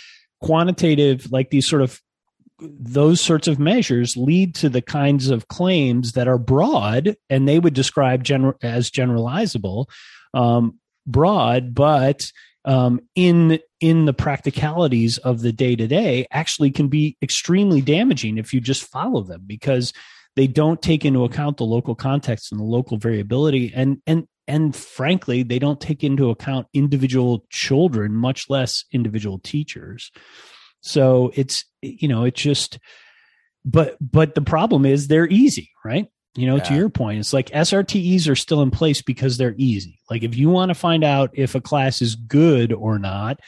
quantitative, 0.41 1.31
like 1.31 1.51
these 1.51 1.67
sort 1.67 1.83
of 1.83 2.01
those 2.61 3.21
sorts 3.21 3.47
of 3.47 3.59
measures 3.59 4.17
lead 4.17 4.55
to 4.57 4.69
the 4.69 4.83
kinds 4.83 5.31
of 5.31 5.49
claims 5.49 6.13
that 6.13 6.27
are 6.27 6.39
broad 6.39 7.17
and 7.31 7.47
they 7.47 7.59
would 7.59 7.75
describe 7.75 8.25
general 8.25 8.55
as 8.63 8.91
generalizable 8.91 9.87
um, 10.35 10.79
broad 11.07 11.73
but 11.73 12.33
um, 12.65 13.01
in 13.15 13.61
in 13.81 14.07
the 14.07 14.13
practicalities 14.13 15.19
of 15.19 15.41
the 15.41 15.53
day 15.53 15.77
to 15.77 15.87
day 15.87 16.27
actually 16.33 16.71
can 16.71 16.89
be 16.89 17.17
extremely 17.23 17.81
damaging 17.81 18.39
if 18.39 18.53
you 18.53 18.61
just 18.61 18.83
follow 18.83 19.23
them 19.23 19.43
because 19.47 19.93
they 20.35 20.49
don't 20.49 20.83
take 20.83 21.05
into 21.05 21.25
account 21.25 21.57
the 21.57 21.65
local 21.65 21.95
context 21.95 22.51
and 22.51 22.61
the 22.61 22.65
local 22.65 22.99
variability 22.99 23.73
and 23.75 24.03
and 24.07 24.27
and 24.49 24.75
frankly 24.75 25.43
they 25.43 25.59
don't 25.59 25.81
take 25.81 26.03
into 26.03 26.31
account 26.31 26.67
individual 26.73 27.45
children 27.51 28.15
much 28.15 28.49
less 28.49 28.85
individual 28.93 29.39
teachers. 29.39 30.11
So 30.81 31.31
it's 31.35 31.65
you 31.83 32.09
know 32.09 32.25
it's 32.25 32.41
just 32.41 32.79
but 33.65 33.97
but 34.01 34.35
the 34.35 34.43
problem 34.43 34.87
is 34.87 35.07
they're 35.07 35.29
easy 35.29 35.71
right? 35.85 36.09
You 36.35 36.47
know 36.47 36.57
yeah. 36.57 36.65
to 36.65 36.75
your 36.75 36.89
point 36.89 37.21
it's 37.21 37.33
like 37.33 37.51
SRTEs 37.51 38.29
are 38.29 38.37
still 38.37 38.63
in 38.63 38.71
place 38.71 39.03
because 39.03 39.37
they're 39.37 39.55
easy. 39.59 40.01
Like 40.11 40.23
if 40.23 40.37
you 40.37 40.49
want 40.49 40.71
to 40.71 40.75
find 40.75 41.05
out 41.05 41.31
if 41.35 41.55
a 41.55 41.61
class 41.61 42.01
is 42.03 42.17
good 42.17 42.73
or 42.73 42.99
not 42.99 43.39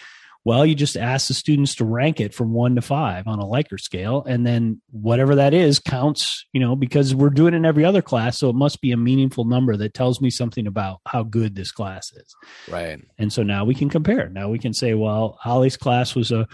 well 0.44 0.64
you 0.64 0.74
just 0.74 0.96
ask 0.96 1.28
the 1.28 1.34
students 1.34 1.74
to 1.76 1.84
rank 1.84 2.20
it 2.20 2.34
from 2.34 2.52
one 2.52 2.74
to 2.74 2.82
five 2.82 3.26
on 3.26 3.38
a 3.38 3.44
likert 3.44 3.80
scale. 3.80 4.24
And 4.24 4.46
then 4.46 4.80
whatever 4.90 5.34
that 5.36 5.54
is 5.54 5.78
counts 5.78 6.46
you 6.52 6.60
know 6.60 6.76
because 6.76 7.14
we're 7.14 7.30
doing 7.30 7.54
it 7.54 7.58
in 7.58 7.64
every 7.64 7.84
other 7.84 8.02
class. 8.02 8.38
So 8.38 8.48
it 8.48 8.56
must 8.56 8.80
be 8.80 8.92
a 8.92 8.96
meaningful 8.96 9.44
number 9.44 9.76
that 9.76 9.94
tells 9.94 10.20
me 10.20 10.30
something 10.30 10.66
about 10.66 11.00
how 11.06 11.22
good 11.22 11.54
this 11.54 11.72
class 11.72 12.12
is. 12.12 12.34
Right. 12.68 13.00
And 13.18 13.32
so 13.32 13.42
now 13.42 13.64
we 13.64 13.74
can 13.74 13.90
compare. 13.90 14.28
Now 14.28 14.48
we 14.48 14.58
can 14.58 14.72
say 14.72 14.94
well 14.94 15.38
holly's 15.40 15.76
class 15.76 16.14
was 16.14 16.30
a 16.30 16.46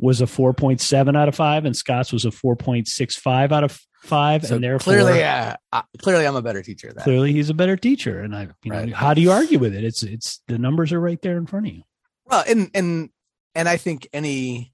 was 0.00 0.20
a 0.20 0.26
4.7 0.26 1.16
out 1.16 1.28
of 1.28 1.34
5 1.34 1.64
and 1.64 1.76
Scott's 1.76 2.12
was 2.12 2.24
a 2.24 2.30
4.65 2.30 3.52
out 3.52 3.64
of 3.64 3.80
5 4.02 4.46
so 4.46 4.54
and 4.54 4.64
therefore 4.64 4.94
clearly 4.94 5.24
uh, 5.24 5.56
clearly 5.98 6.26
I'm 6.26 6.36
a 6.36 6.42
better 6.42 6.62
teacher 6.62 6.92
clearly 7.00 7.32
he's 7.32 7.50
a 7.50 7.54
better 7.54 7.76
teacher. 7.76 8.20
And 8.20 8.34
I 8.34 8.48
you 8.62 8.72
right. 8.72 8.88
know 8.88 8.94
how 8.94 9.14
do 9.14 9.20
you 9.20 9.32
argue 9.32 9.58
with 9.58 9.74
it? 9.74 9.84
It's 9.84 10.02
it's 10.02 10.40
the 10.46 10.58
numbers 10.58 10.92
are 10.92 11.00
right 11.00 11.20
there 11.20 11.36
in 11.36 11.46
front 11.46 11.66
of 11.66 11.74
you. 11.74 11.82
Well 12.26 12.44
and 12.46 12.70
and 12.74 13.10
and 13.58 13.68
I 13.68 13.76
think 13.76 14.08
any 14.12 14.72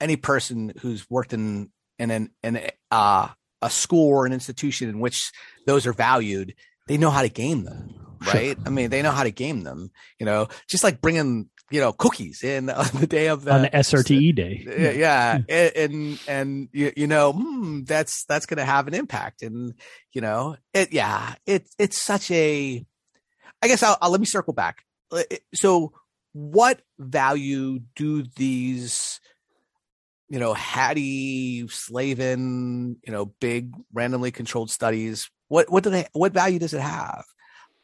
any 0.00 0.16
person 0.16 0.72
who's 0.80 1.08
worked 1.08 1.32
in 1.32 1.70
in 1.98 2.10
an 2.10 2.30
in 2.42 2.60
uh, 2.90 3.28
a 3.62 3.70
school 3.70 4.08
or 4.08 4.26
an 4.26 4.32
institution 4.32 4.88
in 4.88 4.98
which 4.98 5.30
those 5.66 5.86
are 5.86 5.92
valued 5.92 6.54
they 6.88 6.98
know 6.98 7.10
how 7.10 7.22
to 7.22 7.28
game 7.28 7.64
them 7.64 7.94
right 8.26 8.58
i 8.66 8.70
mean 8.70 8.90
they 8.90 9.02
know 9.02 9.10
how 9.10 9.22
to 9.22 9.30
game 9.30 9.62
them 9.62 9.90
you 10.18 10.26
know 10.26 10.48
just 10.68 10.84
like 10.84 11.00
bringing 11.00 11.48
you 11.70 11.80
know 11.80 11.92
cookies 11.92 12.42
in 12.42 12.68
on 12.70 12.86
the 12.94 13.06
day 13.06 13.28
of 13.28 13.44
the 13.44 13.52
on 13.52 13.62
the 13.62 13.70
SRTE 13.70 14.34
day. 14.34 14.64
Yeah, 14.78 14.90
yeah. 14.90 15.38
and 15.48 15.76
and, 15.76 16.18
and 16.28 16.68
you, 16.72 16.92
you 16.96 17.06
know 17.06 17.32
hmm, 17.32 17.82
that's 17.84 18.24
that's 18.24 18.46
going 18.46 18.58
to 18.58 18.64
have 18.64 18.86
an 18.88 18.94
impact, 18.94 19.42
and 19.42 19.74
you 20.12 20.20
know 20.20 20.56
it. 20.74 20.92
Yeah, 20.92 21.34
it's 21.46 21.74
it's 21.78 22.00
such 22.00 22.30
a. 22.30 22.84
I 23.62 23.68
guess 23.68 23.82
I'll, 23.82 23.96
I'll 24.02 24.10
let 24.10 24.20
me 24.20 24.26
circle 24.26 24.52
back. 24.52 24.84
Uh, 25.10 25.22
so, 25.54 25.92
what 26.32 26.80
value 26.98 27.80
do 27.96 28.24
these? 28.36 29.20
You 30.28 30.38
know, 30.38 30.54
Hattie, 30.54 31.68
Slavin, 31.68 32.96
you 33.04 33.12
know, 33.12 33.26
big 33.26 33.74
randomly 33.92 34.30
controlled 34.30 34.70
studies. 34.70 35.30
What 35.48 35.70
what 35.70 35.84
do 35.84 35.90
they? 35.90 36.06
What 36.12 36.32
value 36.32 36.58
does 36.58 36.72
it 36.74 36.80
have? 36.80 37.24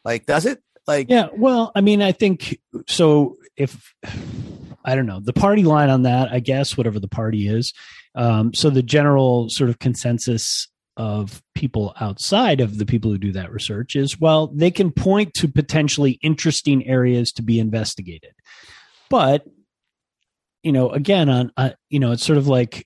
Like, 0.03 0.25
does 0.25 0.45
it 0.45 0.63
like, 0.87 1.09
yeah, 1.09 1.27
well, 1.37 1.71
I 1.75 1.81
mean, 1.81 2.01
I 2.01 2.11
think 2.11 2.59
so. 2.87 3.37
If 3.55 3.93
I 4.83 4.95
don't 4.95 5.05
know 5.05 5.19
the 5.19 5.33
party 5.33 5.63
line 5.63 5.89
on 5.89 6.03
that, 6.03 6.29
I 6.31 6.39
guess 6.39 6.75
whatever 6.75 6.99
the 6.99 7.07
party 7.07 7.47
is. 7.47 7.73
Um, 8.15 8.53
so 8.55 8.71
the 8.71 8.81
general 8.81 9.49
sort 9.49 9.69
of 9.69 9.77
consensus 9.77 10.67
of 10.97 11.41
people 11.55 11.93
outside 11.99 12.59
of 12.61 12.77
the 12.77 12.85
people 12.85 13.11
who 13.11 13.17
do 13.17 13.31
that 13.31 13.51
research 13.51 13.95
is 13.95 14.19
well, 14.19 14.47
they 14.47 14.71
can 14.71 14.91
point 14.91 15.33
to 15.35 15.47
potentially 15.47 16.19
interesting 16.21 16.85
areas 16.87 17.31
to 17.33 17.41
be 17.41 17.59
investigated, 17.59 18.33
but 19.09 19.45
you 20.63 20.71
know, 20.71 20.89
again, 20.89 21.29
on 21.29 21.51
uh, 21.57 21.71
you 21.89 21.99
know, 21.99 22.11
it's 22.11 22.25
sort 22.25 22.37
of 22.37 22.47
like 22.47 22.85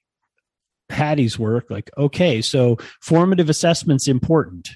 Hattie's 0.89 1.39
work. 1.39 1.71
Like, 1.71 1.89
okay, 1.97 2.41
so 2.41 2.77
formative 3.01 3.49
assessment's 3.49 4.07
important 4.07 4.69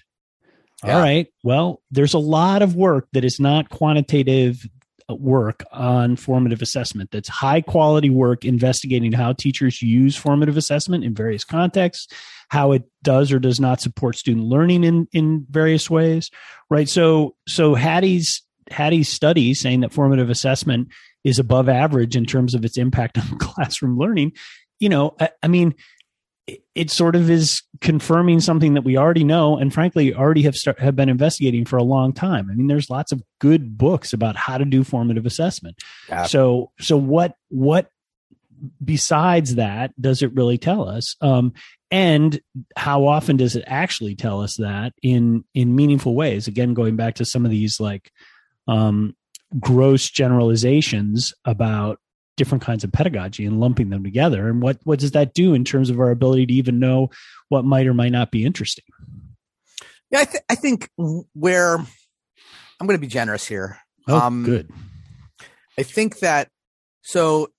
yeah. 0.84 0.95
All 0.95 1.01
right. 1.01 1.28
Well, 1.43 1.82
there's 1.89 2.13
a 2.13 2.19
lot 2.19 2.61
of 2.61 2.75
work 2.75 3.07
that 3.13 3.25
is 3.25 3.39
not 3.39 3.69
quantitative 3.69 4.65
work 5.09 5.63
on 5.71 6.15
formative 6.15 6.61
assessment. 6.61 7.11
That's 7.11 7.29
high 7.29 7.61
quality 7.61 8.09
work 8.09 8.43
investigating 8.45 9.11
how 9.11 9.33
teachers 9.33 9.81
use 9.81 10.15
formative 10.15 10.57
assessment 10.57 11.03
in 11.03 11.13
various 11.13 11.43
contexts 11.43 12.13
how 12.49 12.71
it 12.71 12.83
does 13.03 13.31
or 13.31 13.39
does 13.39 13.59
not 13.59 13.81
support 13.81 14.15
student 14.15 14.45
learning 14.45 14.83
in 14.83 15.07
in 15.11 15.45
various 15.49 15.89
ways 15.89 16.29
right? 16.69 16.89
So 16.89 17.35
so 17.47 17.75
hattie's 17.75 18.41
hattie's 18.69 19.09
study 19.09 19.53
saying 19.53 19.81
that 19.81 19.93
formative 19.93 20.29
assessment 20.29 20.89
is 21.23 21.39
above 21.39 21.69
average 21.69 22.15
in 22.15 22.25
terms 22.25 22.53
of 22.53 22.65
its 22.65 22.77
impact 22.77 23.17
on 23.17 23.37
classroom 23.37 23.97
learning 23.97 24.33
you 24.79 24.89
know 24.89 25.15
I, 25.19 25.29
I 25.43 25.47
mean 25.47 25.73
it 26.75 26.89
sort 26.89 27.15
of 27.15 27.29
is 27.29 27.61
confirming 27.81 28.39
something 28.39 28.73
that 28.75 28.83
we 28.83 28.97
already 28.97 29.23
know 29.23 29.57
and 29.57 29.73
frankly 29.73 30.13
already 30.13 30.43
have 30.43 30.55
start, 30.55 30.79
have 30.79 30.95
been 30.95 31.09
investigating 31.09 31.65
for 31.65 31.77
a 31.77 31.83
long 31.83 32.13
time. 32.13 32.49
I 32.49 32.55
mean 32.55 32.67
there's 32.67 32.89
lots 32.89 33.11
of 33.11 33.21
good 33.39 33.77
books 33.77 34.13
about 34.13 34.35
how 34.35 34.57
to 34.57 34.65
do 34.65 34.83
formative 34.83 35.25
assessment. 35.25 35.77
Yeah. 36.09 36.25
So 36.25 36.71
so 36.79 36.97
what 36.97 37.35
what 37.49 37.89
besides 38.83 39.55
that 39.55 39.99
does 39.99 40.21
it 40.21 40.33
really 40.33 40.57
tell 40.57 40.87
us? 40.87 41.15
Um, 41.21 41.53
and 41.91 42.39
how 42.75 43.07
often 43.07 43.37
does 43.37 43.55
it 43.55 43.63
actually 43.67 44.15
tell 44.15 44.41
us 44.41 44.55
that 44.57 44.93
in 45.01 45.43
in 45.53 45.75
meaningful 45.75 46.15
ways? 46.15 46.47
Again 46.47 46.73
going 46.73 46.95
back 46.95 47.15
to 47.15 47.25
some 47.25 47.45
of 47.45 47.51
these 47.51 47.79
like 47.79 48.11
um, 48.67 49.15
gross 49.59 50.09
generalizations 50.09 51.33
about 51.45 51.99
different 52.38 52.63
kinds 52.63 52.83
of 52.83 52.91
pedagogy 52.91 53.45
and 53.45 53.59
lumping 53.59 53.89
them 53.89 54.03
together 54.03 54.47
and 54.47 54.61
what 54.61 54.77
what 54.83 54.99
does 54.99 55.11
that 55.11 55.33
do 55.33 55.53
in 55.53 55.65
terms 55.65 55.89
of 55.89 55.99
our 55.99 56.11
ability 56.11 56.45
to 56.45 56.53
even 56.53 56.79
know 56.79 57.09
what 57.49 57.65
might 57.65 57.88
or 57.88 57.93
might 57.93 58.11
not 58.11 58.31
be 58.31 58.45
interesting 58.45 58.85
yeah 60.09 60.19
i, 60.19 60.25
th- 60.25 60.43
I 60.49 60.55
think 60.55 60.89
where 61.33 61.75
i'm 61.77 62.88
going 62.88 62.97
to 62.97 63.01
be 63.01 63.07
generous 63.07 63.45
here 63.45 63.77
oh, 64.07 64.17
um 64.17 64.43
good 64.43 64.69
i 65.77 65.83
think 65.83 66.19
that 66.19 66.49
so 67.01 67.49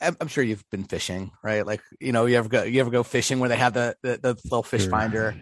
I'm 0.00 0.28
sure 0.28 0.44
you've 0.44 0.68
been 0.70 0.84
fishing, 0.84 1.32
right? 1.42 1.66
Like, 1.66 1.80
you 2.00 2.12
know, 2.12 2.26
you 2.26 2.36
ever 2.36 2.48
go, 2.48 2.62
you 2.62 2.80
ever 2.80 2.90
go 2.90 3.02
fishing 3.02 3.40
where 3.40 3.48
they 3.48 3.56
have 3.56 3.74
the, 3.74 3.96
the, 4.02 4.18
the 4.22 4.28
little 4.44 4.62
fish 4.62 4.82
sure. 4.82 4.90
finder. 4.90 5.34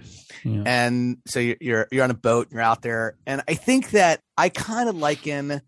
Yeah. 0.44 0.62
And 0.64 1.18
so 1.26 1.40
you're, 1.40 1.86
you're 1.90 2.04
on 2.04 2.10
a 2.10 2.14
boat 2.14 2.46
and 2.46 2.54
you're 2.54 2.62
out 2.62 2.80
there. 2.80 3.16
And 3.26 3.42
I 3.46 3.54
think 3.54 3.90
that 3.90 4.20
I 4.36 4.48
kind 4.48 4.88
of 4.88 4.96
liken 4.96 5.60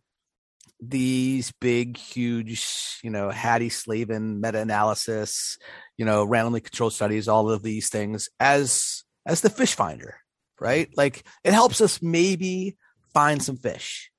these 0.81 1.53
big, 1.61 1.97
huge, 1.97 3.01
you 3.03 3.11
know, 3.11 3.31
Hattie 3.31 3.69
Slavin 3.69 4.41
meta-analysis, 4.41 5.59
you 5.97 6.05
know, 6.05 6.25
randomly 6.25 6.61
controlled 6.61 6.93
studies, 6.93 7.29
all 7.29 7.51
of 7.51 7.63
these 7.63 7.89
things 7.89 8.29
as 8.39 9.03
as 9.27 9.41
the 9.41 9.51
fish 9.51 9.75
finder, 9.75 10.17
right? 10.61 10.89
Like 10.97 11.25
it 11.45 11.53
helps 11.53 11.81
us 11.81 12.01
maybe 12.01 12.77
find 13.13 13.43
some 13.43 13.57
fish. 13.57 14.11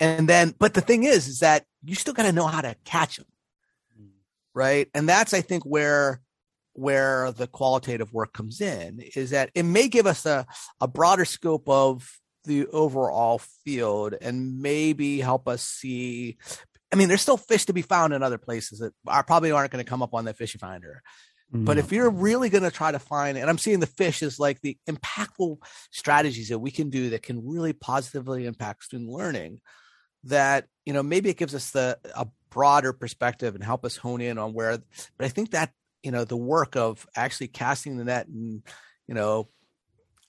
And 0.00 0.28
then, 0.28 0.54
but 0.58 0.74
the 0.74 0.80
thing 0.80 1.04
is, 1.04 1.28
is 1.28 1.38
that 1.40 1.64
you 1.84 1.94
still 1.94 2.14
got 2.14 2.24
to 2.24 2.32
know 2.32 2.46
how 2.46 2.60
to 2.60 2.74
catch 2.84 3.16
them, 3.16 3.26
right? 4.54 4.88
And 4.94 5.08
that's, 5.08 5.34
I 5.34 5.40
think, 5.40 5.64
where 5.64 6.20
where 6.72 7.30
the 7.30 7.46
qualitative 7.46 8.12
work 8.12 8.32
comes 8.32 8.60
in 8.60 9.00
is 9.14 9.30
that 9.30 9.50
it 9.54 9.62
may 9.62 9.86
give 9.86 10.06
us 10.06 10.26
a, 10.26 10.44
a 10.80 10.88
broader 10.88 11.24
scope 11.24 11.68
of 11.68 12.18
the 12.44 12.66
overall 12.68 13.38
field 13.64 14.14
and 14.20 14.60
maybe 14.60 15.20
help 15.20 15.48
us 15.48 15.62
see. 15.62 16.36
I 16.92 16.96
mean, 16.96 17.08
there's 17.08 17.22
still 17.22 17.36
fish 17.36 17.66
to 17.66 17.72
be 17.72 17.82
found 17.82 18.12
in 18.12 18.22
other 18.22 18.38
places 18.38 18.78
that 18.78 18.92
are 19.06 19.24
probably 19.24 19.50
aren't 19.50 19.72
going 19.72 19.84
to 19.84 19.88
come 19.88 20.02
up 20.02 20.14
on 20.14 20.24
the 20.24 20.34
fish 20.34 20.56
finder. 20.58 21.02
Mm-hmm. 21.52 21.64
But 21.64 21.78
if 21.78 21.92
you're 21.92 22.10
really 22.10 22.48
going 22.48 22.64
to 22.64 22.70
try 22.70 22.92
to 22.92 22.98
find, 22.98 23.38
and 23.38 23.48
I'm 23.48 23.58
seeing 23.58 23.80
the 23.80 23.86
fish 23.86 24.22
as 24.22 24.38
like 24.38 24.60
the 24.60 24.76
impactful 24.88 25.58
strategies 25.90 26.48
that 26.48 26.58
we 26.58 26.70
can 26.70 26.90
do 26.90 27.10
that 27.10 27.22
can 27.22 27.46
really 27.46 27.72
positively 27.72 28.46
impact 28.46 28.84
student 28.84 29.10
learning, 29.10 29.60
that 30.24 30.66
you 30.84 30.92
know 30.92 31.02
maybe 31.02 31.28
it 31.30 31.36
gives 31.36 31.54
us 31.54 31.70
the 31.70 31.98
a 32.14 32.26
broader 32.50 32.92
perspective 32.92 33.54
and 33.54 33.62
help 33.62 33.84
us 33.84 33.96
hone 33.96 34.20
in 34.20 34.38
on 34.38 34.52
where. 34.52 34.78
But 35.16 35.26
I 35.26 35.28
think 35.28 35.50
that 35.50 35.72
you 36.02 36.10
know 36.10 36.24
the 36.24 36.36
work 36.36 36.76
of 36.76 37.06
actually 37.14 37.48
casting 37.48 37.96
the 37.96 38.04
net 38.04 38.26
and 38.26 38.62
you 39.06 39.14
know 39.14 39.48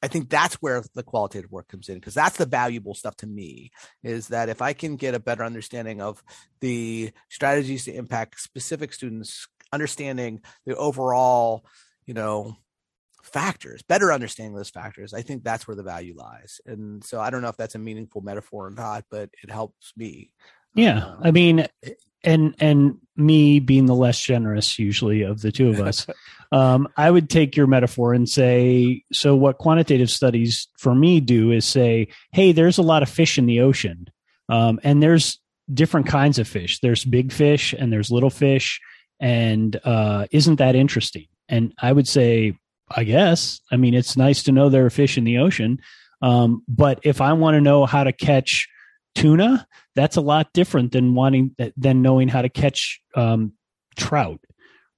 I 0.06 0.08
think 0.08 0.30
that's 0.30 0.54
where 0.62 0.84
the 0.94 1.02
qualitative 1.02 1.52
work 1.52 1.68
comes 1.68 1.90
in 1.90 1.96
because 1.96 2.14
that's 2.14 2.38
the 2.38 2.46
valuable 2.46 2.94
stuff 2.94 3.16
to 3.18 3.28
me 3.28 3.72
is 4.04 4.28
that 4.28 4.50
if 4.50 4.62
I 4.62 4.74
can 4.74 4.98
get 4.98 5.16
a 5.16 5.20
better 5.20 5.44
understanding 5.44 6.00
of 6.00 6.22
the 6.62 7.10
strategies 7.32 7.86
to 7.86 7.96
impact 7.96 8.40
specific 8.40 8.94
students, 8.94 9.48
understanding 9.74 10.42
the 10.68 10.76
overall, 10.76 11.66
you 12.06 12.14
know, 12.14 12.56
factors, 13.24 13.82
better 13.82 14.14
understanding 14.14 14.56
those 14.56 14.70
factors, 14.70 15.12
I 15.12 15.24
think 15.24 15.44
that's 15.44 15.68
where 15.68 15.76
the 15.76 15.82
value 15.82 16.14
lies. 16.16 16.62
And 16.68 17.04
so 17.04 17.20
I 17.20 17.32
don't 17.32 17.42
know 17.42 17.50
if 17.50 17.58
that's 17.58 17.74
a 17.74 17.80
meaningful 17.80 18.22
metaphor 18.22 18.68
or 18.68 18.72
not, 18.72 19.06
but 19.10 19.32
it 19.42 19.50
helps 19.50 19.92
me. 19.98 20.30
Yeah. 20.76 21.14
I 21.22 21.32
mean, 21.32 21.68
and 22.26 22.56
and 22.60 22.98
me 23.16 23.60
being 23.60 23.86
the 23.86 23.96
less 23.96 24.20
generous 24.20 24.78
usually 24.78 25.22
of 25.22 25.42
the 25.42 25.52
two 25.52 25.70
of 25.70 25.80
us 25.80 26.06
um, 26.52 26.88
i 26.98 27.10
would 27.10 27.30
take 27.30 27.56
your 27.56 27.68
metaphor 27.68 28.14
and 28.14 28.28
say 28.28 29.02
so 29.14 29.36
what 29.36 29.58
quantitative 29.58 30.10
studies 30.10 30.68
for 30.78 30.94
me 30.94 31.22
do 31.22 31.52
is 31.52 31.66
say 31.66 32.08
hey 32.34 32.52
there's 32.52 32.78
a 32.78 32.84
lot 32.84 33.04
of 33.04 33.10
fish 33.10 33.38
in 33.38 33.46
the 33.46 33.62
ocean 33.62 34.08
um, 34.50 34.80
and 34.84 35.02
there's 35.02 35.40
different 35.74 36.08
kinds 36.08 36.38
of 36.40 36.48
fish 36.48 36.80
there's 36.80 37.06
big 37.06 37.32
fish 37.32 37.74
and 37.74 37.92
there's 37.92 38.12
little 38.12 38.30
fish 38.30 38.82
and 39.20 39.80
uh, 39.86 40.26
isn't 40.32 40.58
that 40.58 40.76
interesting 40.76 41.28
and 41.48 41.74
i 41.82 41.92
would 41.92 42.08
say 42.08 42.54
i 42.92 43.04
guess 43.04 43.62
i 43.72 43.78
mean 43.78 43.94
it's 43.94 44.18
nice 44.18 44.44
to 44.44 44.52
know 44.52 44.68
there 44.68 44.86
are 44.86 44.90
fish 44.90 45.18
in 45.18 45.24
the 45.24 45.38
ocean 45.38 45.80
um, 46.22 46.64
but 46.68 47.00
if 47.04 47.22
i 47.22 47.32
want 47.32 47.56
to 47.56 47.62
know 47.62 47.86
how 47.86 48.04
to 48.04 48.12
catch 48.12 48.68
tuna 49.16 49.66
that's 49.96 50.18
a 50.18 50.22
lot 50.22 50.54
different 50.54 50.92
than 50.92 51.16
wanting 51.16 51.56
than 51.78 52.02
knowing 52.02 52.28
how 52.28 52.42
to 52.42 52.50
catch 52.50 53.02
um, 53.16 53.54
trout 53.96 54.40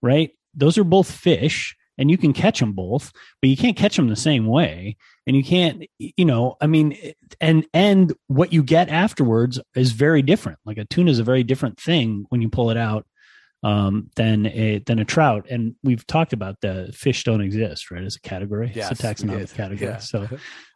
right? 0.02 0.32
Those 0.54 0.78
are 0.78 0.84
both 0.84 1.12
fish 1.12 1.76
and 1.98 2.12
you 2.12 2.18
can 2.18 2.34
catch 2.34 2.60
them 2.60 2.74
both 2.74 3.12
but 3.42 3.50
you 3.50 3.58
can't 3.58 3.78
catch 3.78 3.96
them 3.96 4.08
the 4.08 4.16
same 4.16 4.46
way 4.46 4.96
and 5.26 5.36
you 5.36 5.44
can't 5.44 5.84
you 5.98 6.26
know 6.26 6.56
i 6.62 6.68
mean 6.68 6.96
and 7.42 7.66
and 7.74 8.14
what 8.28 8.54
you 8.54 8.64
get 8.64 8.90
afterwards 8.90 9.60
is 9.76 9.92
very 9.92 10.22
different. 10.22 10.60
Like 10.66 10.78
a 10.78 10.86
tuna 10.86 11.12
is 11.12 11.20
a 11.20 11.24
very 11.24 11.44
different 11.44 11.80
thing 11.80 12.26
when 12.30 12.42
you 12.42 12.50
pull 12.50 12.70
it 12.72 12.78
out 12.78 13.06
um, 13.64 14.10
than 14.16 14.46
a 14.48 14.80
than 14.86 15.00
a 15.00 15.06
trout. 15.06 15.48
And 15.50 15.76
we've 15.84 16.06
talked 16.06 16.34
about 16.34 16.62
the 16.62 16.92
fish 16.94 17.24
don't 17.24 17.42
exist, 17.42 17.90
right, 17.92 18.04
as 18.04 18.16
a 18.16 18.22
category. 18.22 18.72
Yes, 18.74 18.92
it's 18.92 19.00
a 19.00 19.04
taxonomic 19.04 19.54
category. 19.54 19.92
Yeah. 19.92 19.98
So 19.98 20.28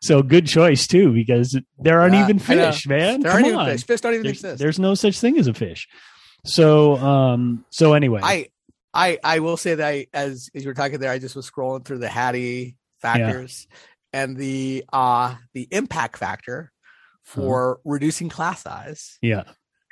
so 0.01 0.23
good 0.23 0.47
choice 0.47 0.87
too, 0.87 1.13
because 1.13 1.59
there 1.79 2.01
aren't 2.01 2.13
yeah, 2.13 2.23
even 2.23 2.39
fish, 2.39 2.87
man. 2.87 3.21
There 3.21 3.31
Come 3.31 3.43
aren't 3.43 3.55
on. 3.55 3.61
even 3.63 3.77
fish. 3.77 3.85
Fish 3.85 4.01
don't 4.01 4.13
even 4.13 4.23
there's, 4.23 4.37
exist. 4.37 4.59
There's 4.59 4.79
no 4.79 4.95
such 4.95 5.19
thing 5.19 5.37
as 5.37 5.47
a 5.47 5.53
fish. 5.53 5.87
So 6.45 6.97
um 6.97 7.65
so 7.69 7.93
anyway. 7.93 8.21
I 8.23 8.47
I 8.93 9.19
I 9.23 9.39
will 9.39 9.57
say 9.57 9.75
that 9.75 9.87
I 9.87 10.07
as 10.13 10.49
as 10.55 10.63
you 10.63 10.69
were 10.69 10.73
talking 10.73 10.99
there, 10.99 11.11
I 11.11 11.19
just 11.19 11.35
was 11.35 11.49
scrolling 11.49 11.85
through 11.85 11.99
the 11.99 12.09
Hattie 12.09 12.77
factors 12.99 13.67
yeah. 13.69 14.23
and 14.23 14.37
the 14.37 14.85
uh 14.91 15.35
the 15.53 15.67
impact 15.71 16.17
factor 16.17 16.71
uh-huh. 16.73 17.41
for 17.41 17.79
reducing 17.85 18.29
class 18.29 18.63
size. 18.63 19.19
Yeah 19.21 19.43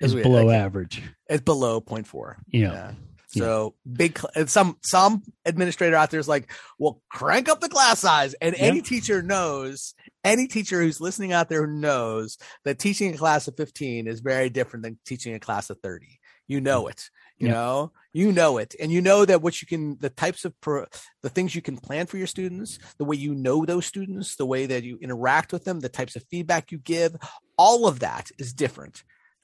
is 0.02 0.16
below 0.16 0.46
like, 0.46 0.56
average. 0.56 1.04
It's 1.28 1.44
below 1.44 1.82
0.4. 1.82 2.36
Yeah. 2.48 2.72
yeah. 2.72 2.92
So 3.32 3.76
yeah. 3.86 3.94
big 3.96 4.20
and 4.36 4.50
some 4.50 4.78
some 4.82 5.22
administrator 5.46 5.96
out 5.96 6.10
there 6.10 6.20
is 6.20 6.28
like, 6.28 6.52
well, 6.80 7.02
crank 7.12 7.48
up 7.48 7.62
the 7.62 7.70
class 7.70 8.00
size. 8.00 8.34
And 8.36 8.56
yeah. 8.58 8.64
any 8.64 8.82
teacher 8.82 9.22
knows, 9.22 9.94
any 10.24 10.48
teacher 10.48 10.82
who's 10.82 11.00
listening 11.00 11.32
out 11.32 11.48
there 11.48 11.68
knows 11.68 12.38
that 12.66 12.80
teaching 12.80 13.14
a 13.14 13.18
class 13.18 13.48
of 13.48 13.56
15 13.56 14.08
is 14.08 14.22
very 14.22 14.50
different 14.50 14.84
than 14.84 14.98
teaching 15.06 15.36
a 15.36 15.40
class 15.40 15.70
of 15.70 15.80
30. 15.84 16.20
You 16.48 16.60
know 16.60 16.86
mm. 16.86 16.92
it. 16.92 17.10
You 17.38 17.48
yeah. 17.48 17.54
know, 17.54 17.92
you 18.12 18.32
know 18.34 18.58
it, 18.58 18.76
and 18.82 18.92
you 18.92 19.02
know 19.02 19.24
that 19.24 19.42
what 19.42 19.62
you 19.62 19.68
can, 19.68 19.98
the 20.00 20.10
types 20.10 20.44
of 20.44 20.60
pro, 20.60 20.86
the 21.22 21.30
things 21.30 21.56
you 21.56 21.62
can 21.62 21.78
plan 21.78 22.06
for 22.06 22.18
your 22.18 22.28
students, 22.28 22.80
the 22.98 23.06
way 23.06 23.16
you 23.16 23.34
know 23.34 23.64
those 23.64 23.86
students, 23.86 24.36
the 24.36 24.46
way 24.46 24.66
that 24.66 24.84
you 24.84 24.98
interact 25.02 25.54
with 25.54 25.64
them, 25.64 25.80
the 25.80 25.88
types 25.88 26.18
of 26.18 26.26
feedback 26.30 26.70
you 26.70 26.80
give, 26.80 27.16
all 27.58 27.88
of 27.88 28.00
that 28.00 28.30
is 28.38 28.52
different 28.52 29.04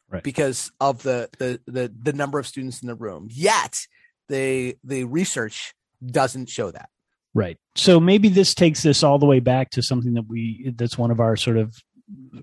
right. 0.10 0.24
because 0.24 0.72
of 0.80 1.04
the, 1.04 1.30
the 1.38 1.60
the 1.66 1.94
the 2.02 2.14
number 2.14 2.40
of 2.40 2.48
students 2.48 2.82
in 2.82 2.88
the 2.88 2.96
room. 2.96 3.28
Yet 3.32 3.88
the 4.30 4.78
the 4.84 5.04
research 5.06 5.74
doesn't 6.06 6.50
show 6.50 6.72
that. 6.72 6.90
Right. 7.34 7.58
So 7.76 8.00
maybe 8.00 8.30
this 8.30 8.56
takes 8.56 8.82
this 8.82 9.04
all 9.04 9.20
the 9.20 9.26
way 9.26 9.40
back 9.40 9.72
to 9.72 9.82
something 9.82 10.14
that 10.14 10.26
we 10.28 10.74
that's 10.76 10.98
one 10.98 11.12
of 11.12 11.20
our 11.20 11.36
sort 11.36 11.58
of 11.58 11.76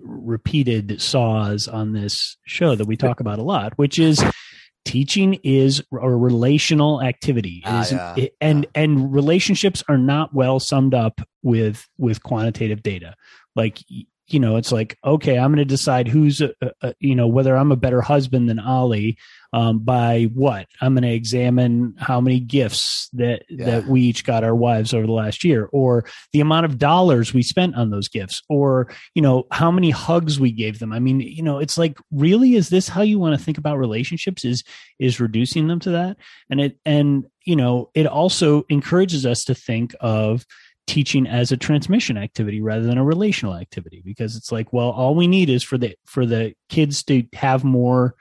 repeated 0.00 1.00
saws 1.00 1.68
on 1.68 1.92
this 1.92 2.36
show 2.44 2.74
that 2.74 2.86
we 2.86 2.96
talk 2.96 3.20
about 3.20 3.38
a 3.38 3.42
lot, 3.42 3.72
which 3.76 3.98
is 3.98 4.22
teaching 4.84 5.38
is 5.44 5.82
a 5.92 6.10
relational 6.10 7.02
activity 7.02 7.62
ah, 7.64 7.86
yeah, 7.90 8.14
it, 8.16 8.34
and 8.40 8.64
yeah. 8.64 8.82
and 8.82 9.14
relationships 9.14 9.84
are 9.88 9.98
not 9.98 10.34
well 10.34 10.58
summed 10.58 10.92
up 10.92 11.20
with 11.42 11.88
with 11.98 12.22
quantitative 12.22 12.82
data 12.82 13.14
like 13.54 13.78
you 14.32 14.40
know, 14.40 14.56
it's 14.56 14.72
like, 14.72 14.98
okay, 15.04 15.38
I'm 15.38 15.50
going 15.50 15.58
to 15.58 15.64
decide 15.64 16.08
who's, 16.08 16.40
a, 16.40 16.54
a, 16.80 16.94
you 16.98 17.14
know, 17.14 17.26
whether 17.26 17.56
I'm 17.56 17.72
a 17.72 17.76
better 17.76 18.00
husband 18.00 18.48
than 18.48 18.58
ali 18.58 19.18
um, 19.52 19.80
by 19.80 20.24
what 20.32 20.66
I'm 20.80 20.94
going 20.94 21.02
to 21.02 21.12
examine 21.12 21.94
how 21.98 22.20
many 22.20 22.40
gifts 22.40 23.10
that 23.12 23.44
yeah. 23.50 23.66
that 23.66 23.86
we 23.86 24.00
each 24.00 24.24
got 24.24 24.44
our 24.44 24.54
wives 24.54 24.94
over 24.94 25.06
the 25.06 25.12
last 25.12 25.44
year, 25.44 25.68
or 25.72 26.06
the 26.32 26.40
amount 26.40 26.64
of 26.64 26.78
dollars 26.78 27.34
we 27.34 27.42
spent 27.42 27.74
on 27.74 27.90
those 27.90 28.08
gifts, 28.08 28.42
or 28.48 28.90
you 29.14 29.20
know, 29.20 29.46
how 29.50 29.70
many 29.70 29.90
hugs 29.90 30.40
we 30.40 30.52
gave 30.52 30.78
them. 30.78 30.92
I 30.92 30.98
mean, 30.98 31.20
you 31.20 31.42
know, 31.42 31.58
it's 31.58 31.76
like, 31.76 31.98
really, 32.10 32.54
is 32.54 32.70
this 32.70 32.88
how 32.88 33.02
you 33.02 33.18
want 33.18 33.38
to 33.38 33.44
think 33.44 33.58
about 33.58 33.78
relationships? 33.78 34.44
Is 34.44 34.64
is 34.98 35.20
reducing 35.20 35.68
them 35.68 35.80
to 35.80 35.90
that? 35.90 36.16
And 36.48 36.60
it 36.60 36.78
and 36.86 37.26
you 37.44 37.56
know, 37.56 37.90
it 37.94 38.06
also 38.06 38.64
encourages 38.70 39.26
us 39.26 39.44
to 39.44 39.54
think 39.54 39.94
of 40.00 40.46
teaching 40.86 41.26
as 41.26 41.52
a 41.52 41.56
transmission 41.56 42.18
activity 42.18 42.60
rather 42.60 42.84
than 42.84 42.98
a 42.98 43.04
relational 43.04 43.54
activity 43.54 44.02
because 44.04 44.36
it's 44.36 44.50
like 44.50 44.72
well 44.72 44.90
all 44.90 45.14
we 45.14 45.26
need 45.26 45.48
is 45.48 45.62
for 45.62 45.78
the 45.78 45.94
for 46.04 46.26
the 46.26 46.54
kids 46.68 47.02
to 47.04 47.24
have 47.34 47.64
more 47.64 48.14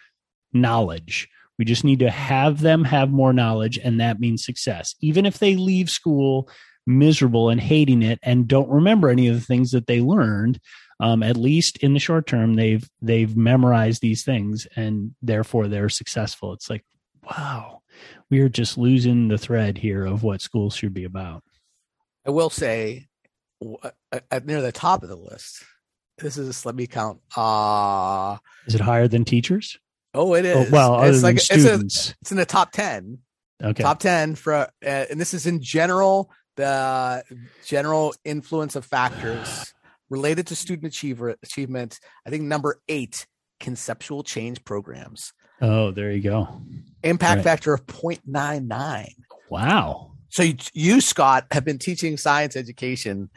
knowledge. 0.53 1.27
We 1.57 1.65
just 1.65 1.83
need 1.83 1.99
to 1.99 2.09
have 2.09 2.61
them 2.61 2.83
have 2.85 3.11
more 3.11 3.33
knowledge 3.33 3.77
and 3.77 3.99
that 3.99 4.19
means 4.19 4.45
success. 4.45 4.95
Even 4.99 5.25
if 5.25 5.39
they 5.39 5.55
leave 5.55 5.89
school 5.89 6.49
miserable 6.87 7.49
and 7.49 7.61
hating 7.61 8.01
it 8.01 8.19
and 8.23 8.47
don't 8.47 8.69
remember 8.69 9.09
any 9.09 9.27
of 9.27 9.35
the 9.35 9.45
things 9.45 9.71
that 9.71 9.87
they 9.87 10.01
learned 10.01 10.59
um, 10.99 11.23
at 11.23 11.37
least 11.37 11.77
in 11.77 11.93
the 11.93 11.99
short 11.99 12.27
term 12.27 12.55
they've 12.55 12.89
they've 13.01 13.37
memorized 13.37 14.01
these 14.01 14.23
things 14.23 14.67
and 14.75 15.13
therefore 15.21 15.67
they're 15.67 15.89
successful. 15.89 16.53
It's 16.53 16.69
like 16.69 16.85
wow 17.23 17.81
we 18.29 18.39
are 18.39 18.49
just 18.49 18.77
losing 18.77 19.27
the 19.27 19.37
thread 19.37 19.77
here 19.77 20.05
of 20.05 20.23
what 20.23 20.41
schools 20.41 20.75
should 20.75 20.93
be 20.93 21.03
about 21.03 21.43
I 22.25 22.31
will 22.31 22.49
say, 22.49 23.07
at 24.31 24.45
near 24.45 24.61
the 24.61 24.71
top 24.71 25.03
of 25.03 25.09
the 25.09 25.15
list, 25.15 25.63
this 26.17 26.37
is 26.37 26.65
let 26.65 26.75
me 26.75 26.87
count. 26.87 27.19
Uh 27.35 28.37
is 28.67 28.75
it 28.75 28.81
higher 28.81 29.07
than 29.07 29.25
teachers? 29.25 29.77
Oh, 30.13 30.33
it 30.33 30.45
oh, 30.45 30.61
is. 30.61 30.67
Oh, 30.67 30.71
well, 30.71 31.03
it's 31.03 31.23
like 31.23 31.39
students. 31.39 31.95
It's, 31.95 32.09
a, 32.09 32.15
it's 32.21 32.31
in 32.31 32.37
the 32.37 32.45
top 32.45 32.71
ten. 32.71 33.19
Okay, 33.63 33.83
top 33.83 33.99
ten 33.99 34.35
for, 34.35 34.53
uh, 34.53 34.67
and 34.81 35.19
this 35.19 35.33
is 35.33 35.45
in 35.45 35.61
general 35.61 36.31
the 36.57 37.23
general 37.65 38.13
influence 38.25 38.75
of 38.75 38.85
factors 38.85 39.73
related 40.09 40.47
to 40.47 40.55
student 40.55 40.87
achiever, 40.87 41.35
achievement. 41.41 41.99
I 42.25 42.29
think 42.29 42.43
number 42.43 42.81
eight, 42.87 43.25
conceptual 43.59 44.23
change 44.23 44.63
programs. 44.63 45.33
Oh, 45.61 45.91
there 45.91 46.11
you 46.11 46.21
go. 46.21 46.61
Impact 47.03 47.37
right. 47.37 47.43
factor 47.43 47.73
of 47.73 47.85
0.99. 47.85 49.13
Wow. 49.49 50.10
So 50.31 50.43
you, 50.43 50.55
you, 50.73 51.01
Scott, 51.01 51.45
have 51.51 51.65
been 51.65 51.77
teaching 51.77 52.17
science 52.17 52.55
education 52.55 53.29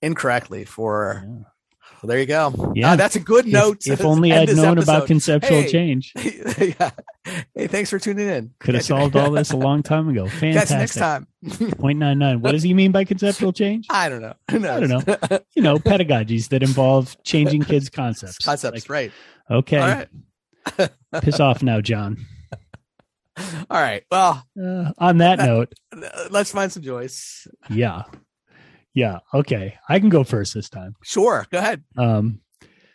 incorrectly 0.00 0.64
for. 0.64 1.24
Yeah. 1.26 1.44
Well, 2.00 2.08
there 2.08 2.18
you 2.18 2.26
go. 2.26 2.72
Yeah, 2.74 2.92
uh, 2.92 2.96
that's 2.96 3.14
a 3.14 3.20
good 3.20 3.46
note. 3.46 3.86
If, 3.86 4.00
if 4.00 4.04
only 4.04 4.32
I'd 4.32 4.48
known 4.48 4.76
episode. 4.76 4.82
about 4.82 5.06
conceptual 5.06 5.60
hey, 5.62 5.70
change. 5.70 6.12
yeah. 6.58 6.90
Hey, 7.54 7.68
thanks 7.68 7.90
for 7.90 8.00
tuning 8.00 8.28
in. 8.28 8.50
Could 8.58 8.74
have 8.74 8.84
solved 8.84 9.14
all 9.14 9.30
this 9.30 9.52
a 9.52 9.56
long 9.68 9.84
time 9.84 10.08
ago. 10.08 10.26
Fantastic. 10.26 10.78
Next 10.78 10.96
time. 10.96 11.28
0.99. 11.44 12.40
What 12.40 12.50
does 12.52 12.64
he 12.64 12.74
mean 12.74 12.90
by 12.90 13.04
conceptual 13.04 13.52
change? 13.52 13.86
I 13.88 14.08
don't 14.08 14.20
know. 14.20 14.34
I 14.48 14.58
don't 14.58 14.88
know. 14.88 15.38
You 15.54 15.62
know, 15.62 15.78
pedagogies 15.78 16.48
that 16.48 16.64
involve 16.64 17.16
changing 17.22 17.62
kids' 17.62 17.88
concepts. 17.88 18.38
Concepts, 18.38 18.88
like, 18.88 18.90
right. 18.90 19.12
Okay. 19.48 20.06
Piss 21.20 21.38
off 21.38 21.62
now, 21.62 21.80
John. 21.80 22.26
All 23.38 23.80
right. 23.80 24.04
Well, 24.10 24.44
uh, 24.62 24.92
on 24.98 25.18
that 25.18 25.38
note, 25.38 25.72
let's 26.30 26.52
find 26.52 26.70
some 26.70 26.82
joys. 26.82 27.46
Yeah. 27.70 28.02
Yeah. 28.94 29.20
Okay. 29.32 29.78
I 29.88 29.98
can 30.00 30.10
go 30.10 30.24
first 30.24 30.54
this 30.54 30.68
time. 30.68 30.96
Sure. 31.02 31.46
Go 31.50 31.58
ahead. 31.58 31.82
Um, 31.96 32.40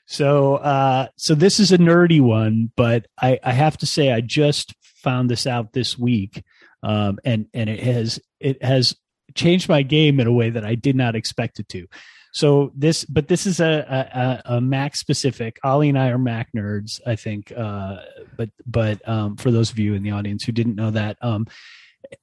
so, 0.05 0.55
uh, 0.55 1.07
so 1.17 1.35
this 1.35 1.59
is 1.59 1.71
a 1.71 1.77
nerdy 1.77 2.21
one, 2.21 2.71
but 2.75 3.07
I, 3.21 3.39
I 3.43 3.51
have 3.51 3.77
to 3.79 3.85
say, 3.85 4.11
I 4.11 4.21
just 4.21 4.73
found 5.03 5.29
this 5.29 5.47
out 5.47 5.73
this 5.73 5.97
week. 5.97 6.43
Um, 6.83 7.19
and, 7.25 7.47
and 7.53 7.69
it 7.69 7.79
has, 7.79 8.19
it 8.39 8.63
has 8.63 8.95
changed 9.33 9.67
my 9.67 9.81
game 9.81 10.19
in 10.19 10.27
a 10.27 10.31
way 10.31 10.51
that 10.51 10.63
I 10.63 10.75
did 10.75 10.95
not 10.95 11.15
expect 11.15 11.59
it 11.59 11.67
to. 11.69 11.88
So 12.34 12.71
this, 12.75 13.05
but 13.05 13.28
this 13.28 13.45
is 13.45 13.59
a, 13.59 14.41
a, 14.45 14.55
a 14.55 14.61
Mac 14.61 14.95
specific. 14.95 15.59
Ollie 15.63 15.89
and 15.89 15.97
I 15.97 16.09
are 16.09 16.17
Mac 16.17 16.49
nerds, 16.55 16.99
I 17.05 17.15
think. 17.15 17.51
Uh, 17.55 17.97
but 18.36 18.49
but 18.65 19.07
um, 19.07 19.38
for 19.38 19.51
those 19.51 19.71
of 19.71 19.80
you 19.80 19.93
in 19.93 20.03
the 20.03 20.11
audience 20.11 20.43
who 20.43 20.51
didn't 20.51 20.75
know 20.75 20.91
that, 20.91 21.17
um, 21.21 21.47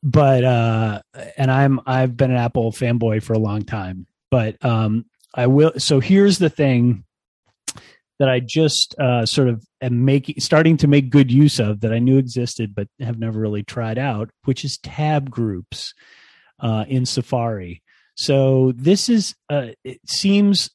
but 0.03 0.45
uh, 0.45 1.03
and 1.37 1.51
I'm 1.51 1.81
I've 1.87 2.17
been 2.17 2.31
an 2.31 2.37
Apple 2.37 2.73
fanboy 2.73 3.23
for 3.23 3.33
a 3.33 3.39
long 3.39 3.63
time. 3.63 4.07
But 4.31 4.63
um, 4.65 5.07
I 5.35 5.47
will. 5.47 5.73
So 5.79 6.01
here's 6.01 6.39
the 6.39 6.51
thing 6.51 7.05
that 8.19 8.29
I 8.29 8.41
just 8.41 8.99
uh, 8.99 9.27
sort 9.27 9.49
of 9.49 9.65
am 9.81 10.05
making, 10.05 10.37
starting 10.39 10.77
to 10.79 10.89
make 10.89 11.11
good 11.11 11.33
use 11.33 11.59
of 11.59 11.81
that 11.81 11.93
I 11.93 11.99
knew 11.99 12.19
existed 12.19 12.75
but 12.75 12.89
have 13.01 13.19
never 13.19 13.41
really 13.41 13.63
tried 13.63 13.99
out, 13.99 14.31
which 14.45 14.65
is 14.65 14.79
tab 14.79 15.31
groups 15.31 15.95
uh, 16.61 16.85
in 16.89 17.07
Safari. 17.07 17.83
So 18.17 18.73
this 18.77 19.09
is 19.09 19.35
uh, 19.51 19.69
it 19.83 20.01
seems 20.07 20.71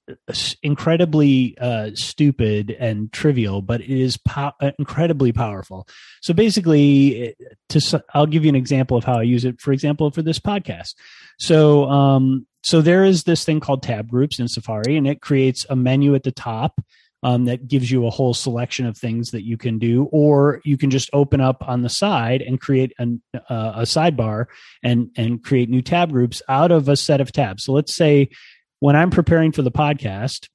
incredibly 0.61 1.57
uh, 1.59 1.91
stupid 1.93 2.75
and 2.79 3.11
trivial, 3.13 3.61
but 3.61 3.81
it 3.81 3.89
is 3.89 4.17
po- 4.17 4.51
uh, 4.61 4.71
incredibly 4.77 5.31
powerful. 5.31 5.87
So 6.21 6.33
basically, 6.33 7.35
to 7.69 8.03
I'll 8.13 8.25
give 8.25 8.43
you 8.43 8.49
an 8.49 8.55
example 8.55 8.97
of 8.97 9.05
how 9.05 9.19
I 9.19 9.23
use 9.23 9.45
it. 9.45 9.61
For 9.61 9.71
example, 9.71 10.11
for 10.11 10.21
this 10.21 10.39
podcast. 10.39 10.95
So 11.37 11.85
um, 11.89 12.45
so 12.63 12.81
there 12.81 13.05
is 13.05 13.23
this 13.23 13.45
thing 13.45 13.61
called 13.61 13.83
tab 13.83 14.09
groups 14.09 14.39
in 14.39 14.47
Safari, 14.47 14.97
and 14.97 15.07
it 15.07 15.21
creates 15.21 15.65
a 15.69 15.75
menu 15.75 16.15
at 16.15 16.23
the 16.23 16.31
top 16.31 16.81
um, 17.24 17.45
that 17.45 17.67
gives 17.67 17.91
you 17.91 18.05
a 18.05 18.09
whole 18.09 18.34
selection 18.34 18.86
of 18.86 18.97
things 18.97 19.32
that 19.32 19.43
you 19.43 19.57
can 19.57 19.78
do, 19.78 20.07
or 20.11 20.61
you 20.63 20.78
can 20.78 20.89
just 20.89 21.09
open 21.13 21.41
up 21.41 21.67
on 21.67 21.82
the 21.82 21.89
side 21.89 22.41
and 22.41 22.61
create 22.61 22.93
an, 22.97 23.22
uh, 23.34 23.74
a 23.76 23.82
sidebar 23.82 24.45
and 24.84 25.09
and 25.17 25.43
create 25.43 25.70
new 25.70 25.82
tab 25.82 26.11
groups 26.11 26.41
out 26.47 26.72
of 26.72 26.88
a 26.88 26.95
set 26.95 27.22
of 27.22 27.32
tabs. 27.32 27.65
So 27.65 27.74
let's 27.74 27.95
say 27.95 28.30
when 28.80 28.95
I'm 28.95 29.09
preparing 29.09 29.51
for 29.51 29.61
the 29.61 29.72
podcast, 29.72 30.47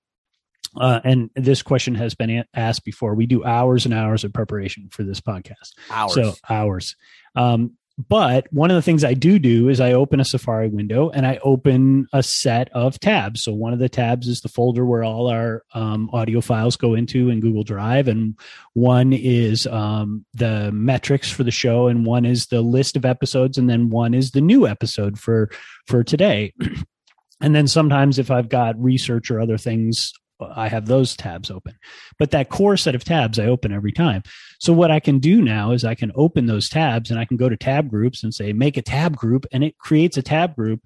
uh, 0.81 1.01
and 1.05 1.31
this 1.37 1.63
question 1.63 1.95
has 1.95 2.15
been 2.15 2.45
asked 2.55 2.85
before. 2.85 3.15
We 3.15 3.27
do 3.27 3.45
hours 3.45 3.85
and 3.85 3.95
hours 3.95 4.25
of 4.25 4.33
preparation 4.33 4.89
for 4.91 5.05
this 5.05 5.21
podcast. 5.21 5.73
Hours. 5.91 6.15
So 6.15 6.35
hours. 6.49 6.97
Um, 7.37 7.77
but 7.97 8.53
one 8.53 8.71
of 8.71 8.75
the 8.75 8.83
things 8.83 9.05
I 9.05 9.15
do 9.15 9.39
do 9.39 9.69
is 9.69 9.81
I 9.81 9.93
open 9.93 10.19
a 10.19 10.25
Safari 10.25 10.69
window 10.69 11.11
and 11.11 11.25
I 11.25 11.39
open 11.45 12.07
a 12.13 12.25
set 12.25 12.69
of 12.73 12.99
tabs. 12.99 13.45
So 13.45 13.53
one 13.53 13.73
of 13.73 13.79
the 13.79 13.89
tabs 13.89 14.27
is 14.27 14.41
the 14.41 14.49
folder 14.49 14.85
where 14.85 15.05
all 15.05 15.29
our 15.29 15.63
um, 15.75 16.11
audio 16.13 16.41
files 16.41 16.77
go 16.77 16.95
into 16.95 17.31
in 17.31 17.39
Google 17.39 17.63
Drive, 17.63 18.09
and 18.09 18.37
one 18.73 19.13
is 19.13 19.67
um, 19.69 20.25
the 20.35 20.73
metrics 20.73 21.31
for 21.31 21.45
the 21.45 21.53
show, 21.53 21.87
and 21.87 22.05
one 22.05 22.25
is 22.25 22.47
the 22.47 22.63
list 22.63 22.97
of 22.97 23.05
episodes, 23.05 23.59
and 23.59 23.71
then 23.71 23.91
one 23.91 24.13
is 24.13 24.33
the 24.33 24.41
new 24.41 24.67
episode 24.67 25.19
for 25.19 25.51
for 25.87 26.03
today. 26.03 26.53
and 27.41 27.55
then 27.55 27.69
sometimes 27.69 28.19
if 28.19 28.31
I've 28.31 28.49
got 28.49 28.83
research 28.83 29.31
or 29.31 29.41
other 29.41 29.59
things 29.59 30.13
I 30.55 30.69
have 30.69 30.87
those 30.87 31.17
tabs 31.17 31.51
open. 31.51 31.75
But 32.19 32.31
that 32.33 32.49
core 32.49 32.77
set 32.77 32.95
of 32.95 33.05
tabs 33.05 33.39
I 33.39 33.47
open 33.47 33.73
every 33.73 33.93
time. 33.93 34.23
So 34.61 34.73
what 34.73 34.91
I 34.91 35.01
can 35.01 35.19
do 35.19 35.43
now 35.43 35.73
is 35.73 35.85
I 35.85 35.95
can 35.95 36.13
open 36.15 36.47
those 36.47 36.69
tabs 36.69 37.11
and 37.11 37.19
I 37.19 37.25
can 37.25 37.37
go 37.37 37.49
to 37.49 37.57
tab 37.57 37.89
groups 37.89 38.23
and 38.23 38.35
say 38.35 38.53
make 38.53 38.77
a 38.77 38.83
tab 38.83 39.17
group 39.17 39.47
and 39.53 39.65
it 39.65 39.79
creates 39.79 40.17
a 40.17 40.23
tab 40.23 40.55
group. 40.57 40.81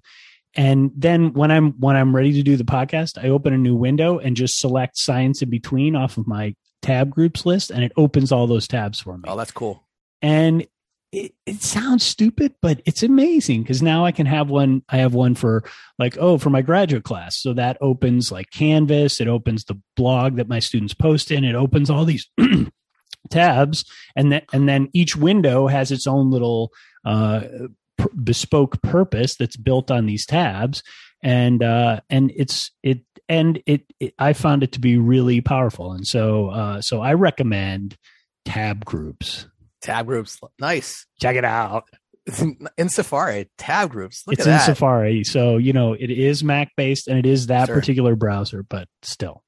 And 0.55 0.91
then 0.95 1.33
when 1.33 1.51
I'm 1.51 1.73
when 1.73 1.95
I'm 1.95 2.15
ready 2.15 2.33
to 2.33 2.43
do 2.43 2.57
the 2.57 2.63
podcast, 2.63 3.23
I 3.23 3.29
open 3.29 3.53
a 3.53 3.57
new 3.57 3.75
window 3.75 4.17
and 4.17 4.35
just 4.35 4.59
select 4.59 4.97
science 4.97 5.41
in 5.41 5.49
between 5.49 5.95
off 5.95 6.17
of 6.17 6.27
my 6.27 6.55
tab 6.81 7.09
groups 7.09 7.45
list 7.45 7.71
and 7.71 7.83
it 7.83 7.91
opens 7.97 8.31
all 8.31 8.47
those 8.47 8.67
tabs 8.67 8.99
for 8.99 9.17
me. 9.17 9.25
Oh, 9.27 9.37
that's 9.37 9.51
cool. 9.51 9.83
And 10.21 10.67
it, 11.11 11.33
it 11.45 11.61
sounds 11.61 12.05
stupid, 12.05 12.53
but 12.61 12.81
it's 12.85 13.01
amazing 13.01 13.63
because 13.63 13.81
now 13.81 14.05
I 14.05 14.11
can 14.11 14.27
have 14.27 14.49
one. 14.49 14.83
I 14.89 14.97
have 14.97 15.13
one 15.13 15.33
for 15.35 15.63
like, 15.97 16.17
oh, 16.19 16.37
for 16.37 16.49
my 16.49 16.61
graduate 16.61 17.03
class. 17.03 17.37
So 17.37 17.53
that 17.53 17.77
opens 17.81 18.31
like 18.31 18.51
Canvas. 18.51 19.19
It 19.19 19.27
opens 19.27 19.65
the 19.65 19.79
blog 19.95 20.35
that 20.35 20.47
my 20.47 20.59
students 20.59 20.93
post 20.93 21.31
in. 21.31 21.43
It 21.43 21.55
opens 21.55 21.89
all 21.89 22.05
these 22.05 22.29
tabs, 23.29 23.85
and 24.15 24.31
then 24.31 24.41
and 24.53 24.69
then 24.69 24.89
each 24.93 25.15
window 25.15 25.67
has 25.67 25.91
its 25.91 26.05
own 26.05 26.29
little 26.29 26.71
uh, 27.05 27.41
p- 27.97 28.05
bespoke 28.23 28.81
purpose 28.83 29.35
that's 29.35 29.57
built 29.57 29.89
on 29.89 30.05
these 30.05 30.27
tabs, 30.27 30.83
and 31.23 31.63
uh, 31.63 32.01
and 32.11 32.31
it's 32.35 32.69
it 32.83 32.99
and 33.27 33.63
it, 33.65 33.91
it 33.99 34.13
I 34.19 34.33
found 34.33 34.61
it 34.61 34.73
to 34.73 34.79
be 34.79 34.99
really 34.99 35.41
powerful, 35.41 35.91
and 35.91 36.05
so 36.05 36.49
uh, 36.49 36.81
so 36.81 37.01
I 37.01 37.13
recommend 37.13 37.97
tab 38.45 38.85
groups 38.85 39.47
tab 39.81 40.07
groups. 40.07 40.39
Nice. 40.59 41.05
Check 41.19 41.35
it 41.35 41.45
out. 41.45 41.85
in 42.77 42.89
Safari, 42.89 43.49
tab 43.57 43.89
groups. 43.89 44.23
Look 44.27 44.35
it's 44.35 44.45
in 44.45 44.51
that. 44.51 44.65
Safari. 44.65 45.23
So, 45.23 45.57
you 45.57 45.73
know, 45.73 45.93
it 45.93 46.11
is 46.11 46.43
Mac 46.43 46.75
based 46.75 47.07
and 47.07 47.17
it 47.17 47.25
is 47.25 47.47
that 47.47 47.67
sure. 47.67 47.75
particular 47.75 48.15
browser, 48.15 48.63
but 48.63 48.87
still. 49.01 49.43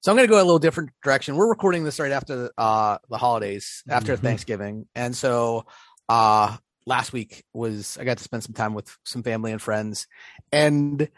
So 0.00 0.12
I'm 0.12 0.16
going 0.16 0.28
to 0.28 0.30
go 0.30 0.38
a 0.38 0.42
little 0.42 0.58
different 0.58 0.90
direction. 1.02 1.36
We're 1.36 1.48
recording 1.48 1.84
this 1.84 1.98
right 1.98 2.12
after 2.12 2.50
uh, 2.56 2.98
the 3.08 3.18
holidays, 3.18 3.82
after 3.88 4.14
mm-hmm. 4.14 4.24
Thanksgiving. 4.24 4.86
And 4.94 5.14
so 5.14 5.66
uh, 6.08 6.56
last 6.86 7.12
week 7.12 7.44
was 7.52 7.98
I 8.00 8.04
got 8.04 8.18
to 8.18 8.24
spend 8.24 8.44
some 8.44 8.54
time 8.54 8.74
with 8.74 8.96
some 9.04 9.22
family 9.22 9.52
and 9.52 9.60
friends. 9.60 10.06
And 10.52 11.08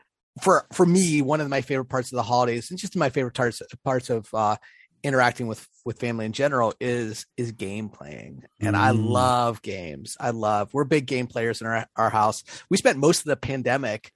for 0.41 0.67
for 0.73 0.87
me, 0.87 1.23
one 1.23 1.41
of 1.41 1.49
my 1.49 1.61
favorite 1.61 1.87
parts 1.87 2.11
of 2.13 2.17
the 2.17 2.23
holidays, 2.23 2.71
and 2.71 2.79
just 2.79 2.97
my 2.97 3.11
favorite 3.11 3.35
parts 3.35 3.63
parts 3.85 4.11
of 4.11 4.29
uh, 4.33 4.57
interacting 5.03 5.47
with 5.47 5.67
with 5.85 5.99
family 5.99 6.27
in 6.27 6.33
general 6.33 6.75
is 6.81 7.27
is 7.37 7.53
game 7.53 7.89
playing. 7.89 8.45
And 8.61 8.77
mm. 8.77 8.79
i 8.79 8.91
love 8.91 9.63
games. 9.63 10.17
I 10.21 10.31
love 10.31 10.73
we're 10.73 10.85
big 10.85 11.07
game 11.07 11.27
players 11.27 11.61
in 11.61 11.67
our, 11.67 11.87
our 11.97 12.11
house. 12.11 12.45
We 12.69 12.77
spent 12.77 12.99
most 12.99 13.21
of 13.21 13.27
the 13.27 13.37
pandemic 13.37 14.13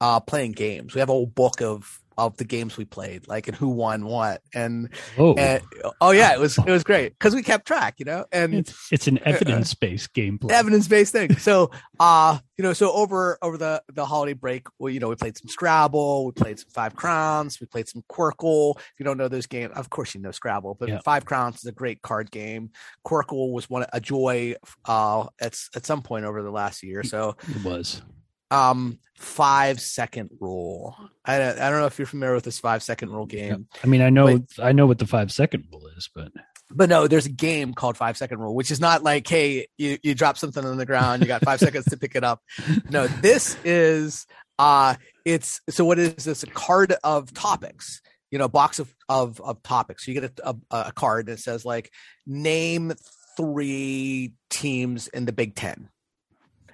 uh 0.00 0.20
playing 0.20 0.52
games. 0.52 0.94
We 0.94 1.00
have 1.00 1.08
a 1.08 1.12
whole 1.12 1.26
book 1.26 1.60
of 1.60 2.00
of 2.18 2.36
the 2.36 2.44
games 2.44 2.76
we 2.76 2.84
played, 2.84 3.28
like 3.28 3.46
and 3.46 3.56
who 3.56 3.68
won 3.68 4.04
what, 4.04 4.42
and 4.52 4.90
oh, 5.16 5.34
and, 5.34 5.62
oh 6.00 6.10
yeah, 6.10 6.32
it 6.32 6.40
was 6.40 6.58
it 6.58 6.66
was 6.66 6.82
great 6.82 7.12
because 7.12 7.34
we 7.34 7.42
kept 7.42 7.66
track, 7.66 7.94
you 7.98 8.04
know, 8.04 8.26
and 8.32 8.52
it's, 8.54 8.88
it's 8.92 9.06
an 9.06 9.20
evidence 9.24 9.72
based 9.72 10.12
gameplay, 10.12 10.50
evidence 10.50 10.88
based 10.88 11.12
thing. 11.12 11.36
So, 11.36 11.70
uh, 12.00 12.38
you 12.58 12.64
know, 12.64 12.72
so 12.72 12.92
over 12.92 13.38
over 13.40 13.56
the 13.56 13.82
the 13.94 14.04
holiday 14.04 14.32
break, 14.32 14.66
well, 14.78 14.92
you 14.92 14.98
know, 14.98 15.08
we 15.08 15.14
played 15.14 15.38
some 15.38 15.48
Scrabble, 15.48 16.26
we 16.26 16.32
played 16.32 16.58
some 16.58 16.70
Five 16.70 16.96
Crowns, 16.96 17.60
we 17.60 17.66
played 17.68 17.88
some 17.88 18.02
Qwirkle. 18.10 18.76
If 18.76 18.94
you 18.98 19.04
don't 19.04 19.16
know 19.16 19.28
those 19.28 19.46
games, 19.46 19.72
of 19.76 19.88
course 19.88 20.14
you 20.14 20.20
know 20.20 20.32
Scrabble, 20.32 20.74
but 20.74 20.88
yeah. 20.88 21.00
Five 21.04 21.24
Crowns 21.24 21.58
is 21.58 21.66
a 21.66 21.72
great 21.72 22.02
card 22.02 22.32
game. 22.32 22.70
Qwirkle 23.06 23.52
was 23.52 23.70
one 23.70 23.86
a 23.92 24.00
joy 24.00 24.56
uh 24.86 25.26
at 25.40 25.56
at 25.76 25.86
some 25.86 26.02
point 26.02 26.24
over 26.24 26.42
the 26.42 26.50
last 26.50 26.82
year. 26.82 27.04
So 27.04 27.36
it 27.48 27.64
was 27.64 28.02
um 28.50 28.98
five 29.18 29.80
second 29.80 30.30
rule. 30.40 30.96
I, 31.24 31.36
I 31.36 31.70
don't 31.70 31.80
know 31.80 31.86
if 31.86 31.98
you're 31.98 32.06
familiar 32.06 32.34
with 32.34 32.44
this 32.44 32.60
five 32.60 32.82
second 32.82 33.10
rule 33.10 33.26
game. 33.26 33.66
I 33.82 33.86
mean, 33.86 34.00
I 34.00 34.10
know 34.10 34.38
but, 34.38 34.64
I 34.64 34.72
know 34.72 34.86
what 34.86 34.98
the 34.98 35.06
five 35.06 35.32
second 35.32 35.64
rule 35.72 35.88
is, 35.96 36.08
but 36.14 36.32
but 36.70 36.88
no, 36.88 37.08
there's 37.08 37.26
a 37.26 37.30
game 37.30 37.74
called 37.74 37.96
five 37.96 38.16
second 38.16 38.38
rule, 38.38 38.54
which 38.54 38.70
is 38.70 38.80
not 38.80 39.02
like, 39.02 39.26
hey, 39.26 39.68
you, 39.78 39.98
you 40.02 40.14
drop 40.14 40.36
something 40.36 40.64
on 40.64 40.76
the 40.76 40.86
ground, 40.86 41.22
you 41.22 41.28
got 41.28 41.42
five 41.44 41.60
seconds 41.60 41.86
to 41.86 41.96
pick 41.96 42.14
it 42.14 42.24
up. 42.24 42.42
No, 42.90 43.06
this 43.06 43.56
is 43.64 44.26
uh 44.58 44.94
it's 45.24 45.60
so 45.68 45.84
what 45.84 45.98
is 45.98 46.24
this? 46.24 46.42
A 46.42 46.46
card 46.46 46.94
of 47.04 47.32
topics, 47.34 48.00
you 48.30 48.38
know, 48.38 48.48
box 48.48 48.78
of 48.78 48.94
of 49.08 49.40
of 49.40 49.62
topics. 49.62 50.06
So 50.06 50.12
you 50.12 50.20
get 50.20 50.38
a, 50.44 50.56
a, 50.70 50.84
a 50.88 50.92
card 50.92 51.26
that 51.26 51.40
says 51.40 51.64
like 51.64 51.92
name 52.26 52.92
three 53.36 54.32
teams 54.48 55.08
in 55.08 55.24
the 55.26 55.32
Big 55.32 55.54
Ten 55.54 55.88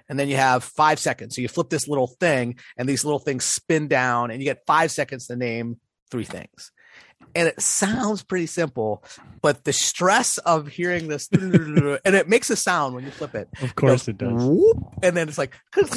and 0.09 0.19
then 0.19 0.29
you 0.29 0.35
have 0.35 0.63
five 0.63 0.99
seconds. 0.99 1.35
So 1.35 1.41
you 1.41 1.47
flip 1.47 1.69
this 1.69 1.87
little 1.87 2.07
thing, 2.07 2.57
and 2.77 2.87
these 2.87 3.05
little 3.05 3.19
things 3.19 3.45
spin 3.45 3.87
down, 3.87 4.31
and 4.31 4.41
you 4.41 4.45
get 4.45 4.65
five 4.65 4.91
seconds 4.91 5.27
to 5.27 5.35
name 5.35 5.79
three 6.11 6.25
things. 6.25 6.71
And 7.33 7.49
it 7.49 7.59
sounds 7.61 8.23
pretty 8.23 8.45
simple, 8.45 9.03
but 9.41 9.65
the 9.65 9.73
stress 9.73 10.37
of 10.37 10.67
hearing 10.67 11.09
this, 11.09 11.27
and 11.33 11.99
it 12.15 12.29
makes 12.29 12.49
a 12.49 12.55
sound 12.55 12.95
when 12.95 13.03
you 13.03 13.11
flip 13.11 13.35
it. 13.35 13.49
Of 13.61 13.75
course 13.75 14.07
it, 14.07 14.17
goes, 14.17 14.31
it 14.31 14.37
does. 14.37 14.45
Whoop, 14.45 14.77
and 15.03 15.17
then 15.17 15.27
it's 15.27 15.37
like, 15.37 15.53
and 15.75 15.87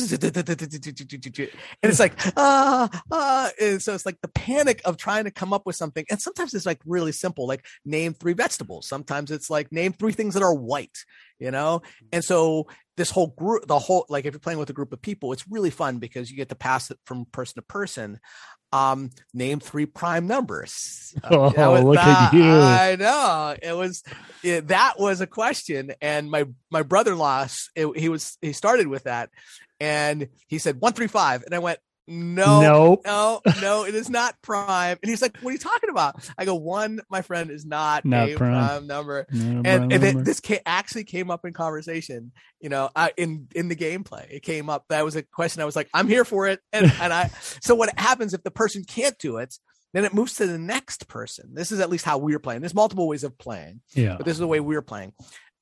it's 1.83 2.01
like, 2.01 2.15
ah, 2.37 3.03
ah. 3.13 3.51
And 3.61 3.81
so 3.81 3.95
it's 3.95 4.05
like 4.05 4.21
the 4.21 4.29
panic 4.29 4.81
of 4.85 4.97
trying 4.97 5.25
to 5.25 5.31
come 5.31 5.53
up 5.53 5.65
with 5.65 5.77
something. 5.77 6.05
And 6.11 6.21
sometimes 6.21 6.55
it's 6.55 6.67
like 6.67 6.81
really 6.85 7.13
simple, 7.13 7.47
like 7.47 7.65
name 7.85 8.15
three 8.15 8.33
vegetables. 8.33 8.89
Sometimes 8.89 9.31
it's 9.31 9.49
like 9.49 9.71
name 9.71 9.93
three 9.93 10.13
things 10.13 10.35
that 10.35 10.43
are 10.43 10.55
white, 10.55 11.05
you 11.39 11.53
know? 11.53 11.83
And 12.13 12.25
so 12.25 12.67
this 12.99 13.11
whole 13.11 13.29
group, 13.29 13.67
the 13.67 13.79
whole, 13.79 14.05
like 14.11 14.27
if 14.27 14.35
you're 14.35 14.41
playing 14.41 14.59
with 14.59 14.69
a 14.69 14.75
group 14.75 14.93
of 14.93 15.01
people, 15.01 15.33
it's 15.33 15.49
really 15.49 15.71
fun 15.71 15.99
because 15.99 16.31
you 16.31 16.37
get 16.37 16.51
to 16.51 16.55
pass 16.55 16.91
it 16.91 16.99
from 17.07 17.25
person 17.27 17.55
to 17.55 17.63
person. 17.63 18.21
Um, 18.71 19.09
name 19.33 19.61
three 19.61 19.87
prime 19.87 20.27
numbers. 20.27 21.15
Uh, 21.25 21.53
oh, 21.57 21.83
look 21.83 21.97
at 21.97 22.35
you! 22.35 22.45
I 22.45 22.97
know 22.97 23.57
it 23.63 23.73
was 23.73 24.03
it, 24.43 24.69
that 24.69 24.95
was 24.99 25.23
a 25.23 25.27
question, 25.27 25.93
and 26.03 26.31
my 26.31 26.45
my 26.71 26.83
brother-in-law, 26.83 27.49
it, 27.75 27.99
he 27.99 28.11
was 28.11 28.37
he 28.43 28.53
started 28.53 28.87
with 28.87 29.05
that, 29.05 29.31
and 29.81 30.29
he 30.47 30.59
said 30.59 30.81
one 30.81 30.93
three 30.93 31.07
five, 31.07 31.45
and 31.45 31.55
I 31.55 31.61
went 31.61 31.79
no, 32.09 32.61
nope. 32.63 33.03
no, 33.05 33.41
no, 33.61 33.85
it 33.85 33.95
is 33.95 34.09
not 34.09 34.35
prime. 34.43 34.99
And 35.03 35.11
he's 35.11 35.21
like, 35.21 35.37
what 35.39 35.51
are 35.51 35.53
you 35.53 35.59
talking 35.59 35.91
about? 35.91 36.29
I 36.39 36.47
go, 36.47 36.55
one, 36.55 37.01
my 37.11 37.21
friend, 37.21 37.51
is 37.51 37.67
not, 37.67 38.05
not 38.05 38.31
a 38.31 38.37
prime, 38.37 38.53
prime 38.53 38.87
number. 38.87 39.27
and, 39.31 39.65
prime 39.65 39.93
and 39.93 40.03
number. 40.03 40.23
this 40.23 40.41
came, 40.41 40.61
actually 40.65 41.05
came 41.05 41.31
up 41.31 41.45
in 41.45 41.53
conversation, 41.53 42.33
you 42.61 42.71
know, 42.71 42.89
uh, 42.97 43.11
in, 43.17 43.49
in 43.55 43.69
the 43.69 43.77
gameplay. 43.77 44.27
It 44.31 44.43
came 44.43 44.71
up. 44.71 44.87
That 44.89 45.05
was 45.05 45.17
a 45.17 45.23
question. 45.23 45.61
I 45.61 45.67
was 45.67 45.77
like, 45.77 45.91
I'm 45.93 46.09
here 46.09 46.25
for 46.25 46.49
it. 46.49 46.61
And, 46.73 46.91
and 47.01 47.13
I, 47.13 47.31
so 47.61 47.75
what 47.75 47.97
happens 47.99 48.33
if 48.33 48.43
the 48.43 48.51
person 48.51 48.85
can't 48.85 49.19
do 49.19 49.37
it? 49.37 49.55
Then 49.95 50.05
it 50.05 50.13
moves 50.13 50.35
to 50.35 50.47
the 50.47 50.59
next 50.59 51.09
person. 51.09 51.55
This 51.55 51.73
is 51.73 51.81
at 51.81 51.89
least 51.89 52.05
how 52.05 52.19
we're 52.19 52.39
playing. 52.39 52.61
There's 52.61 52.75
multiple 52.75 53.09
ways 53.09 53.25
of 53.25 53.39
playing. 53.39 53.81
Yeah. 53.95 54.17
But 54.17 54.27
this 54.27 54.33
is 54.33 54.39
the 54.39 54.47
way 54.47 54.61
we're 54.61 54.83
playing. 54.83 55.15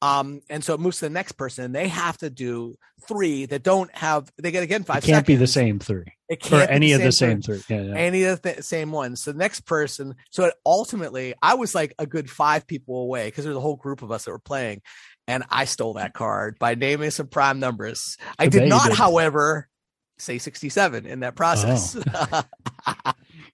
Um, 0.03 0.43
and 0.51 0.63
so 0.63 0.75
it 0.75 0.81
moves 0.81 0.99
to 0.99 1.07
the 1.07 1.11
next 1.11 1.33
person, 1.33 1.65
and 1.65 1.75
they 1.75 1.89
have 1.89 2.19
to 2.19 2.29
do 2.29 2.77
three 3.09 3.47
that 3.47 3.63
don't 3.63 3.93
have. 3.97 4.31
They 4.37 4.51
get 4.51 4.63
again 4.63 4.85
five. 4.85 4.99
It 4.99 5.07
can't 5.07 5.17
seconds. 5.17 5.27
be 5.27 5.37
the 5.37 5.47
same 5.47 5.79
three 5.79 6.05
It 6.29 6.45
or 6.47 6.49
can't 6.51 6.69
be 6.69 6.75
any 6.75 6.93
of 6.93 7.03
the 7.03 7.13
same 7.13 7.41
three. 7.41 7.63
Yeah, 7.69 7.83
yeah. 7.83 7.95
any 7.95 8.25
of 8.25 8.43
the 8.43 8.53
th- 8.53 8.65
same 8.65 8.93
ones. 8.93 9.23
So 9.23 9.33
the 9.33 9.39
next 9.39 9.61
person, 9.63 10.15
so 10.31 10.45
it 10.45 10.55
ultimately, 10.67 11.35
I 11.41 11.55
was 11.55 11.75
like 11.75 11.95
a 11.99 12.07
good 12.07 12.29
five 12.31 12.67
people 12.67 13.01
away 13.03 13.29
because 13.29 13.45
there's 13.45 13.57
a 13.57 13.61
whole 13.61 13.77
group 13.77 14.03
of 14.03 14.13
us 14.13 14.27
that 14.27 14.33
were 14.33 14.39
playing, 14.39 14.83
and 15.27 15.45
I 15.51 15.65
stole 15.65 15.95
that 15.95 16.13
card 16.13 16.59
by 16.59 16.75
naming 16.75 17.11
some 17.11 17.29
prime 17.29 17.59
numbers. 17.59 18.19
I 18.39 18.45
I 18.45 18.49
did 18.49 18.69
not, 18.69 18.89
did. 18.89 18.99
however, 18.99 19.67
say 20.19 20.37
67 20.39 21.07
in 21.07 21.21
that 21.21 21.37
process. 21.37 21.97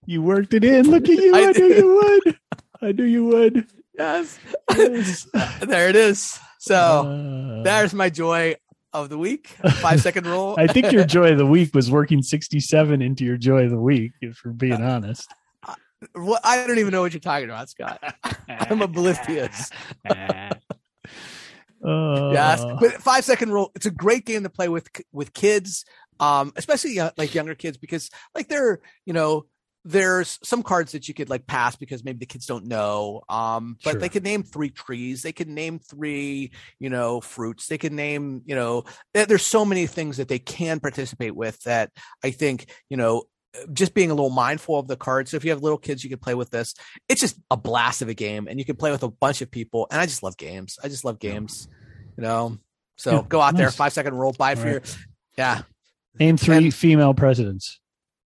You 0.07 0.22
worked 0.22 0.53
it 0.53 0.64
in. 0.64 0.90
Look 0.90 1.05
at 1.05 1.11
you. 1.11 1.34
I 1.34 1.49
I, 1.49 1.53
knew 1.53 1.66
you 1.74 1.95
would. 2.24 2.38
I 2.82 2.93
knew 2.93 3.05
you 3.05 3.24
would. 3.26 3.66
Yes, 3.99 4.38
there 5.61 5.88
it 5.88 5.97
is. 5.97 6.38
So 6.59 6.74
Uh, 6.76 7.62
there's 7.62 7.93
my 7.95 8.09
joy 8.11 8.57
of 8.93 9.09
the 9.09 9.18
week. 9.18 9.49
Five 9.80 10.01
second 10.09 10.26
rule. 10.26 10.55
I 10.59 10.66
think 10.66 10.93
your 10.93 11.05
joy 11.05 11.32
of 11.32 11.38
the 11.38 11.47
week 11.47 11.74
was 11.74 11.90
working 11.90 12.22
67 12.22 13.03
into 13.03 13.24
your 13.24 13.36
joy 13.36 13.64
of 13.64 13.70
the 13.70 13.80
week, 13.80 14.12
if 14.20 14.38
we're 14.45 14.53
being 14.53 14.82
honest. 14.82 15.28
What- 16.14 16.40
I 16.45 16.66
don't 16.66 16.78
even 16.78 16.93
know 16.93 17.01
what 17.03 17.12
you're 17.12 17.20
talking 17.20 17.49
about, 17.49 17.68
Scott. 17.70 18.03
I'm 18.49 18.82
oblivious. 18.82 19.70
Uh, 21.84 22.30
yes 22.32 22.64
but 22.80 22.93
five 23.03 23.24
second 23.24 23.51
rule 23.51 23.72
it's 23.74 23.86
a 23.86 23.90
great 23.90 24.24
game 24.24 24.45
to 24.45 24.49
play 24.49 24.68
with 24.68 24.88
with 25.11 25.32
kids 25.34 25.84
um 26.20 26.53
especially 26.55 27.01
uh, 27.01 27.11
like 27.16 27.34
younger 27.34 27.57
kids 27.57 27.76
because 27.76 28.09
like 28.36 28.47
they're 28.47 28.78
you 29.05 29.12
know 29.12 29.45
there's 29.84 30.38
some 30.44 30.62
cards 30.62 30.92
that 30.92 31.08
you 31.08 31.14
could 31.14 31.28
like 31.28 31.46
pass 31.46 31.74
because 31.76 32.04
maybe 32.04 32.18
the 32.18 32.26
kids 32.26 32.46
don't 32.46 32.66
know 32.66 33.22
um 33.28 33.76
but 33.82 33.92
Sure. 33.92 34.00
they 34.00 34.08
could 34.08 34.22
name 34.22 34.42
three 34.44 34.70
trees 34.70 35.22
they 35.22 35.32
could 35.32 35.48
name 35.48 35.80
three 35.80 36.52
you 36.78 36.88
know 36.88 37.20
fruits 37.20 37.66
they 37.66 37.78
could 37.78 37.92
name 37.92 38.42
you 38.46 38.54
know 38.54 38.84
there's 39.12 39.44
so 39.44 39.64
many 39.64 39.86
things 39.86 40.18
that 40.18 40.28
they 40.28 40.38
can 40.38 40.78
participate 40.78 41.34
with 41.34 41.60
that 41.62 41.90
i 42.22 42.30
think 42.30 42.70
you 42.90 42.96
know 42.96 43.24
just 43.72 43.92
being 43.92 44.10
a 44.10 44.14
little 44.14 44.30
mindful 44.30 44.78
of 44.78 44.88
the 44.88 44.96
cards. 44.96 45.30
So 45.30 45.36
if 45.36 45.44
you 45.44 45.50
have 45.50 45.60
little 45.62 45.76
kids, 45.76 46.02
you 46.02 46.08
can 46.08 46.18
play 46.18 46.32
with 46.34 46.48
this. 46.48 46.72
It's 47.06 47.20
just 47.20 47.36
a 47.50 47.56
blast 47.58 48.00
of 48.00 48.08
a 48.08 48.14
game, 48.14 48.48
and 48.48 48.58
you 48.58 48.64
can 48.64 48.76
play 48.76 48.90
with 48.90 49.02
a 49.02 49.10
bunch 49.10 49.42
of 49.42 49.50
people. 49.50 49.86
And 49.90 50.00
I 50.00 50.06
just 50.06 50.22
love 50.22 50.38
games. 50.38 50.78
I 50.82 50.88
just 50.88 51.04
love 51.04 51.18
games. 51.18 51.68
You 52.16 52.22
know, 52.22 52.56
so 52.96 53.10
Yeah, 53.12 53.22
go 53.28 53.42
out 53.42 53.54
there, 53.54 53.70
five 53.70 53.92
second 53.92 54.14
roll, 54.14 54.32
buy 54.32 54.54
for 54.54 54.62
All 54.68 54.72
your, 54.72 54.82
yeah, 55.36 55.60
Name 56.18 56.38
three 56.38 56.56
And- 56.56 56.74
female 56.74 57.12
presidents. 57.12 57.78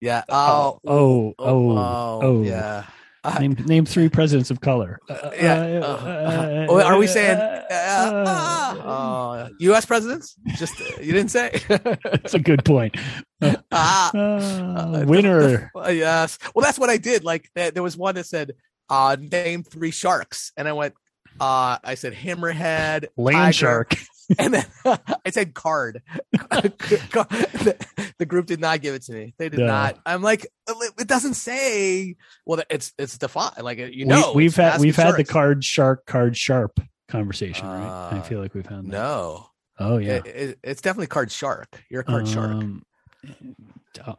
Yeah. 0.06 0.24
Oh, 0.30 0.80
oh, 0.86 1.34
oh, 1.40 2.20
oh. 2.22 2.42
yeah. 2.44 2.86
Uh, 3.24 3.40
Name 3.40 3.54
name 3.66 3.86
three 3.88 4.08
presidents 4.08 4.52
of 4.52 4.62
color. 4.62 5.00
Uh, 5.10 5.32
Yeah. 5.42 5.82
uh, 5.82 5.88
Uh, 5.88 6.66
oh, 6.70 6.80
are 6.80 6.98
we 6.98 7.08
saying 7.08 7.40
uh, 7.40 7.66
uh, 7.72 8.24
uh, 8.28 8.88
uh, 8.88 9.50
U.S. 9.60 9.84
presidents? 9.86 10.36
Just 10.62 10.80
uh, 10.80 11.02
you 11.02 11.12
didn't 11.12 11.32
say. 11.32 11.50
That's 11.68 12.36
a 12.36 12.40
good 12.40 12.64
point. 12.64 12.96
ah, 13.72 14.12
Uh, 14.14 15.02
Uh, 15.02 15.06
winner. 15.08 15.72
Uh, 15.76 15.90
yes. 15.90 16.38
Well, 16.54 16.62
that's 16.64 16.78
what 16.78 16.92
I 16.92 16.98
did. 16.98 17.24
Like 17.24 17.50
there 17.56 17.82
was 17.82 17.98
one 17.98 18.14
that 18.16 18.28
said, 18.28 18.52
uh, 18.92 19.18
name 19.20 19.64
three 19.64 19.90
sharks. 19.92 20.52
And 20.56 20.68
I 20.68 20.74
went, 20.74 20.94
uh, 21.40 21.80
I 21.84 21.96
said 21.96 22.14
hammerhead, 22.14 23.08
Land 23.18 23.36
tiger, 23.38 23.54
shark. 23.54 23.96
and 24.40 24.54
then 24.54 24.66
I 24.86 25.30
said 25.30 25.54
card. 25.54 26.02
the, 26.32 27.88
the 28.18 28.26
group 28.26 28.46
did 28.48 28.60
not 28.60 28.82
give 28.82 28.96
it 28.96 29.04
to 29.04 29.14
me. 29.14 29.34
They 29.38 29.50
did 29.50 29.60
No. 29.60 29.68
not. 29.68 30.00
I'm 30.06 30.22
like, 30.22 30.48
it 30.68 31.08
doesn't 31.08 31.36
say. 31.36 32.16
Well, 32.46 32.62
it's 32.70 32.94
it's 32.98 33.18
defined. 33.18 33.62
Like 33.62 33.78
you 33.80 34.06
know, 34.06 34.34
we've 34.34 34.56
had 34.56 34.80
we've 34.80 34.96
had 34.96 35.16
the 35.18 35.24
card 35.24 35.64
shark, 35.64 36.06
card 36.06 36.36
sharp 36.38 36.80
conversation, 37.08 37.68
right? 37.68 38.10
I 38.14 38.18
Uh, 38.18 38.22
feel 38.24 38.40
like 38.40 38.54
we've 38.54 38.66
had 38.66 38.84
that. 38.86 38.88
No, 38.88 39.48
Oh 39.80 39.98
yeah. 39.98 40.16
It- 40.18 40.26
it- 40.28 40.60
it's 40.64 40.82
definitely 40.82 41.08
card 41.08 41.32
shark. 41.32 41.84
You're 41.90 42.02
a 42.02 42.06
card 42.06 42.28
shark. 42.28 42.52
Um, 42.52 42.86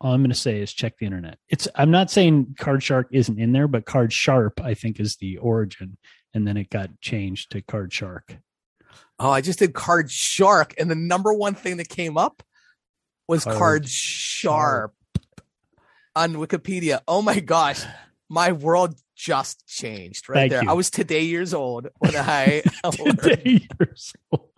all 0.00 0.12
I'm 0.12 0.20
going 0.20 0.30
to 0.30 0.34
say 0.34 0.60
is 0.60 0.72
check 0.72 0.96
the 0.98 1.06
internet. 1.06 1.38
It's 1.48 1.68
I'm 1.74 1.90
not 1.90 2.10
saying 2.10 2.56
Card 2.58 2.82
Shark 2.82 3.08
isn't 3.12 3.38
in 3.38 3.52
there, 3.52 3.68
but 3.68 3.84
Card 3.84 4.12
Sharp 4.12 4.60
I 4.62 4.72
think 4.74 4.98
is 4.98 5.16
the 5.16 5.36
origin, 5.36 5.98
and 6.32 6.46
then 6.48 6.56
it 6.56 6.70
got 6.70 6.98
changed 7.00 7.50
to 7.52 7.60
Card 7.60 7.92
Shark. 7.92 8.36
Oh, 9.18 9.30
I 9.30 9.40
just 9.40 9.58
did 9.58 9.72
card 9.74 10.10
shark, 10.10 10.74
and 10.78 10.90
the 10.90 10.94
number 10.94 11.32
one 11.32 11.54
thing 11.54 11.78
that 11.78 11.88
came 11.88 12.18
up 12.18 12.42
was 13.28 13.44
Card 13.44 13.56
card, 13.58 13.88
sharp 13.88 14.94
on 16.14 16.34
Wikipedia. 16.34 17.00
Oh 17.08 17.22
my 17.22 17.40
gosh, 17.40 17.82
my 18.28 18.52
world 18.52 18.94
just 19.16 19.66
changed 19.66 20.28
right 20.28 20.36
Thank 20.36 20.50
there. 20.52 20.62
you. 20.64 20.70
I 20.70 20.74
was 20.74 20.90
today 20.90 21.22
years 21.22 21.54
old 21.54 21.88
when 21.98 22.14
I. 22.16 22.62
Today 22.92 23.66
years 23.80 24.12
old. 24.30 24.50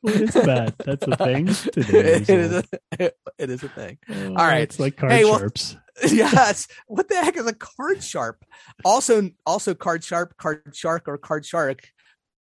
What 0.00 0.14
is 0.16 0.34
that? 0.34 0.74
That's 0.78 1.06
a 1.06 1.16
thing. 1.16 1.46
Today 1.72 2.14
it 2.16 2.28
is 2.28 2.52
a, 2.52 2.64
it 3.38 3.50
is 3.50 3.62
a 3.62 3.68
thing. 3.68 3.98
Oh, 4.10 4.28
all 4.30 4.34
right. 4.34 4.62
it's 4.62 4.78
like 4.80 4.96
Card 4.96 5.12
Hey, 5.12 5.24
well- 5.24 5.38
Sharps. 5.38 5.76
yes. 6.08 6.66
What 6.88 7.08
the 7.08 7.14
heck 7.16 7.36
is 7.36 7.46
a 7.46 7.54
card 7.54 8.02
sharp? 8.02 8.44
Also, 8.84 9.30
also 9.46 9.74
card 9.74 10.02
sharp, 10.02 10.36
card 10.36 10.62
shark, 10.74 11.04
or 11.06 11.16
card 11.18 11.46
shark. 11.46 11.88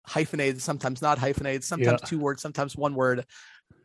Hyphenated, 0.06 0.62
sometimes 0.62 1.02
not 1.02 1.18
hyphenated, 1.20 1.64
sometimes 1.64 2.00
Yeah. 2.02 2.08
two 2.08 2.20
words, 2.20 2.42
sometimes 2.42 2.76
one 2.76 2.96
word. 2.96 3.26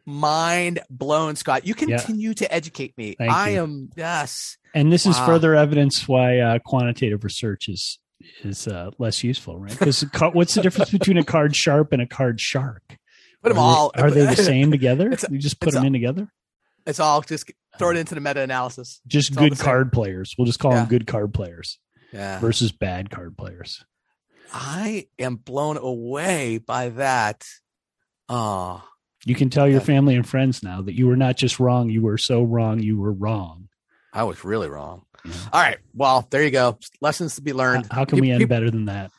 Mind 0.05 0.81
blown, 0.89 1.35
Scott. 1.37 1.67
You 1.67 1.75
Yeah. 1.79 1.97
continue 1.99 2.33
to 2.35 2.53
educate 2.53 2.97
me. 2.97 3.17
Thank 3.19 3.33
I 3.33 3.51
you. 3.51 3.63
am 3.63 3.91
yes. 3.97 4.57
And 4.75 4.93
this 4.93 5.05
is 5.07 5.19
further 5.19 5.55
evidence 5.55 6.07
why 6.07 6.39
uh, 6.39 6.59
quantitative 6.61 7.25
research 7.25 7.69
is 7.69 7.99
is 8.43 8.67
uh, 8.67 8.91
less 8.99 9.23
useful, 9.23 9.59
right? 9.59 9.71
Because 9.71 10.05
what's 10.33 10.55
the 10.55 10.63
difference 10.63 10.91
between 10.91 11.19
a 11.19 11.25
card 11.35 11.55
sharp 11.57 11.93
and 11.93 12.01
a 12.01 12.07
card 12.07 12.41
shark? 12.41 12.83
Put 13.43 13.51
them 13.51 13.53
Are 13.53 13.55
they- 13.55 13.61
all. 13.61 13.93
Are 13.97 14.11
they 14.11 14.27
the 14.27 14.37
same 14.43 14.71
together? 14.71 15.11
You 15.31 15.39
just 15.39 15.61
put 15.61 15.73
them 15.75 15.85
in 15.85 15.93
together. 15.93 16.29
It's 16.87 17.01
all 17.01 17.21
just 17.21 17.51
throw 17.79 17.91
it 17.91 17.97
into 17.97 18.15
the 18.15 18.21
meta 18.21 18.41
analysis. 18.41 19.01
Just 19.07 19.31
it's 19.31 19.39
good 19.39 19.59
card 19.59 19.93
players. 19.93 20.35
We'll 20.39 20.47
just 20.47 20.61
call 20.61 20.71
Yeah. 20.73 20.79
them 20.81 20.89
good 20.89 21.07
card 21.07 21.35
players 21.35 21.79
Yeah. 22.13 22.39
versus 22.39 22.71
bad 22.73 23.11
card 23.11 23.37
players. 23.37 23.85
I 24.53 25.07
am 25.19 25.37
blown 25.37 25.77
away 25.77 26.59
by 26.59 26.91
that. 26.91 27.47
Oh, 28.29 28.83
You 29.25 29.35
can 29.35 29.51
tell 29.51 29.69
your 29.69 29.81
family 29.81 30.15
and 30.17 30.27
friends 30.27 30.63
now 30.63 30.83
that 30.83 30.95
you 30.95 31.07
were 31.07 31.17
not 31.17 31.37
just 31.37 31.59
wrong, 31.61 31.91
you 31.91 32.03
were 32.03 32.19
so 32.19 32.43
wrong, 32.43 32.81
you 32.81 32.97
were 32.99 33.13
wrong. 33.13 33.69
I 34.13 34.25
was 34.25 34.45
really 34.45 34.69
wrong. 34.69 35.05
Yeah. 35.25 35.33
All 35.53 35.61
right. 35.61 35.79
Well, 35.95 36.27
there 36.31 36.43
you 36.43 36.51
go. 36.51 36.79
Lessons 37.01 37.35
to 37.37 37.43
be 37.43 37.53
learned. 37.53 37.87
how 37.91 38.05
can 38.05 38.17
Peop- 38.17 38.23
we 38.23 38.31
end 38.31 38.49
better 38.49 38.71
than 38.71 38.87
that? 38.87 39.11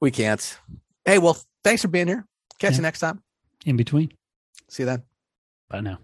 We 0.00 0.10
can't. 0.10 0.58
Hey, 1.04 1.18
well, 1.18 1.38
thanks 1.62 1.82
for 1.82 1.88
being 1.88 2.08
here. 2.08 2.26
Catch 2.58 2.72
Yeah. 2.72 2.76
you 2.78 2.82
next 2.82 3.00
time. 3.00 3.22
In 3.66 3.76
between. 3.76 4.12
See 4.68 4.82
you 4.82 4.86
then. 4.86 5.02
Bye 5.68 5.80
now. 5.80 5.98